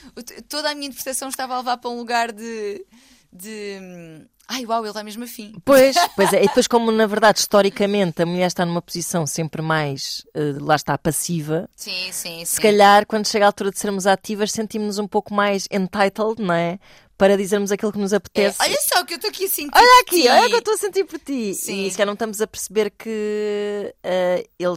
Toda 0.48 0.70
a 0.70 0.74
minha 0.74 0.88
interpretação 0.88 1.28
estava 1.28 1.54
a 1.54 1.58
levar 1.58 1.76
para 1.78 1.90
um 1.90 1.96
lugar 1.96 2.32
de. 2.32 2.84
De 3.32 3.78
hum, 3.80 4.26
ai 4.48 4.64
uau, 4.66 4.80
ele 4.80 4.88
está 4.88 5.04
mesmo 5.04 5.24
afim. 5.24 5.52
Pois, 5.64 5.94
pois 6.16 6.32
é. 6.32 6.42
E 6.44 6.48
depois, 6.48 6.66
como 6.66 6.90
na 6.90 7.06
verdade, 7.06 7.40
historicamente, 7.40 8.22
a 8.22 8.26
mulher 8.26 8.46
está 8.46 8.64
numa 8.64 8.80
posição 8.82 9.26
sempre 9.26 9.60
mais, 9.62 10.24
eh, 10.34 10.54
lá 10.60 10.76
está, 10.76 10.96
passiva, 10.96 11.68
Sim, 11.76 11.90
sim, 12.12 12.38
sim. 12.38 12.44
se 12.44 12.60
calhar, 12.60 13.06
quando 13.06 13.26
chega 13.26 13.44
a 13.44 13.48
altura 13.48 13.70
de 13.70 13.78
sermos 13.78 14.06
ativas, 14.06 14.52
sentimos-nos 14.52 14.98
um 14.98 15.06
pouco 15.08 15.32
mais 15.34 15.66
entitled, 15.70 16.40
não 16.42 16.54
é? 16.54 16.78
Para 17.16 17.36
dizermos 17.36 17.72
aquilo 17.72 17.90
que 17.92 17.98
nos 17.98 18.12
É, 18.12 18.16
apetece. 18.16 18.56
olha 18.62 18.76
só 18.80 19.00
o 19.00 19.04
que 19.04 19.14
eu 19.14 19.16
estou 19.16 19.28
aqui 19.30 19.44
a 19.46 19.48
sentir. 19.48 19.70
Olha 19.74 20.00
aqui, 20.02 20.28
olha 20.28 20.46
o 20.46 20.48
que 20.48 20.54
eu 20.54 20.58
estou 20.60 20.74
a 20.74 20.76
sentir 20.76 21.04
por 21.04 21.18
ti. 21.18 21.52
Sim. 21.52 21.84
E 21.84 21.90
se 21.90 21.96
calhar 21.96 22.06
não 22.06 22.12
estamos 22.12 22.40
a 22.40 22.46
perceber 22.46 22.90
que 22.90 23.92
eh, 24.04 24.46
ele 24.56 24.76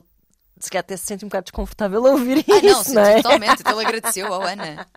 se 0.65 0.69
calhar 0.71 0.81
até 0.81 0.95
se 0.97 1.05
sente 1.05 1.25
um 1.25 1.27
bocado 1.27 1.45
desconfortável 1.45 2.05
a 2.05 2.11
ouvir 2.11 2.45
Ah, 2.49 2.53
não, 2.61 2.69
isso, 2.71 2.83
sim, 2.85 2.93
não 2.93 3.01
é? 3.03 3.15
totalmente. 3.21 3.59
Então 3.61 3.79
ele 3.81 3.87
agradeceu 3.89 4.33
ao 4.33 4.41
Ana. 4.41 4.87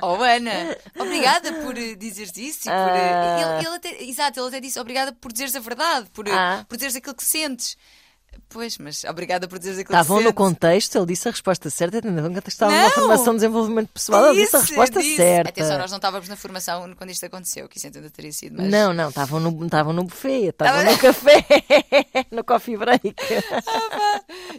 Ao 0.00 0.22
Ana. 0.22 0.76
Obrigada 0.98 1.52
por 1.54 1.76
eh, 1.76 1.94
dizeres 1.94 2.36
isso. 2.36 2.62
Por, 2.64 2.70
eh, 2.70 3.12
Ah. 3.14 3.58
ele, 3.58 3.66
ele 3.66 3.76
até, 3.76 4.02
exato, 4.04 4.40
ele 4.40 4.48
até 4.48 4.60
disse 4.60 4.78
obrigada 4.80 5.12
por 5.12 5.32
dizeres 5.32 5.54
a 5.56 5.60
verdade, 5.60 6.08
por, 6.12 6.26
eh, 6.26 6.32
Ah. 6.32 6.64
por 6.68 6.76
dizeres 6.76 6.96
aquilo 6.96 7.14
que 7.14 7.24
sentes. 7.24 7.76
Pois, 8.48 8.78
mas 8.78 9.02
obrigada 9.04 9.48
por 9.48 9.58
dizeres 9.58 9.80
aquilo 9.80 9.94
Estavam 9.96 10.18
que 10.18 10.22
no 10.24 10.28
sentes. 10.30 10.36
contexto, 10.38 10.96
ele 10.98 11.06
disse 11.06 11.28
a 11.28 11.30
resposta 11.32 11.68
certa, 11.68 12.00
que 12.00 12.48
estava 12.48 12.72
Não! 12.72 12.78
numa 12.80 12.90
formação 12.90 13.32
de 13.34 13.40
desenvolvimento 13.40 13.88
pessoal, 13.92 14.26
ele 14.32 14.42
disse 14.42 14.56
a 14.56 14.60
Disse, 14.60 14.70
resposta 14.72 15.00
disse. 15.00 15.16
certa. 15.16 15.50
Atenção, 15.50 15.78
nós 15.78 15.90
não 15.90 15.96
estávamos 15.98 16.28
na 16.28 16.36
formação 16.36 16.94
quando 16.96 17.10
isto 17.10 17.26
aconteceu, 17.26 17.68
que 17.68 17.76
isso 17.78 17.86
ainda 17.88 18.08
teria 18.10 18.32
sido, 18.32 18.56
mas. 18.56 18.70
Não, 18.70 18.92
não, 18.92 19.08
estavam 19.08 19.40
no, 19.40 19.64
estavam 19.66 19.92
no 19.92 20.04
buffet, 20.04 20.46
estavam 20.50 20.80
Tava- 20.84 20.92
no 20.92 20.98
café, 20.98 21.44
no 22.30 22.44
coffee 22.44 22.76
break. 22.76 23.14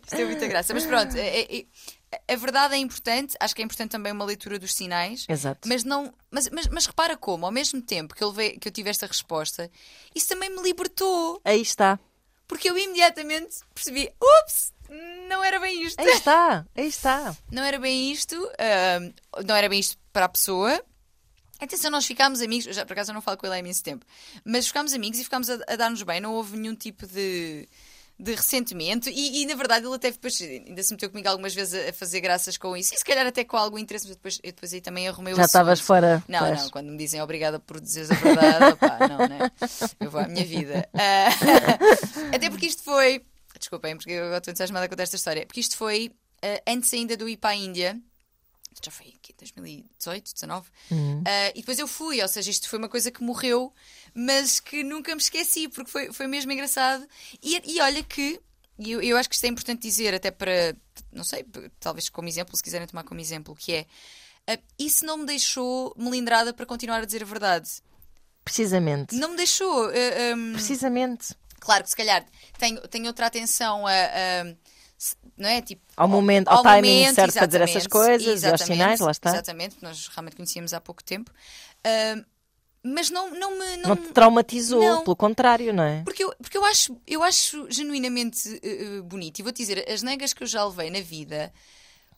Isto 0.04 0.16
é 0.16 0.26
muita 0.26 0.48
graça. 0.48 0.74
Mas 0.74 0.86
pronto, 0.86 1.16
é- 1.16 1.42
é- 1.42 1.66
é- 2.12 2.34
a 2.34 2.36
verdade 2.36 2.76
é 2.76 2.78
importante. 2.78 3.36
Acho 3.40 3.56
que 3.56 3.62
é 3.62 3.66
importante 3.66 3.92
também 3.92 4.12
uma 4.12 4.26
leitura 4.26 4.60
dos 4.60 4.74
sinais. 4.74 5.26
Exato. 5.30 5.68
Mas 5.68 5.84
não. 5.84 6.14
Mas, 6.30 6.50
mas, 6.50 6.68
mas 6.68 6.86
repara 6.86 7.16
como, 7.18 7.46
ao 7.46 7.52
mesmo 7.52 7.82
tempo 7.82 8.14
que 8.16 8.24
eu, 8.24 8.30
levei- 8.30 8.58
que 8.58 8.68
eu 8.68 8.72
tive 8.72 8.90
esta 8.90 9.06
resposta, 9.08 9.70
isso 10.16 10.28
também 10.28 10.50
me 10.50 10.62
libertou. 10.62 11.42
Aí 11.46 11.62
está, 11.62 12.00
Porque 12.48 12.70
eu 12.70 12.78
imediatamente 12.78 13.58
percebi: 13.74 14.12
ups, 14.22 14.74
não 15.30 15.44
era 15.44 15.60
bem 15.60 15.84
isto. 15.84 16.00
aí 16.00 16.08
está, 16.08 16.66
aí 16.76 16.88
está. 16.88 17.36
Não 17.52 17.64
era 17.64 17.80
bem 17.80 18.12
isto. 18.12 18.36
ahm, 18.60 19.14
não 19.48 19.56
era 19.56 19.70
bem 19.70 19.80
isto 19.80 19.98
para 20.12 20.26
a 20.26 20.30
pessoa. 20.30 20.84
Atenção, 21.62 21.92
nós 21.92 22.08
ficámos 22.08 22.42
amigos. 22.42 22.76
Já 22.76 22.84
por 22.84 22.94
acaso 22.94 23.12
eu 23.12 23.14
não 23.14 23.22
falo 23.22 23.38
com 23.38 23.46
ele 23.46 23.56
há 23.56 23.60
imenso 23.60 23.84
tempo. 23.84 24.04
Mas 24.44 24.68
ficámos 24.68 24.94
amigos 24.94 25.20
e 25.20 25.24
ficámos 25.24 25.48
a, 25.48 25.60
a 25.68 25.76
dar-nos 25.76 26.02
bem. 26.02 26.20
Não 26.20 26.34
houve 26.34 26.58
nenhum 26.58 26.76
tipo 26.76 27.06
de. 27.06 27.68
De 28.20 28.36
ressentimento, 28.36 29.10
e, 29.10 29.42
e, 29.42 29.46
na 29.48 29.56
verdade 29.56 29.84
ele 29.84 29.96
até 29.96 30.12
depois 30.12 30.40
ainda 30.40 30.84
se 30.84 30.92
meteu 30.92 31.10
comigo 31.10 31.28
algumas 31.28 31.56
vezes 31.56 31.74
a, 31.74 31.90
a 31.90 31.94
fazer 31.94 32.22
graças 32.22 32.56
com 32.56 32.78
isso, 32.78 32.94
e 32.94 32.98
se 32.98 33.04
calhar 33.04 33.26
até 33.26 33.44
com 33.44 33.58
algum 33.58 33.80
interesse, 33.80 34.06
mas 34.06 34.16
depois, 34.16 34.40
eu 34.44 34.52
depois 34.52 34.72
aí 34.72 34.80
também 34.80 35.08
arrumei 35.08 35.34
o 35.34 35.38
Já 35.38 35.46
estavas 35.46 35.80
fora. 35.80 36.24
Não, 36.28 36.38
pois. 36.38 36.62
não, 36.62 36.70
quando 36.70 36.92
me 36.92 36.98
dizem 36.98 37.20
obrigada 37.20 37.60
por 37.60 37.82
dizeres 37.82 38.12
a 38.12 38.14
verdade, 38.14 38.74
opá, 38.74 39.00
não, 39.08 39.28
né? 39.28 39.52
Eu 40.00 40.12
vou 40.12 40.22
à 40.22 40.28
minha 40.28 40.46
vida. 40.46 40.88
Ah, 40.94 41.30
até 42.32 42.48
porque 42.52 42.68
isto 42.68 42.84
foi. 42.84 43.26
Desculpem, 43.58 43.98
porque 43.98 44.12
eu 44.12 44.38
estou 44.38 44.52
entusiasmada 44.52 44.88
com 44.88 45.02
esta 45.02 45.16
história. 45.16 45.44
Porque 45.48 45.62
isto 45.62 45.76
foi 45.76 46.12
ah, 46.44 46.62
antes 46.68 46.94
ainda 46.94 47.18
do 47.18 47.28
ir 47.28 47.38
para 47.38 47.52
a 47.52 47.56
Índia. 47.56 48.00
Isto 48.74 48.86
já 48.86 48.92
foi 48.92 49.08
aqui, 49.08 49.34
2018, 49.38 50.34
19. 50.34 50.70
Uhum. 50.92 51.24
Ah, 51.28 51.50
e 51.50 51.60
depois 51.60 51.78
eu 51.78 51.88
fui, 51.88 52.22
ou 52.22 52.28
seja, 52.28 52.50
isto 52.50 52.70
foi 52.70 52.80
uma 52.80 52.88
coisa 52.90 53.12
que 53.12 53.22
morreu, 53.24 53.74
mas 54.14 54.60
que 54.60 54.84
nunca 54.84 55.14
me 55.14 55.22
esqueci, 55.22 55.68
porque 55.68 55.92
foi, 55.92 56.12
foi 56.14 56.26
mesmo 56.28 56.52
engraçado. 56.52 57.06
E, 57.44 57.62
e 57.76 57.82
olha 57.82 58.02
que, 58.04 58.40
e 58.80 58.92
eu, 58.92 59.02
eu 59.02 59.18
acho 59.18 59.28
que 59.30 59.36
isto 59.36 59.44
é 59.44 59.50
importante 59.50 59.82
dizer, 59.82 60.14
até 60.14 60.32
para, 60.32 60.76
não 61.12 61.24
sei, 61.24 61.46
talvez 61.80 62.08
como 62.10 62.28
exemplo, 62.30 62.56
se 62.56 62.64
quiserem 62.64 62.88
tomar 62.88 63.04
como 63.04 63.20
exemplo, 63.20 63.54
que 63.56 63.74
é. 63.74 63.86
ah, 64.48 64.58
isso 64.80 65.06
não 65.06 65.18
me 65.18 65.26
deixou 65.26 65.94
melindrada 65.98 66.54
para 66.54 66.66
continuar 66.66 67.02
a 67.02 67.06
dizer 67.06 67.24
a 67.24 67.26
verdade. 67.26 67.70
Precisamente. 68.44 69.16
Não 69.16 69.30
me 69.32 69.38
deixou. 69.38 69.86
ah, 69.90 70.36
hum, 70.36 70.54
Precisamente. 70.54 71.36
Claro 71.60 71.84
que 71.84 71.90
se 71.92 71.96
calhar 71.96 72.26
tenho, 72.58 72.82
tenho 72.88 73.06
outra 73.08 73.28
atenção 73.28 73.86
a. 73.86 73.92
a- 73.92 74.56
não 75.42 75.50
é? 75.50 75.62
Tipo, 75.62 75.82
Ao 75.98 76.08
momento, 76.08 76.48
ao 76.48 76.64
timing 76.64 77.00
momento, 77.00 77.16
certo 77.16 77.34
para 77.34 77.46
dizer 77.48 77.62
essas 77.62 77.88
coisas 77.88 78.44
e 78.44 78.48
aos 78.48 78.62
sinais, 78.62 79.00
lá 79.00 79.12
está. 79.12 79.32
Exatamente, 79.32 79.78
nós 79.82 80.08
realmente 80.08 80.36
conhecíamos 80.36 80.74
há 80.74 80.80
pouco 80.80 81.04
tempo. 81.04 81.32
Ahm, 81.84 82.24
mas 82.84 83.10
não, 83.12 83.30
não 83.32 83.60
me. 83.60 83.78
Não, 83.78 83.90
Não 83.90 83.96
te 83.96 84.12
traumatizou, 84.12 84.82
Não. 84.82 85.04
pelo 85.04 85.16
contrário, 85.16 85.72
não 85.74 85.84
é? 85.84 86.02
Porque 86.04 86.24
eu, 86.24 86.34
porque 86.42 86.58
eu, 86.58 86.66
acho, 86.66 86.98
eu 87.06 87.22
acho 87.24 87.68
genuinamente 87.70 88.60
eh, 88.64 89.02
bonito. 89.04 89.38
E 89.40 89.44
vou-te 89.44 89.58
dizer, 89.58 89.88
as 89.88 90.02
negas 90.02 90.34
que 90.34 90.42
eu 90.44 90.48
já 90.48 90.66
levei 90.66 90.90
na 90.90 91.00
vida 91.00 91.54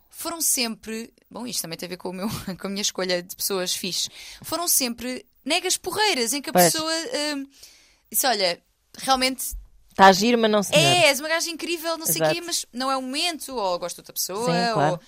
foram 0.09 0.39
sempre. 0.39 1.11
Bom, 1.29 1.45
isto 1.45 1.61
também 1.63 1.77
tem 1.77 1.87
a 1.87 1.89
ver 1.89 1.97
com, 1.97 2.09
o 2.09 2.13
meu, 2.13 2.29
com 2.59 2.67
a 2.67 2.69
minha 2.69 2.81
escolha 2.81 3.21
de 3.21 3.35
pessoas 3.35 3.73
fixe. 3.75 4.09
Foram 4.41 4.67
sempre 4.67 5.25
negas 5.43 5.75
porreiras, 5.75 6.31
em 6.31 6.41
que 6.41 6.49
a 6.49 6.53
Pois. 6.53 6.71
pessoa 6.71 6.93
eh, 6.93 7.35
disse: 8.09 8.25
Olha, 8.25 8.61
realmente 8.99 9.55
Está 9.93 10.05
a 10.05 10.07
agir, 10.09 10.35
mas 10.37 10.49
não 10.51 10.63
se 10.63 10.73
é, 10.75 11.07
és 11.07 11.19
uma 11.19 11.29
gaja 11.29 11.49
incrível, 11.49 11.97
não 11.97 12.05
sei 12.05 12.15
o 12.15 12.23
Exato. 12.25 12.33
quê, 12.33 12.41
mas 12.41 12.65
não 12.73 12.91
é 12.91 12.97
o 12.97 13.01
momento, 13.01 13.55
ou 13.55 13.77
gosto 13.79 13.95
de 13.97 14.01
outra 14.01 14.13
pessoa, 14.13 14.45
Sim, 14.45 14.73
claro. 14.73 14.91
ou- 14.93 14.99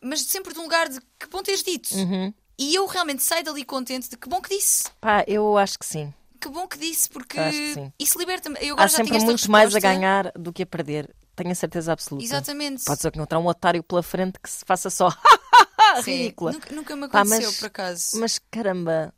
mas 0.00 0.20
sempre 0.22 0.52
de 0.54 0.58
um 0.60 0.62
lugar 0.62 0.88
de 0.88 1.00
que 1.18 1.26
bom 1.30 1.42
teres 1.42 1.62
dito. 1.62 1.94
Uhum. 1.94 2.32
E 2.58 2.74
eu 2.74 2.86
realmente 2.86 3.22
saio 3.22 3.42
dali 3.44 3.64
contente 3.64 4.08
de 4.08 4.16
que 4.16 4.28
bom 4.28 4.40
que 4.40 4.48
disse. 4.56 4.84
Pá, 5.00 5.24
eu 5.26 5.56
acho 5.58 5.78
que 5.78 5.86
sim. 5.86 6.12
Que 6.40 6.48
bom 6.48 6.66
que 6.68 6.76
disse, 6.78 7.08
porque 7.08 7.36
que 7.38 7.92
isso 7.98 8.18
liberta-me. 8.18 8.56
Eu 8.60 8.74
agora 8.74 8.84
Há 8.84 8.88
já 8.88 8.96
sempre 8.98 9.18
muito 9.20 9.50
mais 9.50 9.74
a 9.74 9.80
ganhar 9.80 10.32
do 10.32 10.52
que 10.52 10.62
a 10.62 10.66
perder. 10.66 11.14
Tenho 11.36 11.50
a 11.50 11.54
certeza 11.54 11.92
absoluta. 11.92 12.24
Exatamente. 12.24 12.84
Pode 12.84 13.00
ser 13.00 13.10
que 13.10 13.18
encontrar 13.18 13.38
um 13.38 13.46
otário 13.46 13.82
pela 13.82 14.02
frente 14.02 14.38
que 14.40 14.50
se 14.50 14.64
faça 14.64 14.90
só 14.90 15.08
Sim. 16.04 16.10
ridícula. 16.16 16.52
Nunca, 16.52 16.74
nunca 16.74 16.96
me 16.96 17.08
Pá, 17.08 17.20
aconteceu, 17.20 17.46
mas- 17.48 17.58
por 17.58 17.66
acaso. 17.66 18.06
Mas 18.14 18.38
caramba, 18.50 19.14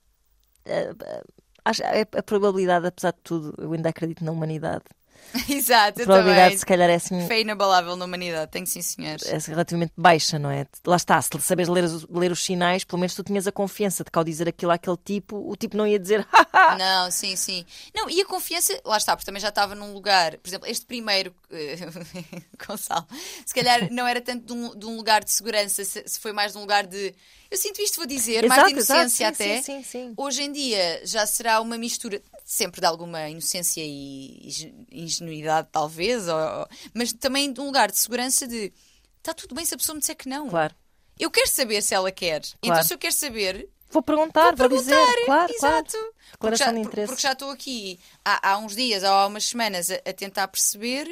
eh, 0.65 0.91
eh, 1.03 1.23
acho- 1.65 1.83
a, 1.85 2.19
a 2.19 2.23
probabilidade, 2.23 2.87
apesar 2.87 3.13
de 3.13 3.19
tudo, 3.23 3.55
eu 3.59 3.73
ainda 3.73 3.89
acredito 3.89 4.25
na 4.25 4.33
humanidade. 4.33 4.85
Exato, 5.49 6.03
A 6.03 6.05
probabilidade, 6.05 6.43
também. 6.49 6.59
se 6.59 6.67
calhar, 6.67 6.89
é 6.91 6.95
assim. 6.95 7.27
Fé 7.27 7.41
inabalável 7.41 7.97
na 7.97 8.05
humanidade, 8.05 8.51
tenho 8.53 8.67
sim, 8.67 8.83
senhores. 8.83 9.25
é 9.27 9.39
relativamente 9.51 9.93
baixa, 9.97 10.39
não 10.39 10.51
é? 10.51 10.67
Lá 10.87 10.97
está, 10.97 11.21
se 11.21 11.31
sabes 11.41 11.67
ler, 11.67 11.83
os- 11.85 12.07
ler 12.09 12.31
os 12.31 12.45
sinais, 12.45 12.85
pelo 12.85 13.01
menos 13.01 13.15
tu 13.15 13.23
tinhas 13.25 13.47
a 13.47 13.51
confiança 13.53 14.05
de 14.05 14.11
que 14.11 14.19
ao 14.19 14.23
dizer 14.25 14.49
aquilo 14.49 14.71
àquele 14.71 14.99
tipo, 15.05 15.37
o 15.51 15.57
tipo 15.57 15.77
não 15.77 15.87
ia 15.87 15.99
dizer 15.99 16.25
Não, 16.79 17.11
sim, 17.11 17.35
sim. 17.37 17.65
Não, 17.95 18.09
e 18.09 18.21
a 18.21 18.27
confiança, 18.27 18.79
lá 18.85 18.97
está, 18.97 19.17
porque 19.17 19.27
também 19.27 19.41
já 19.41 19.49
estava 19.49 19.75
num 19.75 19.93
lugar, 19.93 20.37
por 20.39 20.49
exemplo, 20.49 20.69
este 20.69 20.87
primeiro, 20.87 21.35
eh, 21.51 21.77
Gonçalo, 22.67 23.07
se 23.45 23.55
calhar 23.55 23.91
não 23.91 24.07
era 24.07 24.21
tanto 24.21 24.45
de 24.47 24.53
um, 24.53 24.79
de 24.79 24.87
um 24.87 24.97
lugar 24.97 25.25
de 25.25 25.33
segurança, 25.33 25.85
se, 25.85 26.03
se 26.07 26.21
foi 26.21 26.33
mais 26.33 26.53
de 26.53 26.59
um 26.59 26.61
lugar 26.61 26.87
de. 26.87 27.15
Eu 27.55 27.59
sinto 27.59 27.81
isto, 27.81 27.97
vou 27.97 28.07
dizer, 28.07 28.47
mais 28.49 28.65
de 28.65 28.71
inocência 28.73 29.09
sim, 29.09 29.25
até. 29.25 29.63
Sim, 29.63 29.63
sim, 29.63 29.83
sim. 29.85 30.15
Hoje 30.17 30.43
em 30.43 30.51
dia 30.51 31.01
já 31.05 31.25
será 31.25 31.61
uma 31.61 31.79
mistura 31.79 32.21
sempre 32.45 32.81
de 32.81 32.87
alguma 32.87 33.29
inocência 33.29 33.81
e 33.81 34.41
ingen- 34.49 34.87
ingenuidade, 34.91 35.69
talvez, 35.71 36.27
ou- 36.29 36.69
mas 36.93 37.13
também 37.13 37.53
de 37.53 37.61
um 37.61 37.67
lugar 37.67 37.91
de 37.93 37.99
segurança 37.99 38.47
de 38.47 38.73
está 39.19 39.33
tudo 39.33 39.55
bem 39.55 39.65
se 39.65 39.73
a 39.75 39.77
pessoa 39.79 39.95
me 39.95 40.01
disser 40.01 40.17
que 40.17 40.29
não. 40.29 40.49
Claro. 40.49 40.75
Eu 41.19 41.31
quero 41.31 41.49
saber 41.49 41.81
se 41.81 41.95
ela 41.95 42.11
quer. 42.11 42.39
Então, 42.59 42.71
Claro. 42.73 42.85
se 42.85 42.93
eu 42.93 42.99
quero 42.99 43.15
saber, 43.15 43.69
Vou 43.91 44.03
perguntar, 44.03 44.57
vou, 44.57 44.69
Vou 44.69 44.77
dizer, 44.79 44.97
perguntar, 44.97 45.25
claro, 45.25 45.53
exato. 45.55 45.93
claro. 45.93 46.15
Porque 46.41 46.57
já, 46.57 46.73
de 46.73 47.07
porque 47.07 47.23
já 47.23 47.33
estou 47.33 47.51
aqui 47.51 48.01
há, 48.25 48.51
há 48.51 48.59
uns 48.59 48.75
dias 48.75 49.05
ou 49.05 49.09
há 49.11 49.27
umas 49.29 49.45
semanas 49.45 49.89
a, 49.89 49.95
a 49.95 50.13
tentar 50.13 50.49
perceber. 50.49 51.07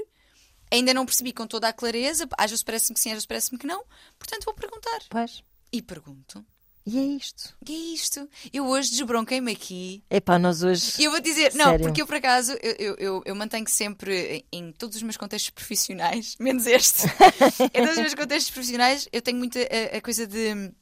Ainda 0.73 0.93
não 0.93 1.07
percebi 1.07 1.33
com 1.33 1.47
toda 1.47 1.69
a 1.69 1.73
clareza. 1.73 2.29
Às 2.37 2.51
vezes 2.51 2.65
parece-me 2.65 2.95
que 2.95 3.01
sim, 3.01 3.11
às 3.11 3.15
vezes 3.15 3.27
parece-me 3.27 3.57
que 3.59 3.67
não. 3.69 3.85
Portanto, 4.19 4.45
vou 4.45 4.55
perguntar. 4.55 4.99
Pois. 5.11 5.45
E 5.73 5.81
pergunto. 5.81 6.45
E 6.85 6.99
é 6.99 7.03
isto. 7.03 7.55
Que 7.65 7.73
é 7.73 7.95
isto? 7.95 8.29
Eu 8.53 8.67
hoje 8.67 8.91
desbronquei-me 8.91 9.53
aqui. 9.53 10.03
Epá, 10.11 10.37
nós 10.37 10.65
hoje. 10.65 11.01
E 11.01 11.05
eu 11.05 11.13
vou 11.13 11.21
dizer, 11.21 11.55
não, 11.55 11.67
Sério? 11.67 11.87
porque 11.87 12.03
eu 12.03 12.07
por 12.07 12.17
acaso 12.17 12.53
eu, 12.61 12.73
eu, 12.73 12.95
eu, 12.97 13.23
eu 13.25 13.35
mantenho 13.37 13.69
sempre 13.69 14.45
em, 14.53 14.59
em 14.59 14.73
todos 14.73 14.97
os 14.97 15.03
meus 15.03 15.17
contextos 15.17 15.51
profissionais, 15.51 16.35
menos 16.41 16.67
este, 16.67 17.07
em 17.73 17.81
todos 17.81 17.93
os 17.93 17.99
meus 17.99 18.15
contextos 18.15 18.51
profissionais, 18.51 19.09
eu 19.13 19.23
tenho 19.23 19.39
muita 19.39 19.61
a, 19.61 19.97
a 19.99 20.01
coisa 20.01 20.27
de, 20.27 20.73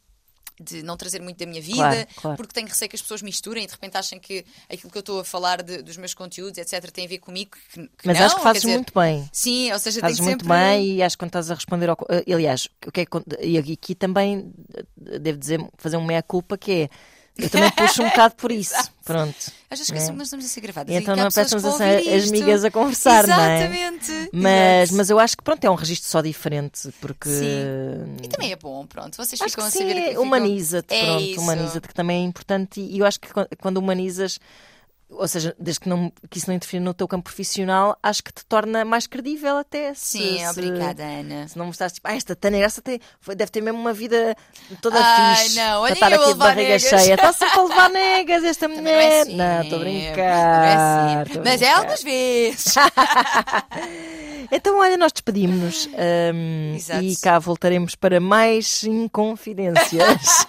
de 0.63 0.83
não 0.83 0.97
trazer 0.97 1.23
muito 1.23 1.39
da 1.39 1.47
minha 1.47 1.63
vida, 1.63 1.77
Claro, 1.79 2.07
claro. 2.17 2.37
porque 2.37 2.53
tenho 2.53 2.69
receio 2.69 2.89
que 2.89 2.95
as 2.97 3.01
pessoas 3.03 3.23
misturem 3.23 3.65
e 3.65 3.67
de 3.67 3.73
repente 3.73 3.97
achem 3.97 4.19
que 4.21 4.45
aquilo 4.71 4.91
que 4.93 4.99
eu 4.99 5.01
estou 5.01 5.21
a 5.21 5.25
falar 5.25 5.63
de- 5.63 5.81
dos 5.83 5.97
meus 5.97 6.13
conteúdos, 6.13 6.59
etc., 6.59 6.91
tem 6.91 7.07
a 7.07 7.09
ver 7.09 7.19
comigo. 7.19 7.53
Que, 7.73 7.81
que 7.83 8.07
Mas 8.07 8.19
não, 8.19 8.27
acho 8.27 8.37
que 8.37 8.43
fazes 8.43 8.63
dizer, 8.63 8.75
muito 8.75 8.93
bem. 8.95 9.29
Sim, 9.33 9.73
ou 9.73 9.79
seja, 9.79 10.01
Fazes 10.01 10.21
muito 10.21 10.45
sempre. 10.45 10.49
bem 10.59 10.97
e 10.97 11.03
acho 11.03 11.17
que 11.17 11.21
quando 11.23 11.29
estás 11.31 11.51
a 11.51 11.55
responder 11.55 11.89
ao. 11.89 11.97
eh, 12.11 12.33
Aliás, 12.35 12.69
o 12.87 12.93
que 12.93 13.01
é 13.01 13.07
e 13.43 13.59
aqui 13.73 13.95
também 13.95 14.53
eh, 15.07 15.19
devo 15.19 15.39
dizer, 15.39 15.61
fazer 15.79 15.97
um 15.97 16.05
meia-culpa 16.05 16.59
que 16.59 16.73
é. 16.73 16.89
Eu 17.39 17.49
também 17.49 17.71
puxo 17.71 18.03
um 18.03 18.09
bocado 18.09 18.35
por 18.35 18.53
isso. 18.53 18.75
Pronto. 19.05 19.35
Vezes 19.71 19.87
esqueço, 19.89 20.11
É. 20.11 20.13
mas 20.13 20.27
estamos 20.27 20.45
a 20.45 20.49
ser 20.49 20.61
gravadas. 20.61 20.95
Então 20.95 21.15
que 21.15 21.21
não 21.23 21.29
que 21.31 21.57
vão 21.59 21.71
a 21.71 21.73
ouvir 21.75 22.09
as 22.15 22.25
isto. 22.25 22.33
migas 22.33 22.65
a 22.65 22.71
conversar, 22.71 23.27
não 23.27 23.41
é? 23.41 23.59
Exatamente. 23.65 24.31
Mas, 24.33 24.91
mas 24.91 25.11
eu 25.11 25.19
acho 25.19 25.37
que 25.37 25.43
pronto, 25.45 25.65
é 25.65 25.71
um 25.71 25.75
registro 25.75 26.09
só 26.11 26.21
diferente, 26.21 26.93
porque. 27.01 27.29
Sim. 27.29 28.17
E 28.23 28.29
também 28.29 28.53
é 28.53 28.57
bom, 28.57 28.85
pronto. 28.87 29.17
Vocês 29.17 29.41
Acho 29.41 29.51
ficam 29.51 29.65
que 29.71 29.77
a 29.77 29.81
saber 29.81 29.91
é- 29.97 30.01
que 30.03 30.09
ficam- 30.11 30.23
humaniza-te, 30.23 30.95
É 30.95 31.05
pronto, 31.07 31.41
humaniza-te, 31.41 31.89
que 31.89 31.95
também 31.95 32.23
é 32.23 32.27
importante. 32.27 32.81
E 32.81 32.99
eu 32.99 33.07
acho 33.07 33.19
que 33.21 33.33
quan- 33.33 33.47
quando 33.61 33.77
humanizas, 33.79 34.39
ou 35.11 35.27
seja, 35.29 35.55
desde 35.59 35.81
que, 35.81 35.89
não, 35.89 36.13
que 36.31 36.39
isso 36.39 36.49
não 36.49 36.55
interfira 36.55 36.83
no 36.83 36.95
teu 36.95 37.07
campo 37.09 37.25
profissional, 37.25 37.99
acho 38.03 38.23
que 38.23 38.33
te 38.33 38.45
torna 38.47 38.85
mais 38.85 39.07
credível 39.07 39.59
até. 39.59 39.93
se- 39.95 40.19
Sim, 40.19 40.39
se- 40.39 40.47
obrigada, 40.49 41.03
Ana. 41.03 41.49
Se 41.49 41.59
não 41.59 41.67
mostrares 41.67 41.93
tipo, 41.95 42.07
ah, 42.09 42.15
esta 42.15 42.35
Tânia 42.37 42.65
essa 42.65 42.81
tem, 42.81 43.01
foi- 43.21 43.35
deve 43.35 43.51
ter 43.51 43.61
mesmo 43.61 43.79
uma 43.81 43.93
vida 43.93 44.37
toda 44.81 44.99
Ai, 45.01 45.37
fixe. 45.45 45.57
não, 45.57 45.65
para 45.65 45.81
olha 45.81 45.93
estar 45.93 46.13
aqui 46.13 46.27
de 46.27 46.35
barriga 46.35 46.63
negas. 46.69 46.83
cheia. 46.83 47.15
Está 47.15 47.33
sempre 47.33 47.59
a 47.59 47.63
levar 47.63 47.91
negas 47.91 48.45
esta 48.45 48.69
Também 48.69 48.83
não 48.83 48.91
é 48.91 48.95
mulher. 48.95 49.23
assim. 49.23 49.37
Não, 49.37 49.63
estou 49.63 49.79
a 49.79 49.85
Não 49.85 49.89
é 49.91 49.91
brincar. 50.07 51.23
assim. 51.27 51.39
Mas 51.45 51.47
é 51.47 51.57
brincar. 51.59 51.77
algumas 51.77 52.03
vezes. 52.03 52.75
Então, 54.53 54.81
olha, 54.81 54.97
nós 54.97 55.13
despedimos-nos 55.13 55.89
Exato. 56.75 57.05
e 57.05 57.17
cá 57.17 57.39
voltaremos 57.39 57.95
para 57.95 58.19
mais 58.19 58.83
inconfidências. 58.83 60.45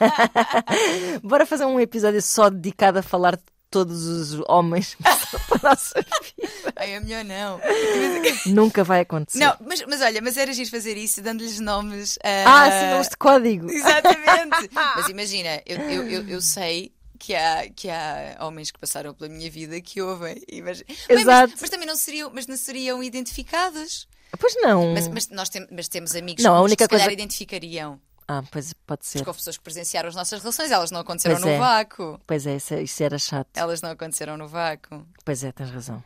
Bora 1.24 1.46
fazer 1.46 1.66
um 1.66 1.80
episódio 1.80 2.20
só 2.22 2.50
dedicado 2.50 2.98
a 3.00 3.04
falar 3.04 3.36
de 3.36 3.44
todos 3.72 4.06
os 4.06 4.44
homens 4.48 4.96
para 5.02 5.70
a 5.70 5.72
nossa 5.72 5.96
vida. 6.02 6.74
Ai, 6.76 6.92
é 6.94 7.00
melhor 7.00 7.24
não. 7.26 7.60
Nunca 8.54 8.84
vai 8.84 9.00
acontecer. 9.02 9.40
Não, 9.40 9.56
mas, 9.66 9.82
mas 9.88 10.02
olha, 10.02 10.22
mas 10.22 10.38
era 10.38 10.52
giro 10.54 10.70
fazer 10.70 10.98
isso, 10.98 11.22
dando-lhes 11.22 11.60
nomes. 11.60 12.20
ah, 12.24 12.44
Ah, 12.66 12.72
sim, 12.72 12.90
nomes 12.92 13.08
de 13.10 13.18
código. 13.18 13.72
Exatamente. 13.72 14.70
mas 14.76 15.08
imagina, 15.10 15.62
eu, 15.66 15.78
eu, 15.90 16.10
eu, 16.10 16.28
eu 16.28 16.42
sei. 16.42 16.92
Que 17.18 17.36
há, 17.36 17.70
que 17.76 17.88
há 17.88 18.36
homens 18.42 18.72
que 18.72 18.80
passaram 18.80 19.14
pela 19.14 19.30
minha 19.30 19.48
vida 19.48 19.80
que 19.80 20.02
ouvem. 20.02 20.42
Mas- 20.64 20.84
Exato. 21.08 21.54
Mas, 21.62 21.70
também 21.70 21.86
não 21.86 21.96
seriam, 21.96 22.32
mas 22.34 22.48
não 22.48 22.58
seriam 22.58 23.04
identificados. 23.04 24.08
Pois 24.40 24.56
não. 24.60 24.92
Mas, 24.94 25.08
mas 25.08 25.30
nós 25.30 25.48
tem- 25.48 25.68
mas 25.72 25.88
temos 25.88 26.16
amigos 26.16 26.44
Não, 26.44 26.56
a 26.56 26.58
que 26.58 26.64
única 26.64 26.86
se 26.86 26.90
calhar 26.90 27.06
coisa- 27.06 27.14
identificariam. 27.14 28.00
Ah, 28.34 28.44
pois 28.50 28.72
pode 28.74 29.06
ser. 29.06 29.18
Porque 29.20 29.30
houve 29.30 29.40
pessoas 29.40 29.58
que 29.58 29.64
presenciaram 29.64 30.08
as 30.08 30.16
nossas 30.16 30.40
relações, 30.42 30.72
elas 30.72 30.90
não 30.90 31.02
aconteceram 31.02 31.36
Pois 31.36 31.46
no 31.46 31.52
é. 31.52 31.58
vácuo. 31.60 32.20
Pois 32.26 32.48
é, 32.48 32.56
isso, 32.56 32.74
isso 32.76 33.04
era 33.04 33.18
chato. 33.20 33.50
Elas 33.56 33.82
não 33.82 33.92
aconteceram 33.92 34.38
no 34.38 34.48
vácuo. 34.48 35.06
Pois 35.26 35.44
é, 35.44 35.52
tens 35.52 35.70
razão. 35.70 36.02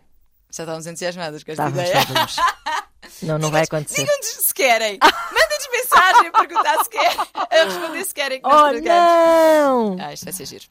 Já 0.51 0.63
estávamos 0.63 0.88
entusiasmadas 0.88 1.43
com 1.43 1.51
esta 1.51 1.67
Estávamos, 1.67 1.89
ideia. 1.89 2.01
estávamos. 2.01 2.36
Não, 3.21 3.38
não 3.38 3.51
vai 3.51 3.61
acontecer. 3.63 4.01
Digam-nos 4.01 4.26
se 4.47 4.53
querem. 4.53 4.97
Mandem-nos 5.01 5.67
mensagem 5.71 6.28
a 6.28 6.32
perguntar 6.32 6.84
se 6.84 6.89
querem. 6.89 7.17
A 7.36 7.63
responder 7.63 8.03
se 8.03 8.13
querem 8.13 8.41
que 8.41 8.47
nós 8.49 8.76
Oh, 8.78 8.82
não! 8.82 9.95
Ah, 9.99 10.11
isto 10.11 10.23
vai 10.26 10.34
ser 10.34 10.45
giro. 10.47 10.65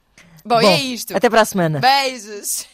Bom, 0.45 0.55
Bom, 0.55 0.61
e 0.61 0.65
é 0.65 0.77
isto. 0.79 1.15
Até 1.15 1.29
para 1.29 1.41
a 1.41 1.45
semana. 1.45 1.79
Beijos. 1.79 2.67